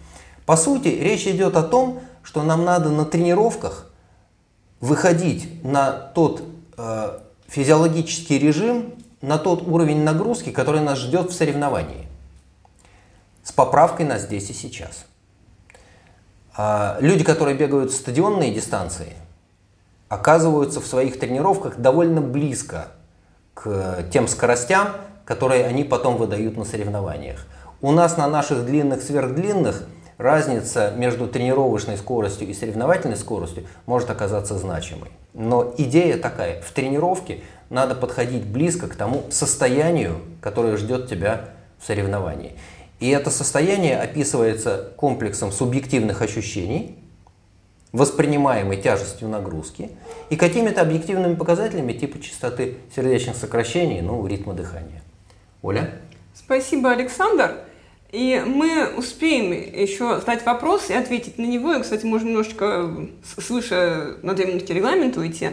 По 0.46 0.56
сути, 0.56 0.88
речь 0.88 1.26
идет 1.26 1.56
о 1.56 1.62
том, 1.62 2.00
что 2.22 2.42
нам 2.42 2.64
надо 2.64 2.90
на 2.90 3.04
тренировках 3.04 3.86
выходить 4.80 5.62
на 5.64 5.92
тот 5.92 6.42
э, 6.76 7.18
физиологический 7.46 8.38
режим, 8.38 8.94
на 9.20 9.38
тот 9.38 9.62
уровень 9.62 10.02
нагрузки, 10.02 10.50
который 10.50 10.80
нас 10.80 10.98
ждет 10.98 11.30
в 11.30 11.34
соревновании. 11.34 12.06
С 13.42 13.52
поправкой 13.52 14.06
на 14.06 14.18
здесь 14.18 14.50
и 14.50 14.52
сейчас. 14.52 15.06
А 16.56 16.98
люди, 17.00 17.24
которые 17.24 17.56
бегают 17.56 17.92
стадионные 17.92 18.52
дистанции, 18.52 19.14
оказываются 20.08 20.80
в 20.80 20.86
своих 20.86 21.18
тренировках 21.18 21.76
довольно 21.76 22.20
близко 22.20 22.88
к 23.54 24.04
тем 24.12 24.28
скоростям, 24.28 24.88
которые 25.24 25.66
они 25.66 25.84
потом 25.84 26.16
выдают 26.16 26.56
на 26.56 26.64
соревнованиях. 26.64 27.46
У 27.80 27.92
нас 27.92 28.16
на 28.16 28.26
наших 28.26 28.64
длинных 28.64 29.02
сверхдлинных 29.02 29.84
разница 30.18 30.92
между 30.96 31.28
тренировочной 31.28 31.96
скоростью 31.96 32.48
и 32.48 32.54
соревновательной 32.54 33.16
скоростью 33.16 33.64
может 33.86 34.10
оказаться 34.10 34.58
значимой. 34.58 35.10
Но 35.32 35.72
идея 35.78 36.18
такая, 36.18 36.60
в 36.60 36.72
тренировке 36.72 37.40
надо 37.70 37.94
подходить 37.94 38.44
близко 38.44 38.88
к 38.88 38.96
тому 38.96 39.24
состоянию, 39.30 40.20
которое 40.40 40.76
ждет 40.76 41.08
тебя 41.08 41.50
в 41.78 41.86
соревновании. 41.86 42.52
И 42.98 43.08
это 43.08 43.30
состояние 43.30 44.00
описывается 44.00 44.92
комплексом 44.96 45.52
субъективных 45.52 46.20
ощущений, 46.20 46.98
воспринимаемой 47.92 48.76
тяжестью 48.76 49.28
нагрузки 49.28 49.90
и 50.30 50.36
какими-то 50.36 50.82
объективными 50.82 51.36
показателями 51.36 51.92
типа 51.92 52.20
частоты 52.20 52.78
сердечных 52.94 53.36
сокращений, 53.36 54.00
ну, 54.00 54.26
ритма 54.26 54.52
дыхания. 54.54 55.02
Оля? 55.62 55.92
Спасибо, 56.34 56.90
Александр. 56.90 57.67
И 58.10 58.42
мы 58.44 58.88
успеем 58.96 59.52
еще 59.52 60.18
задать 60.20 60.44
вопрос 60.46 60.88
и 60.88 60.94
ответить 60.94 61.36
на 61.36 61.44
него. 61.44 61.74
И, 61.74 61.82
кстати, 61.82 62.06
можно 62.06 62.28
немножечко 62.28 62.90
свыше 63.36 64.16
на 64.22 64.32
две 64.32 64.46
минуты 64.46 64.72
регламента 64.72 65.20
уйти. 65.20 65.50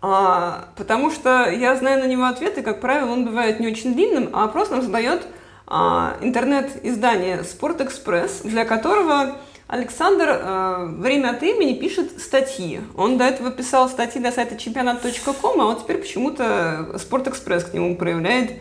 А, 0.00 0.68
потому 0.76 1.10
что 1.10 1.50
я 1.50 1.76
знаю 1.76 2.00
на 2.00 2.06
него 2.06 2.24
ответы, 2.24 2.62
как 2.62 2.80
правило, 2.80 3.10
он 3.10 3.24
бывает 3.24 3.60
не 3.60 3.66
очень 3.66 3.94
длинным, 3.94 4.30
а 4.32 4.46
вопрос 4.46 4.70
нам 4.70 4.80
задает 4.80 5.26
а, 5.66 6.16
интернет-издание 6.20 7.42
«Спортэкспресс», 7.44 8.42
для 8.44 8.64
которого 8.64 9.36
Александр 9.66 10.28
а, 10.28 10.84
время 10.86 11.30
от 11.30 11.40
времени 11.40 11.74
пишет 11.74 12.20
статьи. 12.20 12.80
Он 12.96 13.18
до 13.18 13.24
этого 13.24 13.50
писал 13.50 13.88
статьи 13.88 14.20
для 14.20 14.32
сайта 14.32 14.56
чемпионат.ком, 14.56 15.60
а 15.60 15.64
вот 15.64 15.82
теперь 15.82 15.98
почему-то 15.98 16.98
«Спортэкспресс» 16.98 17.64
к 17.64 17.74
нему 17.74 17.96
проявляет 17.96 18.52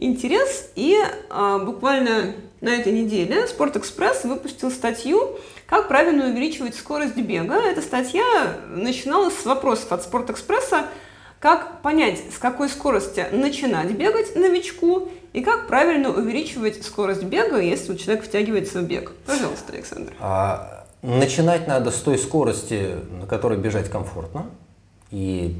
интерес. 0.00 0.70
И 0.74 0.96
а, 1.28 1.58
буквально 1.58 2.34
на 2.60 2.70
этой 2.70 2.92
неделе 2.92 3.46
Спортэкспресс 3.46 4.24
выпустил 4.24 4.70
статью 4.70 5.38
«Как 5.66 5.88
правильно 5.88 6.26
увеличивать 6.26 6.74
скорость 6.74 7.16
бега». 7.16 7.60
Эта 7.60 7.82
статья 7.82 8.56
начиналась 8.68 9.38
с 9.38 9.44
вопросов 9.44 9.92
от 9.92 10.02
Спортэкспресса, 10.02 10.86
как 11.38 11.80
понять, 11.80 12.20
с 12.34 12.38
какой 12.38 12.68
скорости 12.68 13.24
начинать 13.30 13.92
бегать 13.92 14.34
новичку 14.36 15.08
и 15.32 15.42
как 15.42 15.68
правильно 15.68 16.10
увеличивать 16.10 16.84
скорость 16.84 17.22
бега, 17.22 17.58
если 17.58 17.92
у 17.92 17.96
человека 17.96 18.26
втягивается 18.26 18.80
в 18.80 18.84
бег. 18.84 19.12
Пожалуйста, 19.26 19.72
Александр. 19.72 20.12
А, 20.18 20.86
начинать 21.02 21.66
надо 21.66 21.90
с 21.90 22.00
той 22.00 22.18
скорости, 22.18 22.96
на 23.20 23.26
которой 23.26 23.58
бежать 23.58 23.88
комфортно. 23.88 24.46
И 25.10 25.56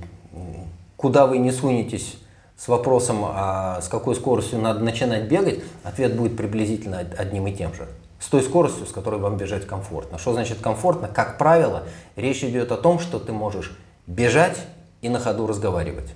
куда 0.96 1.26
вы 1.26 1.38
не 1.38 1.50
сунетесь 1.50 2.16
с 2.60 2.68
вопросом, 2.68 3.24
а 3.24 3.80
с 3.80 3.88
какой 3.88 4.14
скоростью 4.14 4.58
надо 4.58 4.80
начинать 4.80 5.24
бегать, 5.24 5.60
ответ 5.82 6.14
будет 6.14 6.36
приблизительно 6.36 6.98
одним 6.98 7.46
и 7.46 7.52
тем 7.52 7.72
же. 7.72 7.88
С 8.18 8.26
той 8.26 8.42
скоростью, 8.42 8.84
с 8.84 8.92
которой 8.92 9.18
вам 9.18 9.38
бежать 9.38 9.66
комфортно. 9.66 10.18
Что 10.18 10.34
значит 10.34 10.58
комфортно? 10.60 11.08
Как 11.08 11.38
правило, 11.38 11.84
речь 12.16 12.44
идет 12.44 12.70
о 12.70 12.76
том, 12.76 12.98
что 12.98 13.18
ты 13.18 13.32
можешь 13.32 13.74
бежать 14.06 14.58
и 15.00 15.08
на 15.08 15.18
ходу 15.18 15.46
разговаривать. 15.46 16.10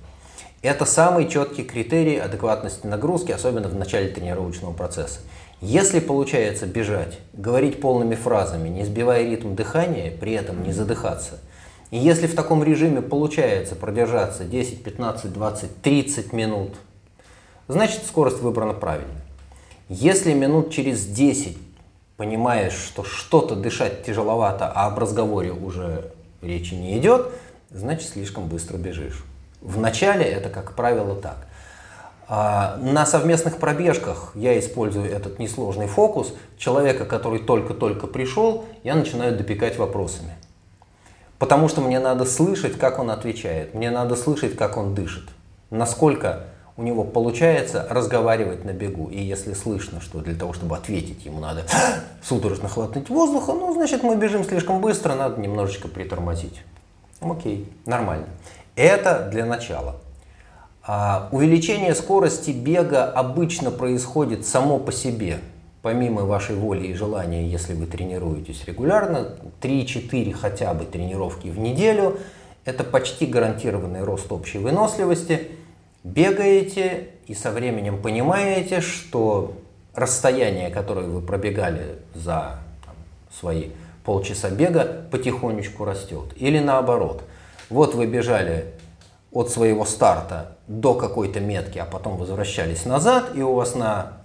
Это 0.60 0.84
самый 0.84 1.28
четкий 1.30 1.62
критерий 1.62 2.18
адекватности 2.18 2.86
нагрузки, 2.86 3.32
особенно 3.32 3.68
в 3.68 3.74
начале 3.74 4.08
тренировочного 4.08 4.74
процесса. 4.74 5.20
Если 5.62 5.98
получается 5.98 6.66
бежать, 6.66 7.20
говорить 7.32 7.80
полными 7.80 8.16
фразами, 8.16 8.68
не 8.68 8.84
сбивая 8.84 9.22
ритм 9.24 9.54
дыхания, 9.54 10.10
при 10.14 10.32
этом 10.32 10.62
не 10.62 10.72
задыхаться– 10.72 11.38
и 11.90 11.98
если 11.98 12.26
в 12.26 12.34
таком 12.34 12.64
режиме 12.64 13.02
получается 13.02 13.76
продержаться 13.76 14.44
10, 14.44 14.82
15, 14.82 15.32
20, 15.32 15.82
30 15.82 16.32
минут, 16.32 16.74
значит 17.68 18.04
скорость 18.04 18.40
выбрана 18.40 18.74
правильно. 18.74 19.14
Если 19.88 20.32
минут 20.32 20.72
через 20.72 21.04
10 21.06 21.58
понимаешь, 22.16 22.72
что 22.72 23.04
что-то 23.04 23.54
дышать 23.54 24.04
тяжеловато, 24.04 24.70
а 24.74 24.86
об 24.86 24.98
разговоре 24.98 25.52
уже 25.52 26.10
речи 26.40 26.74
не 26.74 26.98
идет, 26.98 27.28
значит 27.70 28.08
слишком 28.08 28.46
быстро 28.46 28.76
бежишь. 28.76 29.24
В 29.60 29.78
начале 29.78 30.24
это, 30.24 30.48
как 30.48 30.74
правило, 30.74 31.14
так. 31.14 31.46
А 32.26 32.78
на 32.78 33.04
совместных 33.04 33.58
пробежках 33.58 34.32
я 34.34 34.58
использую 34.58 35.10
этот 35.10 35.38
несложный 35.38 35.86
фокус. 35.86 36.32
Человека, 36.56 37.04
который 37.04 37.40
только-только 37.40 38.06
пришел, 38.06 38.64
я 38.82 38.94
начинаю 38.94 39.36
допекать 39.36 39.78
вопросами. 39.78 40.34
Потому 41.38 41.68
что 41.68 41.80
мне 41.80 41.98
надо 41.98 42.24
слышать, 42.24 42.78
как 42.78 42.98
он 42.98 43.10
отвечает, 43.10 43.74
мне 43.74 43.90
надо 43.90 44.16
слышать, 44.16 44.56
как 44.56 44.76
он 44.76 44.94
дышит, 44.94 45.24
насколько 45.70 46.44
у 46.76 46.82
него 46.82 47.04
получается 47.04 47.86
разговаривать 47.88 48.64
на 48.64 48.72
бегу. 48.72 49.08
И 49.08 49.20
если 49.20 49.52
слышно, 49.52 50.00
что 50.00 50.20
для 50.20 50.34
того, 50.34 50.52
чтобы 50.52 50.76
ответить, 50.76 51.24
ему 51.24 51.40
надо 51.40 51.64
судорожно 52.22 52.68
хватать 52.68 53.08
воздуха, 53.08 53.52
ну, 53.52 53.72
значит, 53.72 54.02
мы 54.02 54.16
бежим 54.16 54.44
слишком 54.44 54.80
быстро, 54.80 55.14
надо 55.14 55.40
немножечко 55.40 55.88
притормозить. 55.88 56.62
Окей, 57.20 57.72
нормально. 57.86 58.26
Это 58.76 59.28
для 59.30 59.46
начала. 59.46 59.96
А 60.86 61.28
увеличение 61.32 61.94
скорости 61.94 62.50
бега 62.50 63.04
обычно 63.04 63.70
происходит 63.70 64.46
само 64.46 64.78
по 64.78 64.92
себе– 64.92 65.38
помимо 65.84 66.22
вашей 66.22 66.56
воли 66.56 66.86
и 66.86 66.94
желания, 66.94 67.46
если 67.46 67.74
вы 67.74 67.84
тренируетесь 67.84 68.64
регулярно, 68.64 69.36
3-4 69.60 70.32
хотя 70.32 70.72
бы 70.72 70.86
тренировки 70.86 71.48
в 71.48 71.58
неделю, 71.58 72.16
это 72.64 72.84
почти 72.84 73.26
гарантированный 73.26 74.02
рост 74.02 74.32
общей 74.32 74.56
выносливости. 74.56 75.48
Бегаете 76.02 77.08
и 77.26 77.34
со 77.34 77.50
временем 77.50 78.00
понимаете, 78.00 78.80
что 78.80 79.58
расстояние, 79.94 80.70
которое 80.70 81.06
вы 81.06 81.20
пробегали 81.20 81.98
за 82.14 82.60
там, 82.86 82.94
свои 83.38 83.68
полчаса 84.04 84.48
бега 84.48 85.06
потихонечку 85.10 85.84
растет. 85.84 86.32
Или 86.36 86.60
наоборот. 86.60 87.24
Вот 87.68 87.94
вы 87.94 88.06
бежали 88.06 88.72
от 89.30 89.50
своего 89.50 89.84
старта 89.84 90.56
до 90.66 90.94
какой-то 90.94 91.40
метки, 91.40 91.76
а 91.76 91.84
потом 91.84 92.16
возвращались 92.16 92.86
назад, 92.86 93.32
и 93.34 93.42
у 93.42 93.52
вас 93.52 93.74
на 93.74 94.23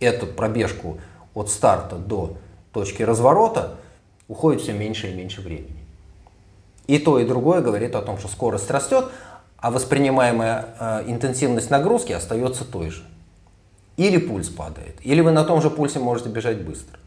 эту 0.00 0.26
пробежку 0.26 0.98
от 1.34 1.50
старта 1.50 1.96
до 1.96 2.36
точки 2.72 3.02
разворота 3.02 3.76
уходит 4.28 4.62
все 4.62 4.72
меньше 4.72 5.10
и 5.10 5.14
меньше 5.14 5.40
времени. 5.40 5.84
И 6.86 6.98
то, 6.98 7.18
и 7.18 7.24
другое 7.24 7.60
говорит 7.60 7.94
о 7.94 8.02
том, 8.02 8.18
что 8.18 8.28
скорость 8.28 8.70
растет, 8.70 9.06
а 9.58 9.70
воспринимаемая 9.70 10.66
э, 10.78 11.04
интенсивность 11.06 11.70
нагрузки 11.70 12.12
остается 12.12 12.64
той 12.64 12.90
же. 12.90 13.04
Или 13.96 14.16
пульс 14.16 14.48
падает, 14.48 14.96
или 15.02 15.20
вы 15.20 15.30
на 15.30 15.44
том 15.44 15.60
же 15.60 15.70
пульсе 15.70 15.98
можете 15.98 16.30
бежать 16.30 16.62
быстро. 16.62 16.98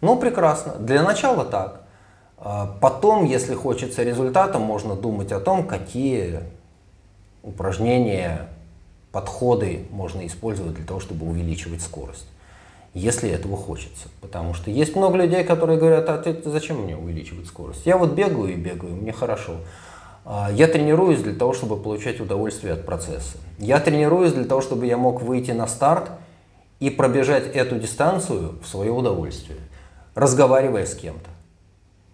Ну, 0.00 0.16
прекрасно. 0.16 0.74
Для 0.74 1.02
начала 1.02 1.44
так. 1.44 1.82
А 2.38 2.66
потом, 2.80 3.24
если 3.24 3.54
хочется 3.54 4.02
результата, 4.02 4.58
можно 4.58 4.94
думать 4.94 5.32
о 5.32 5.40
том, 5.40 5.66
какие 5.66 6.40
упражнения, 7.42 8.48
подходы 9.12 9.86
можно 9.90 10.26
использовать 10.26 10.74
для 10.74 10.84
того, 10.84 11.00
чтобы 11.00 11.26
увеличивать 11.26 11.82
скорость. 11.82 12.26
Если 12.92 13.30
этого 13.30 13.56
хочется. 13.56 14.08
Потому 14.20 14.54
что 14.54 14.70
есть 14.70 14.96
много 14.96 15.16
людей, 15.16 15.44
которые 15.44 15.78
говорят, 15.78 16.08
а 16.08 16.18
ты, 16.18 16.36
зачем 16.44 16.82
мне 16.82 16.96
увеличивать 16.96 17.46
скорость? 17.46 17.86
Я 17.86 17.96
вот 17.96 18.12
бегаю 18.12 18.52
и 18.52 18.56
бегаю, 18.56 18.94
мне 18.94 19.12
хорошо. 19.12 19.58
А 20.24 20.50
я 20.52 20.66
тренируюсь 20.66 21.22
для 21.22 21.34
того, 21.34 21.52
чтобы 21.52 21.76
получать 21.76 22.20
удовольствие 22.20 22.74
от 22.74 22.84
процесса. 22.84 23.38
Я 23.58 23.80
тренируюсь 23.80 24.32
для 24.32 24.44
того, 24.44 24.60
чтобы 24.60 24.86
я 24.86 24.96
мог 24.96 25.22
выйти 25.22 25.52
на 25.52 25.66
старт 25.66 26.10
и 26.78 26.90
пробежать 26.90 27.46
эту 27.54 27.78
дистанцию 27.78 28.58
в 28.62 28.66
свое 28.66 28.90
удовольствие, 28.90 29.58
разговаривая 30.14 30.86
с 30.86 30.94
кем-то 30.94 31.30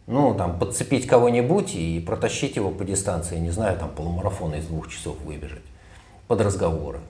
ну, 0.06 0.34
там, 0.34 0.58
подцепить 0.58 1.06
кого-нибудь 1.06 1.74
и 1.74 2.00
протащить 2.00 2.56
его 2.56 2.70
по 2.70 2.84
дистанции, 2.84 3.38
не 3.38 3.50
знаю, 3.50 3.78
там, 3.78 3.90
полумарафон 3.90 4.54
из 4.54 4.66
двух 4.66 4.88
часов 4.88 5.16
выбежать 5.24 5.62
под 6.28 6.40
разговоры. 6.40 7.00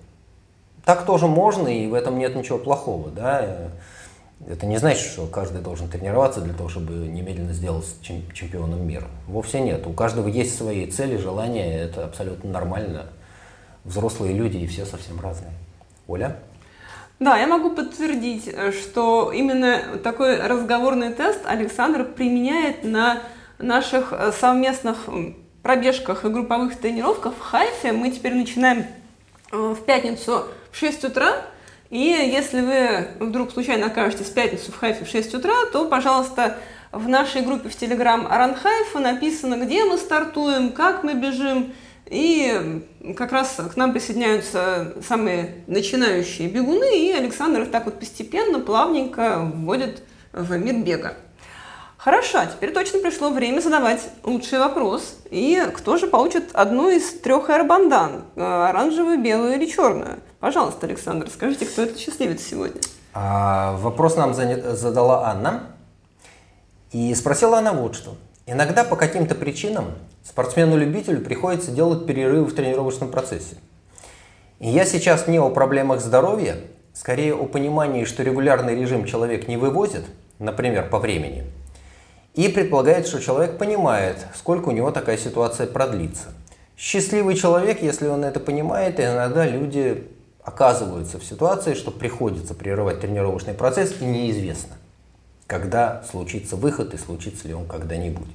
Так 0.85 1.05
тоже 1.05 1.27
можно, 1.27 1.69
и 1.69 1.87
в 1.87 1.95
этом 1.95 2.19
нет 2.19 2.37
ничего 2.37 2.59
плохого, 2.59 3.11
да. 3.11 3.71
Это 4.47 4.67
не 4.67 4.77
значит, 4.77 5.07
что 5.07 5.27
каждый 5.27 5.63
должен 5.63 5.89
тренироваться 5.89 6.41
для 6.41 6.53
того, 6.53 6.69
чтобы 6.69 6.93
немедленно 6.93 7.53
сделать 7.53 7.87
чемпионом 8.03 8.87
мира. 8.87 9.07
Вовсе 9.27 9.61
нет. 9.61 9.87
У 9.87 9.93
каждого 9.93 10.29
есть 10.29 10.57
свои 10.57 10.87
цели, 10.87 11.17
желания, 11.17 11.81
это 11.81 12.05
абсолютно 12.05 12.51
нормально. 12.51 13.07
Взрослые 13.85 14.35
люди 14.35 14.59
и 14.59 14.67
все 14.67 14.85
совсем 14.85 15.19
разные. 15.21 15.53
Оля? 16.07 16.37
Да, 17.19 17.39
я 17.39 17.47
могу 17.47 17.71
подтвердить, 17.71 18.55
что 18.73 19.33
именно 19.33 19.99
такой 20.05 20.39
разговорный 20.39 21.15
тест 21.15 21.41
Александр 21.47 22.05
применяет 22.05 22.85
на 22.85 23.23
наших 23.59 24.13
совместных 24.39 25.09
пробежках 25.63 26.27
и 26.27 26.29
групповых 26.29 26.77
тренировках 26.77 27.33
в 27.35 27.41
Хайфе. 27.41 27.93
Мы 27.93 28.11
теперь 28.11 28.35
начинаем 28.35 28.85
в 29.51 29.77
пятницу 29.77 30.45
в 30.71 30.77
6 30.77 31.05
утра. 31.05 31.43
И 31.91 31.99
если 31.99 32.61
вы 32.61 33.27
вдруг 33.27 33.53
случайно 33.53 33.87
окажетесь 33.87 34.27
в 34.27 34.35
пятницу 34.35 34.73
в 34.73 34.79
Хайфе 34.79 35.05
в 35.05 35.09
6 35.09 35.35
утра, 35.35 35.67
то, 35.73 35.87
пожалуйста, 35.87 36.59
в 36.93 37.09
нашей 37.09 37.43
группе 37.43 37.69
в 37.69 37.77
Телеграм 37.77 38.27
Аранхайфа 38.27 38.99
написано, 38.99 39.65
где 39.65 39.85
мы 39.85 39.99
стартуем, 39.99 40.73
как 40.73 41.05
мы 41.05 41.15
бежим, 41.15 41.75
и 42.07 42.83
как 43.17 43.33
раз 43.33 43.61
к 43.73 43.77
нам 43.77 43.93
присоединяются 43.93 44.95
самые 45.07 45.65
начинающие 45.67 46.49
бегуны, 46.49 46.99
и 46.99 47.13
Александр 47.13 47.63
их 47.63 47.71
так 47.71 47.85
вот 47.85 47.99
постепенно, 47.99 48.61
плавненько 48.61 49.51
вводит 49.55 50.03
в 50.33 50.57
мир 50.57 50.77
бега. 50.77 51.17
Хорошо, 52.07 52.39
а 52.39 52.47
теперь 52.47 52.73
точно 52.73 53.01
пришло 53.01 53.31
время 53.31 53.61
задавать 53.61 54.01
лучший 54.23 54.61
вопрос. 54.61 55.17
И 55.29 55.61
кто 55.75 55.97
же 55.97 56.07
получит 56.07 56.51
одну 56.53 56.89
из 56.89 57.19
трех 57.19 57.51
аэробандан? 57.51 58.23
Оранжевую, 58.37 59.21
белую 59.21 59.55
или 59.57 59.67
черную? 59.67 60.21
Пожалуйста, 60.39 60.87
Александр, 60.87 61.29
скажите, 61.29 61.67
кто 61.67 61.83
это 61.83 61.99
счастливец 61.99 62.43
сегодня? 62.43 62.81
А, 63.13 63.77
вопрос 63.79 64.15
нам 64.15 64.35
задала 64.35 65.27
Анна. 65.31 65.65
И 66.93 67.13
спросила 67.17 67.59
она 67.59 67.73
вот 67.73 67.97
что. 67.97 68.15
Иногда 68.47 68.85
по 68.85 68.95
каким-то 68.95 69.35
причинам 69.35 69.87
спортсмену-любителю 70.23 71.23
приходится 71.23 71.73
делать 71.73 72.07
перерывы 72.07 72.47
в 72.47 72.55
тренировочном 72.55 73.11
процессе. 73.11 73.57
И 74.61 74.69
я 74.69 74.85
сейчас 74.85 75.27
не 75.27 75.41
о 75.41 75.51
проблемах 75.51 76.01
здоровья, 76.01 76.55
скорее 76.95 77.35
о 77.35 77.47
понимании, 77.47 78.05
что 78.05 78.23
регулярный 78.23 78.77
режим 78.77 79.07
человек 79.07 79.49
не 79.49 79.57
вывозит, 79.57 80.05
например, 80.39 80.89
по 80.89 81.01
времени, 81.01 81.45
и 82.37 82.49
предполагает, 82.49 83.09
что 83.09 83.21
человек 83.21 83.59
понимает, 83.59 84.25
сколько 84.37 84.69
у 84.69 84.73
него 84.73 84.93
такая 84.93 85.19
ситуация 85.19 85.67
продлится. 85.67 86.29
Счастливый 86.79 87.35
человек, 87.35 87.83
если 87.83 88.07
он 88.07 88.25
это 88.25 88.39
понимает, 88.39 89.01
иногда 89.01 89.45
люди 89.45 90.07
оказываются 90.45 91.19
в 91.19 91.25
ситуации, 91.25 91.75
что 91.75 91.91
приходится 91.91 92.55
прерывать 92.55 93.01
тренировочный 93.01 93.55
процесс, 93.55 93.95
и 94.01 94.05
неизвестно 94.05 94.77
когда 95.47 96.03
случится 96.11 96.57
выход 96.57 96.95
и 96.95 96.99
случится 96.99 97.49
ли 97.49 97.55
он 97.55 97.67
когда-нибудь. 97.67 98.29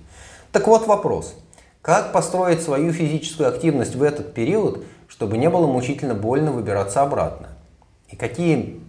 Так 0.51 0.67
вот 0.67 0.87
вопрос. 0.87 1.35
Как 1.81 2.13
построить 2.13 2.61
свою 2.61 2.93
физическую 2.93 3.49
активность 3.49 3.95
в 3.95 4.03
этот 4.03 4.33
период, 4.33 4.83
чтобы 5.07 5.37
не 5.37 5.49
было 5.49 5.67
мучительно 5.67 6.13
больно 6.13 6.51
выбираться 6.51 7.01
обратно? 7.01 7.49
И 8.09 8.15
какие 8.15 8.79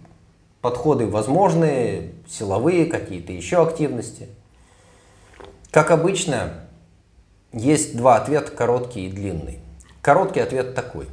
подходы 0.61 1.07
возможны, 1.07 2.11
силовые, 2.29 2.85
какие-то 2.85 3.33
еще 3.33 3.63
активности? 3.63 4.27
Как 5.73 5.91
обычно, 5.91 6.53
есть 7.51 7.97
два 7.97 8.15
ответа, 8.15 8.51
короткий 8.51 9.07
и 9.07 9.11
длинный. 9.11 9.59
Короткий 10.01 10.39
ответ 10.39 10.73
такой. 10.73 11.07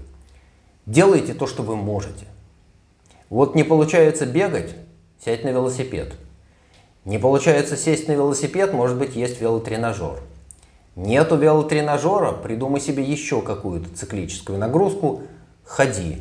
Делайте 0.86 1.34
то, 1.34 1.48
что 1.48 1.64
вы 1.64 1.74
можете. 1.74 2.26
Вот 3.28 3.56
не 3.56 3.64
получается 3.64 4.24
бегать, 4.24 4.76
сядь 5.18 5.42
на 5.42 5.48
велосипед– 5.48 6.14
не 7.04 7.18
получается 7.18 7.76
сесть 7.76 8.08
на 8.08 8.12
велосипед, 8.12 8.74
может 8.74 8.98
быть, 8.98 9.16
есть 9.16 9.40
велотренажер. 9.40 10.20
Нету 10.96 11.36
велотренажера, 11.36 12.32
придумай 12.32 12.80
себе 12.80 13.02
еще 13.02 13.40
какую-то 13.40 13.96
циклическую 13.96 14.58
нагрузку, 14.58 15.22
ходи. 15.64 16.20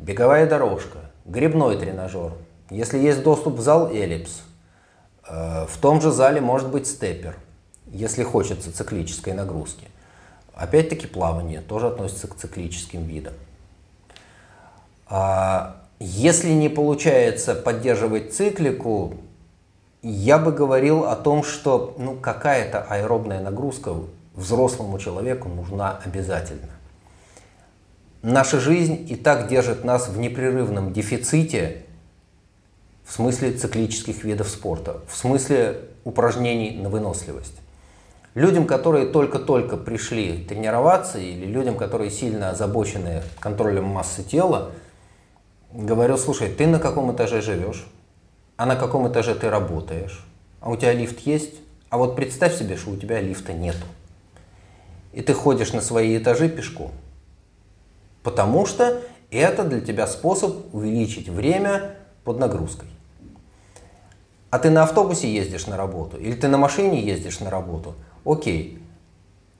Беговая 0.00 0.48
дорожка, 0.48 0.98
грибной 1.24 1.78
тренажер. 1.78 2.32
Если 2.70 2.98
есть 2.98 3.22
доступ 3.22 3.54
в 3.54 3.60
зал 3.60 3.88
эллипс, 3.88 4.42
э, 5.28 5.66
в 5.68 5.78
том 5.78 6.00
же 6.00 6.10
зале 6.10 6.40
может 6.40 6.70
быть 6.70 6.88
степер, 6.88 7.36
если 7.86 8.22
хочется 8.22 8.72
циклической 8.72 9.32
нагрузки. 9.32 9.88
Опять-таки 10.54 11.06
плавание 11.06 11.60
тоже 11.60 11.88
относится 11.88 12.28
к 12.28 12.36
циклическим 12.36 13.04
видам. 13.04 13.34
А 15.08 15.82
если 15.98 16.50
не 16.50 16.68
получается 16.68 17.54
поддерживать 17.54 18.34
циклику, 18.34 19.14
я 20.02 20.38
бы 20.38 20.52
говорил 20.52 21.04
о 21.04 21.16
том, 21.16 21.42
что 21.42 21.94
ну, 21.98 22.16
какая-то 22.16 22.82
аэробная 22.82 23.40
нагрузка 23.40 23.94
взрослому 24.34 24.98
человеку 24.98 25.48
нужна 25.48 26.00
обязательно. 26.04 26.70
Наша 28.22 28.60
жизнь 28.60 29.06
и 29.08 29.14
так 29.16 29.48
держит 29.48 29.84
нас 29.84 30.08
в 30.08 30.18
непрерывном 30.18 30.92
дефиците 30.92 31.84
в 33.04 33.12
смысле 33.12 33.52
циклических 33.52 34.24
видов 34.24 34.48
спорта, 34.48 35.00
в 35.08 35.16
смысле 35.16 35.80
упражнений 36.04 36.76
на 36.76 36.88
выносливость. 36.88 37.54
Людям, 38.36 38.68
которые 38.68 39.06
только-только 39.06 39.76
пришли 39.76 40.44
тренироваться, 40.44 41.18
или 41.18 41.44
людям, 41.44 41.76
которые 41.76 42.12
сильно 42.12 42.50
озабочены 42.50 43.24
контролем 43.40 43.86
массы 43.86 44.22
тела, 44.22 44.70
говорю, 45.72 46.16
слушай, 46.16 46.48
ты 46.48 46.68
на 46.68 46.78
каком 46.78 47.12
этаже 47.12 47.40
живешь? 47.40 47.88
а 48.56 48.66
на 48.66 48.76
каком 48.76 49.06
этаже 49.08 49.34
ты 49.34 49.50
работаешь, 49.50 50.24
а 50.60 50.70
у 50.70 50.76
тебя 50.76 50.92
лифт 50.92 51.20
есть, 51.20 51.54
а 51.90 51.98
вот 51.98 52.16
представь 52.16 52.56
себе, 52.56 52.76
что 52.76 52.90
у 52.90 52.96
тебя 52.96 53.20
лифта 53.20 53.52
нету. 53.52 53.86
И 55.12 55.22
ты 55.22 55.34
ходишь 55.34 55.72
на 55.72 55.80
свои 55.80 56.16
этажи 56.16 56.48
пешком. 56.48 56.90
Потому 58.22 58.66
что 58.66 59.00
это 59.30 59.64
для 59.64 59.80
тебя 59.80 60.06
способ 60.06 60.74
увеличить 60.74 61.28
время 61.28 61.96
под 62.24 62.38
нагрузкой. 62.38 62.88
А 64.50 64.58
ты 64.58 64.70
на 64.70 64.82
автобусе 64.82 65.32
ездишь 65.32 65.66
на 65.66 65.76
работу 65.76 66.16
или 66.16 66.34
ты 66.34 66.48
на 66.48 66.56
машине 66.56 67.02
ездишь 67.02 67.40
на 67.40 67.50
работу, 67.50 67.94
окей, 68.26 68.78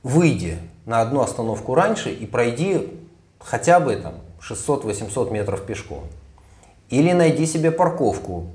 выйди 0.02 0.58
на 0.84 1.00
одну 1.00 1.20
остановку 1.20 1.74
раньше 1.74 2.12
и 2.12 2.26
пройди 2.26 2.88
хотя 3.38 3.80
бы 3.80 3.96
там 3.96 4.14
600-800 4.40 5.32
метров 5.32 5.64
пешком. 5.64 6.04
Или 6.90 7.12
найди 7.12 7.46
себе 7.46 7.70
парковку 7.70 8.46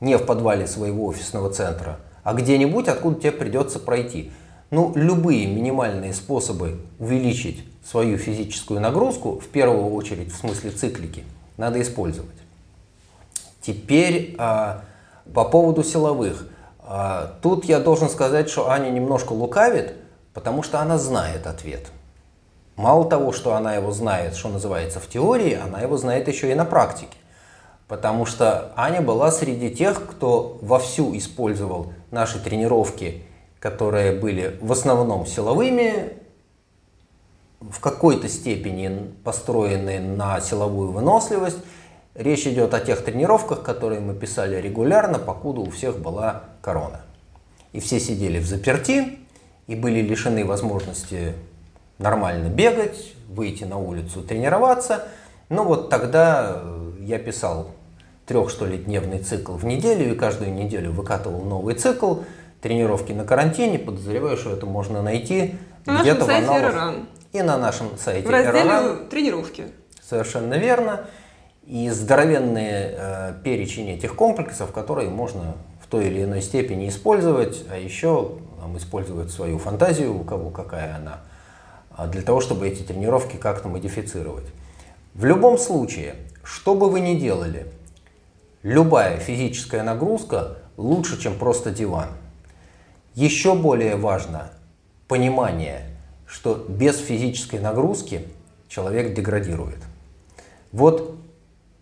не 0.00 0.18
в 0.18 0.26
подвале 0.26 0.66
своего 0.66 1.06
офисного 1.06 1.50
центра, 1.50 1.98
а 2.22 2.34
где-нибудь, 2.34 2.88
откуда 2.88 3.18
тебе 3.18 3.32
придется 3.32 3.78
пройти. 3.78 4.30
Ну, 4.70 4.92
любые 4.94 5.46
минимальные 5.46 6.12
способы 6.12 6.80
увеличить 6.98 7.64
свою 7.84 8.18
физическую 8.18 8.80
нагрузку, 8.80 9.38
в 9.38 9.48
первую 9.48 9.92
очередь 9.92 10.32
в 10.32 10.36
смысле 10.36 10.70
циклики, 10.70 11.24
надо 11.56 11.80
использовать. 11.80 12.30
Теперь 13.60 14.34
а, 14.38 14.84
по 15.32 15.44
поводу 15.44 15.82
силовых. 15.82 16.48
А, 16.86 17.34
тут 17.40 17.64
я 17.64 17.80
должен 17.80 18.10
сказать, 18.10 18.50
что 18.50 18.68
Аня 18.70 18.90
немножко 18.90 19.32
лукавит, 19.32 19.94
потому 20.34 20.62
что 20.62 20.80
она 20.80 20.98
знает 20.98 21.46
ответ. 21.46 21.90
Мало 22.76 23.08
того, 23.08 23.32
что 23.32 23.54
она 23.54 23.74
его 23.74 23.90
знает, 23.92 24.36
что 24.36 24.48
называется, 24.48 25.00
в 25.00 25.08
теории, 25.08 25.54
она 25.54 25.80
его 25.80 25.96
знает 25.96 26.28
еще 26.28 26.50
и 26.50 26.54
на 26.54 26.64
практике. 26.64 27.16
Потому 27.88 28.26
что 28.26 28.72
Аня 28.76 29.00
была 29.00 29.30
среди 29.30 29.70
тех, 29.70 30.06
кто 30.06 30.58
вовсю 30.60 31.16
использовал 31.16 31.92
наши 32.10 32.42
тренировки, 32.42 33.22
которые 33.60 34.12
были 34.12 34.58
в 34.60 34.72
основном 34.72 35.26
силовыми, 35.26 36.18
в 37.60 37.80
какой-то 37.80 38.28
степени 38.28 39.14
построены 39.22 40.00
на 40.00 40.40
силовую 40.40 40.92
выносливость. 40.92 41.58
Речь 42.14 42.46
идет 42.46 42.74
о 42.74 42.80
тех 42.80 43.02
тренировках, 43.04 43.62
которые 43.62 44.00
мы 44.00 44.14
писали 44.14 44.60
регулярно, 44.60 45.18
покуда 45.18 45.60
у 45.60 45.70
всех 45.70 45.98
была 45.98 46.44
корона. 46.64 47.02
И 47.72 47.80
все 47.80 48.00
сидели 48.00 48.38
в 48.38 48.46
заперти 48.46 49.18
и 49.66 49.74
были 49.74 50.00
лишены 50.00 50.44
возможности 50.46 51.34
нормально 51.98 52.48
бегать, 52.48 53.12
выйти 53.28 53.64
на 53.64 53.76
улицу, 53.76 54.22
тренироваться. 54.22 55.06
Ну 55.50 55.64
вот 55.64 55.90
тогда 55.90 56.62
э, 56.62 56.92
я 57.00 57.18
писал 57.18 57.70
трех, 58.26 58.48
что 58.48 58.64
ли, 58.64 58.78
дневный 58.78 59.18
цикл 59.18 59.52
в 59.52 59.64
неделю, 59.64 60.12
и 60.12 60.16
каждую 60.16 60.54
неделю 60.54 60.92
выкатывал 60.92 61.42
новый 61.42 61.74
цикл. 61.74 62.20
Тренировки 62.62 63.12
на 63.12 63.24
карантине, 63.24 63.78
подозреваю, 63.78 64.38
что 64.38 64.50
это 64.50 64.64
можно 64.64 65.02
найти 65.02 65.56
на 65.84 66.00
где-то 66.00 66.24
в. 66.24 66.30
Эроран. 66.30 67.08
И 67.32 67.42
на 67.42 67.58
нашем 67.58 67.98
сайте 67.98 68.26
В 68.26 68.30
разделе 68.30 68.60
Эроран. 68.60 69.08
тренировки. 69.08 69.66
Совершенно 70.02 70.54
верно. 70.54 71.06
И 71.66 71.90
здоровенный 71.90 72.94
э, 72.96 73.34
перечень 73.44 73.90
этих 73.90 74.16
комплексов, 74.16 74.72
которые 74.72 75.10
можно 75.10 75.56
той 75.94 76.08
или 76.08 76.24
иной 76.24 76.42
степени 76.42 76.88
использовать, 76.88 77.62
а 77.70 77.78
еще 77.78 78.32
там, 78.58 78.76
использовать 78.76 79.30
свою 79.30 79.60
фантазию, 79.60 80.18
у 80.18 80.24
кого 80.24 80.50
какая 80.50 80.96
она, 80.96 81.20
а 81.92 82.08
для 82.08 82.22
того, 82.22 82.40
чтобы 82.40 82.66
эти 82.66 82.82
тренировки 82.82 83.36
как-то 83.36 83.68
модифицировать. 83.68 84.46
В 85.14 85.24
любом 85.24 85.56
случае, 85.56 86.16
что 86.42 86.74
бы 86.74 86.90
вы 86.90 86.98
ни 86.98 87.14
делали, 87.14 87.68
любая 88.64 89.18
физическая 89.18 89.84
нагрузка 89.84 90.58
лучше, 90.76 91.20
чем 91.20 91.38
просто 91.38 91.70
диван. 91.70 92.08
Еще 93.14 93.54
более 93.54 93.94
важно 93.94 94.50
понимание, 95.06 95.82
что 96.26 96.56
без 96.68 96.98
физической 96.98 97.60
нагрузки 97.60 98.26
человек 98.66 99.14
деградирует. 99.14 99.78
Вот 100.72 101.14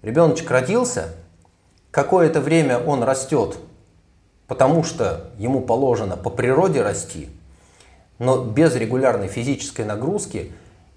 ребеночек 0.03 0.51
родился, 0.51 1.15
какое-то 1.91 2.43
время 2.43 2.79
он 2.79 3.03
растет, 3.03 3.57
потому 4.53 4.85
что 4.85 5.31
ему 5.39 5.63
положено 5.63 6.19
по 6.19 6.29
природе 6.29 6.83
расти, 6.83 7.31
но 8.19 8.45
без 8.45 8.77
регулярной 8.77 9.29
физической 9.29 9.87
нагрузки 9.87 10.53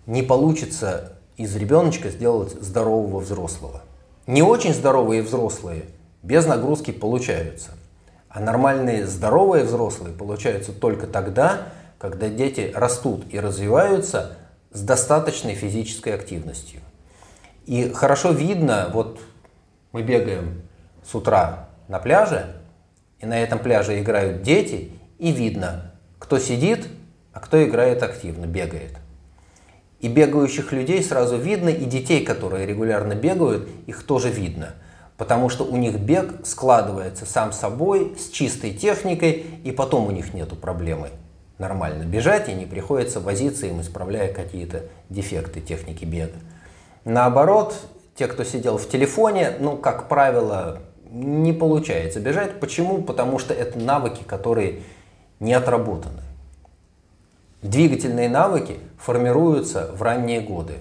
не 0.06 0.24
получится 0.24 1.14
из 1.38 1.56
ребеночка 1.56 2.10
сделать 2.10 2.52
здорового 2.52 3.22
взрослого. 3.22 3.82
Не 4.28 4.42
очень 4.42 4.74
здоровые 4.74 5.22
взрослые 5.22 5.86
без 6.22 6.46
нагрузки 6.46 6.92
получаются– 6.92 7.72
а 8.36 8.42
нормальные 8.42 9.08
здоровые 9.08 9.64
взрослые 9.64 10.14
получаются 10.14 10.74
только 10.74 11.08
тогда, 11.08 11.70
когда 11.98 12.28
дети 12.28 12.70
растут 12.76 13.24
и 13.32 13.40
развиваются 13.40 14.36
с 14.74 14.82
достаточной 14.82 15.56
физической 15.56 16.14
активностью. 16.14 16.82
И 17.66 17.90
хорошо 17.94 18.32
видно, 18.32 18.90
вот 18.92 19.22
мы 19.94 20.02
бегаем 20.02 20.64
с 21.10 21.16
утра 21.16 21.70
на 21.88 22.00
пляже, 22.00 22.58
и 23.26 23.28
на 23.28 23.42
этом 23.42 23.60
пляже 23.60 24.00
играют 24.00 24.42
дети, 24.42 24.92
и 25.20 25.32
видно, 25.32 25.92
кто 26.20 26.40
сидит, 26.40 26.88
а 27.34 27.40
кто 27.40 27.64
играет 27.64 28.04
активно, 28.04 28.46
бегает. 28.46 28.98
И 30.00 30.08
бегающих 30.08 30.72
людей 30.72 31.04
сразу 31.04 31.38
видно, 31.38 31.70
и 31.70 31.86
детей, 31.86 32.24
которые 32.24 32.66
регулярно 32.66 33.16
бегают, 33.16 33.68
их 33.88 34.04
тоже 34.04 34.30
видно– 34.30 34.76
потому 35.18 35.50
что 35.50 35.64
у 35.64 35.78
них 35.78 36.00
бег 36.00 36.46
складывается 36.46 37.26
сам 37.26 37.52
собой, 37.52 38.16
с 38.18 38.30
чистой 38.30 38.74
техникой, 38.74 39.46
и 39.64 39.72
потом 39.72 40.08
у 40.08 40.12
них 40.12 40.34
нет 40.34 40.50
проблемы 40.60 41.10
нормально 41.58 42.04
бежать, 42.04 42.50
и 42.50 42.54
не 42.54 42.66
приходится 42.66 43.20
возиться 43.20 43.66
им, 43.66 43.80
исправляя 43.82 44.34
какие-то 44.34 44.84
дефекты 45.10 45.62
техники 45.62 46.04
бега. 46.04 46.36
Наоборот, 47.06 47.76
те, 48.16 48.28
кто 48.28 48.44
сидел 48.44 48.78
в 48.78 48.90
телефоне, 48.90 49.54
ну, 49.60 49.78
как 49.78 50.10
правило, 50.10 50.80
не 51.16 51.54
получается 51.54 52.20
бежать. 52.20 52.60
Почему? 52.60 53.02
Потому 53.02 53.40
что 53.40 53.54
это 53.54 53.80
навыки, 53.80 54.24
которые 54.24 54.82
не 55.40 55.54
отработаны. 55.54 56.22
Двигательные 57.62 58.30
навыки 58.30 58.78
формируются 59.00 59.92
в 59.94 60.02
ранние 60.02 60.42
годы 60.42 60.74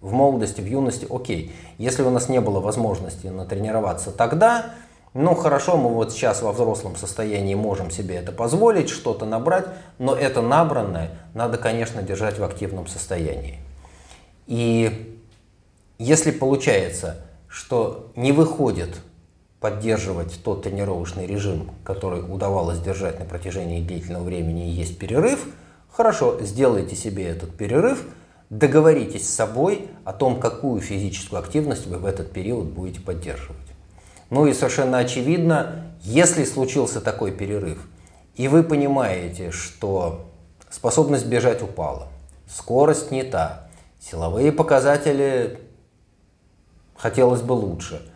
в 0.00 0.12
молодости, 0.12 0.60
в 0.60 0.66
юности, 0.66 1.06
окей. 1.08 1.54
Если 1.78 2.02
у 2.02 2.10
нас 2.10 2.28
не 2.28 2.40
было 2.40 2.60
возможности 2.60 3.26
натренироваться 3.28 4.10
тогда, 4.10 4.74
ну 5.12 5.34
хорошо, 5.34 5.76
мы 5.76 5.90
вот 5.90 6.12
сейчас 6.12 6.42
во 6.42 6.52
взрослом 6.52 6.96
состоянии 6.96 7.54
можем 7.54 7.90
себе 7.90 8.16
это 8.16 8.32
позволить, 8.32 8.90
что-то 8.90 9.26
набрать, 9.26 9.66
но 9.98 10.14
это 10.14 10.42
набранное 10.42 11.10
надо, 11.34 11.56
конечно, 11.56 12.02
держать 12.02 12.38
в 12.38 12.44
активном 12.44 12.86
состоянии. 12.86 13.58
И 14.46 15.18
если 15.98 16.32
получается, 16.32 17.24
что 17.48 18.10
не 18.16 18.32
выходит 18.32 18.96
поддерживать 19.60 20.40
тот 20.42 20.62
тренировочный 20.62 21.26
режим, 21.26 21.70
который 21.84 22.20
удавалось 22.20 22.80
держать 22.80 23.18
на 23.18 23.24
протяжении 23.24 23.80
длительного 23.80 24.24
времени 24.24 24.68
и 24.68 24.72
есть 24.72 24.98
перерыв, 24.98 25.46
хорошо, 25.90 26.38
сделайте 26.40 26.96
себе 26.96 27.26
этот 27.26 27.56
перерыв– 27.56 28.04
договоритесь 28.50 29.28
с 29.28 29.34
собой 29.34 29.88
о 30.04 30.12
том, 30.12 30.38
какую 30.38 30.80
физическую 30.80 31.40
активность 31.40 31.86
вы 31.86 31.98
в 31.98 32.06
этот 32.06 32.32
период 32.32 32.66
будете 32.66 33.00
поддерживать. 33.00 33.56
Ну 34.30 34.46
и 34.46 34.54
совершенно 34.54 34.98
очевидно, 34.98 35.84
если 36.02 36.44
случился 36.44 37.00
такой 37.00 37.32
перерыв, 37.32 37.86
и 38.36 38.48
вы 38.48 38.62
понимаете, 38.62 39.50
что 39.50 40.26
способность 40.70 41.26
бежать 41.26 41.62
упала, 41.62 42.08
скорость 42.48 43.10
не 43.10 43.22
та, 43.22 43.68
силовые 44.00 44.52
показатели 44.52 45.60
хотелось 46.96 47.42
бы 47.42 47.52
лучше, 47.52 48.08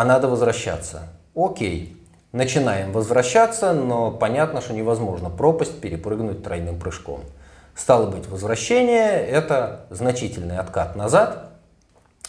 а 0.00 0.04
надо 0.04 0.28
возвращаться. 0.28 1.08
Окей, 1.34 1.96
начинаем 2.32 2.92
возвращаться, 2.92 3.72
но 3.72 4.10
понятно, 4.10 4.60
что 4.60 4.72
невозможно 4.72 5.30
пропасть 5.30 5.80
перепрыгнуть 5.80 6.42
тройным 6.42 6.78
прыжком– 6.78 7.20
Стало 7.80 8.10
быть, 8.10 8.28
возвращение– 8.28 9.26
это 9.26 9.86
значительный 9.88 10.58
откат 10.58 10.96
назад, 10.96 11.50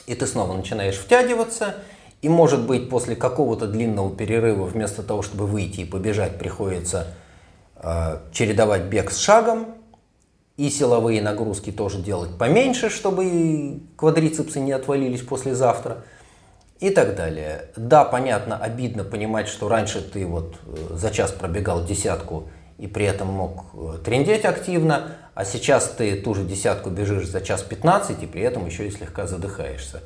и 0.08 0.16
ты 0.16 0.26
снова 0.26 0.56
начинаешь 0.56 0.98
втягиваться, 0.98 1.76
и 2.22 2.30
может 2.30 2.66
быть 2.66 2.90
после 2.90 3.18
какого-то 3.18 3.68
длинного 3.68 4.16
перерыва 4.16 4.64
вместо 4.64 5.04
того, 5.04 5.22
чтобы 5.24 5.48
выйти 5.48 5.82
и 5.82 5.86
побежать, 5.86 6.40
приходится 6.40 7.08
э, 7.76 8.20
чередовать 8.32 8.84
бег 8.84 9.12
с 9.12 9.18
шагом, 9.18 9.76
и 10.56 10.70
силовые 10.70 11.22
нагрузки 11.22 11.72
тоже 11.72 11.98
делать 11.98 12.38
поменьше, 12.38 12.90
чтобы 12.90 13.82
квадрицепсы 13.98 14.62
не 14.62 14.72
отвалились 14.72 15.22
послезавтра 15.22 16.06
и 16.82 16.90
так 16.90 17.16
далее. 17.16 17.66
Да, 17.78 18.04
понятно, 18.04 18.58
обидно 18.58 19.04
понимать, 19.04 19.48
что 19.48 19.70
раньше 19.70 20.02
ты 20.02 20.26
вот 20.26 20.56
э, 20.66 20.96
за 20.98 21.12
час 21.12 21.32
пробегал 21.32 21.86
десятку 21.86 22.50
и 22.80 22.88
при 22.88 23.06
этом 23.06 23.28
мог 23.28 23.66
э, 23.74 24.00
трендеть 24.04 24.46
активно, 24.46 25.12
а 25.36 25.46
сейчас 25.46 25.86
ты 25.90 26.20
ту 26.20 26.34
же 26.34 26.44
десятку 26.44 26.90
бежишь 26.90 27.28
за 27.28 27.40
час 27.40 27.62
15 27.62 28.24
и 28.24 28.26
при 28.26 28.42
этом 28.42 28.66
еще 28.66 28.88
и 28.88 28.92
слегка 28.92 29.28
задыхаешься. 29.28 30.02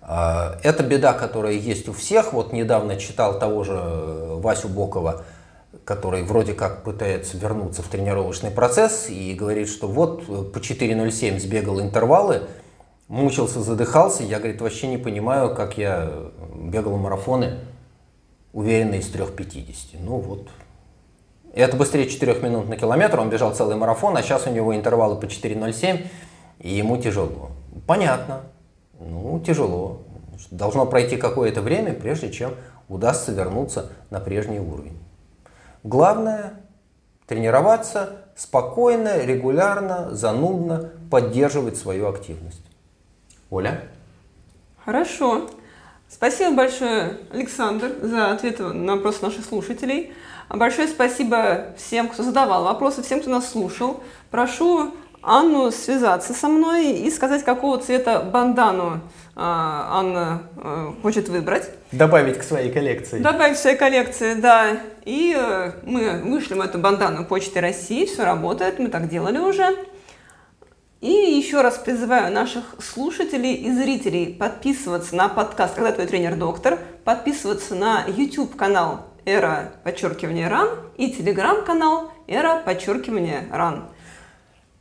А, 0.00 0.58
это 0.62 0.82
беда, 0.82 1.12
которая 1.12 1.52
есть 1.52 1.88
у 1.88 1.92
всех. 1.92 2.32
Вот 2.32 2.54
недавно 2.54 2.96
читал 2.96 3.38
того 3.38 3.62
же 3.62 3.74
э, 3.76 4.38
Васю 4.40 4.68
Бокова, 4.68 5.24
который 5.84 6.22
вроде 6.22 6.54
как 6.54 6.84
пытается 6.84 7.36
вернуться 7.36 7.82
в 7.82 7.88
тренировочный 7.88 8.50
процесс 8.50 9.10
и 9.10 9.34
говорит, 9.34 9.68
что 9.68 9.88
вот 9.88 10.24
по 10.52 10.58
4.07 10.58 11.38
сбегал 11.38 11.82
интервалы, 11.82 12.44
мучился, 13.08 13.60
задыхался. 13.60 14.22
Я, 14.22 14.38
говорит, 14.38 14.60
вообще 14.60 14.86
не 14.86 14.98
понимаю, 14.98 15.54
как 15.54 15.78
я 15.78 16.10
бегал 16.54 16.96
марафоны 16.96 17.58
уверенно 18.52 18.94
из 18.94 19.12
3.50. 19.12 19.98
Ну 20.00 20.18
вот, 20.18 20.48
это 21.52 21.76
быстрее 21.76 22.08
4 22.08 22.40
минут 22.40 22.68
на 22.68 22.76
километр, 22.76 23.20
он 23.20 23.30
бежал 23.30 23.54
целый 23.54 23.76
марафон, 23.76 24.16
а 24.16 24.22
сейчас 24.22 24.46
у 24.46 24.50
него 24.50 24.74
интервалы 24.74 25.16
по 25.16 25.26
4.07, 25.26 26.06
и 26.60 26.70
ему 26.70 26.96
тяжело. 26.96 27.50
Понятно, 27.86 28.42
ну 28.98 29.40
тяжело. 29.40 30.02
Должно 30.50 30.86
пройти 30.86 31.16
какое-то 31.16 31.62
время, 31.62 31.92
прежде 31.94 32.30
чем 32.30 32.54
удастся 32.88 33.32
вернуться 33.32 33.90
на 34.10 34.20
прежний 34.20 34.60
уровень. 34.60 34.98
Главное– 35.82 36.54
тренироваться 37.26 38.24
спокойно, 38.36 39.24
регулярно, 39.24 40.14
занудно, 40.14 40.90
поддерживать 41.10 41.76
свою 41.76 42.08
активность. 42.08 42.64
Оля? 43.50 43.82
Хорошо. 44.84 45.50
Спасибо 46.08 46.54
большое, 46.54 47.18
Александр, 47.32 47.92
за 48.02 48.30
ответы 48.32 48.64
на 48.64 48.96
вопросы 48.96 49.22
наших 49.22 49.44
слушателей. 49.44 50.12
Большое 50.48 50.88
спасибо 50.88 51.74
всем, 51.76 52.08
кто 52.08 52.22
задавал 52.22 52.64
вопросы, 52.64 53.02
всем, 53.02 53.20
кто 53.20 53.30
нас 53.30 53.50
слушал. 53.50 54.02
Прошу 54.30 54.92
Анну 55.22 55.70
связаться 55.70 56.34
со 56.34 56.48
мной 56.48 56.92
и 56.92 57.10
сказать, 57.10 57.44
какого 57.44 57.78
цвета 57.78 58.20
бандану 58.20 59.00
а, 59.34 59.98
Анна 59.98 60.42
а, 60.56 60.94
хочет 61.02 61.28
выбрать. 61.28 61.70
Добавить 61.92 62.38
к 62.38 62.42
своей 62.42 62.70
коллекции. 62.70 63.20
Добавить 63.20 63.56
к 63.56 63.60
своей 63.60 63.76
коллекции, 63.76 64.34
да. 64.34 64.76
И 65.04 65.34
э, 65.36 65.72
мы 65.84 66.22
вышлем 66.24 66.62
эту 66.62 66.78
бандану 66.78 67.24
Почты 67.24 67.60
России, 67.60 68.04
все 68.06 68.24
работает, 68.24 68.78
мы 68.78 68.88
так 68.88 69.08
делали 69.08 69.38
уже. 69.38 69.76
И 71.04 71.10
еще 71.10 71.60
раз 71.60 71.76
призываю 71.76 72.32
наших 72.32 72.76
слушателей 72.78 73.52
и 73.56 73.70
зрителей 73.70 74.32
подписываться 74.32 75.14
на 75.14 75.28
подкаст 75.28 75.74
«Когда 75.74 75.92
твой 75.92 76.06
тренер-доктор», 76.06 76.78
подписываться 77.04 77.74
на 77.74 78.06
YouTube-канал 78.06 79.02
«Эра, 79.26 79.74
подчеркивание, 79.84 80.48
ран» 80.48 80.70
и 80.96 81.12
телеграм-канал 81.12 82.10
«Эра, 82.26 82.62
подчеркивание, 82.64 83.46
ран». 83.52 83.90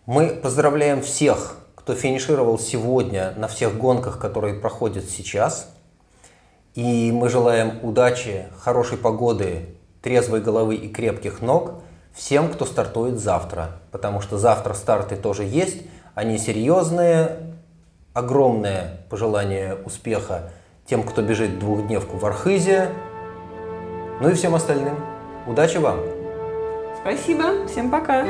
Мы 0.05 0.29
поздравляем 0.29 1.01
всех, 1.01 1.57
кто 1.75 1.93
финишировал 1.93 2.57
сегодня 2.57 3.33
на 3.35 3.49
всех 3.49 3.77
гонках, 3.77 4.17
которые 4.17 4.53
проходят 4.53 5.09
сейчас. 5.09 5.75
И 6.73 7.11
мы 7.11 7.27
желаем 7.27 7.79
удачи, 7.83 8.47
хорошей 8.59 8.97
погоды, 8.97 9.75
трезвой 10.01 10.39
головы 10.39 10.75
и 10.75 10.87
крепких 10.87 11.41
ног 11.41 11.81
всем, 12.13 12.49
кто 12.49 12.65
стартует 12.65 13.19
завтра. 13.19 13.81
Потому 13.91 14.21
что 14.21 14.37
завтра 14.37 14.73
старты 14.73 15.17
тоже 15.17 15.43
есть. 15.43 15.81
Они 16.15 16.37
серьезные. 16.37 17.37
Огромное 18.13 18.99
пожелание 19.09 19.75
успеха 19.85 20.51
тем, 20.85 21.01
кто 21.03 21.23
бежит 21.23 21.57
двухдневку 21.57 22.17
в 22.17 22.25
Архизе. 22.25 22.89
Ну 24.21 24.29
и 24.29 24.33
всем 24.33 24.53
остальным. 24.53 24.95
Удачи 25.47 25.77
вам! 25.77 25.99
Спасибо. 27.01 27.67
Всем 27.67 27.89
пока. 27.89 28.23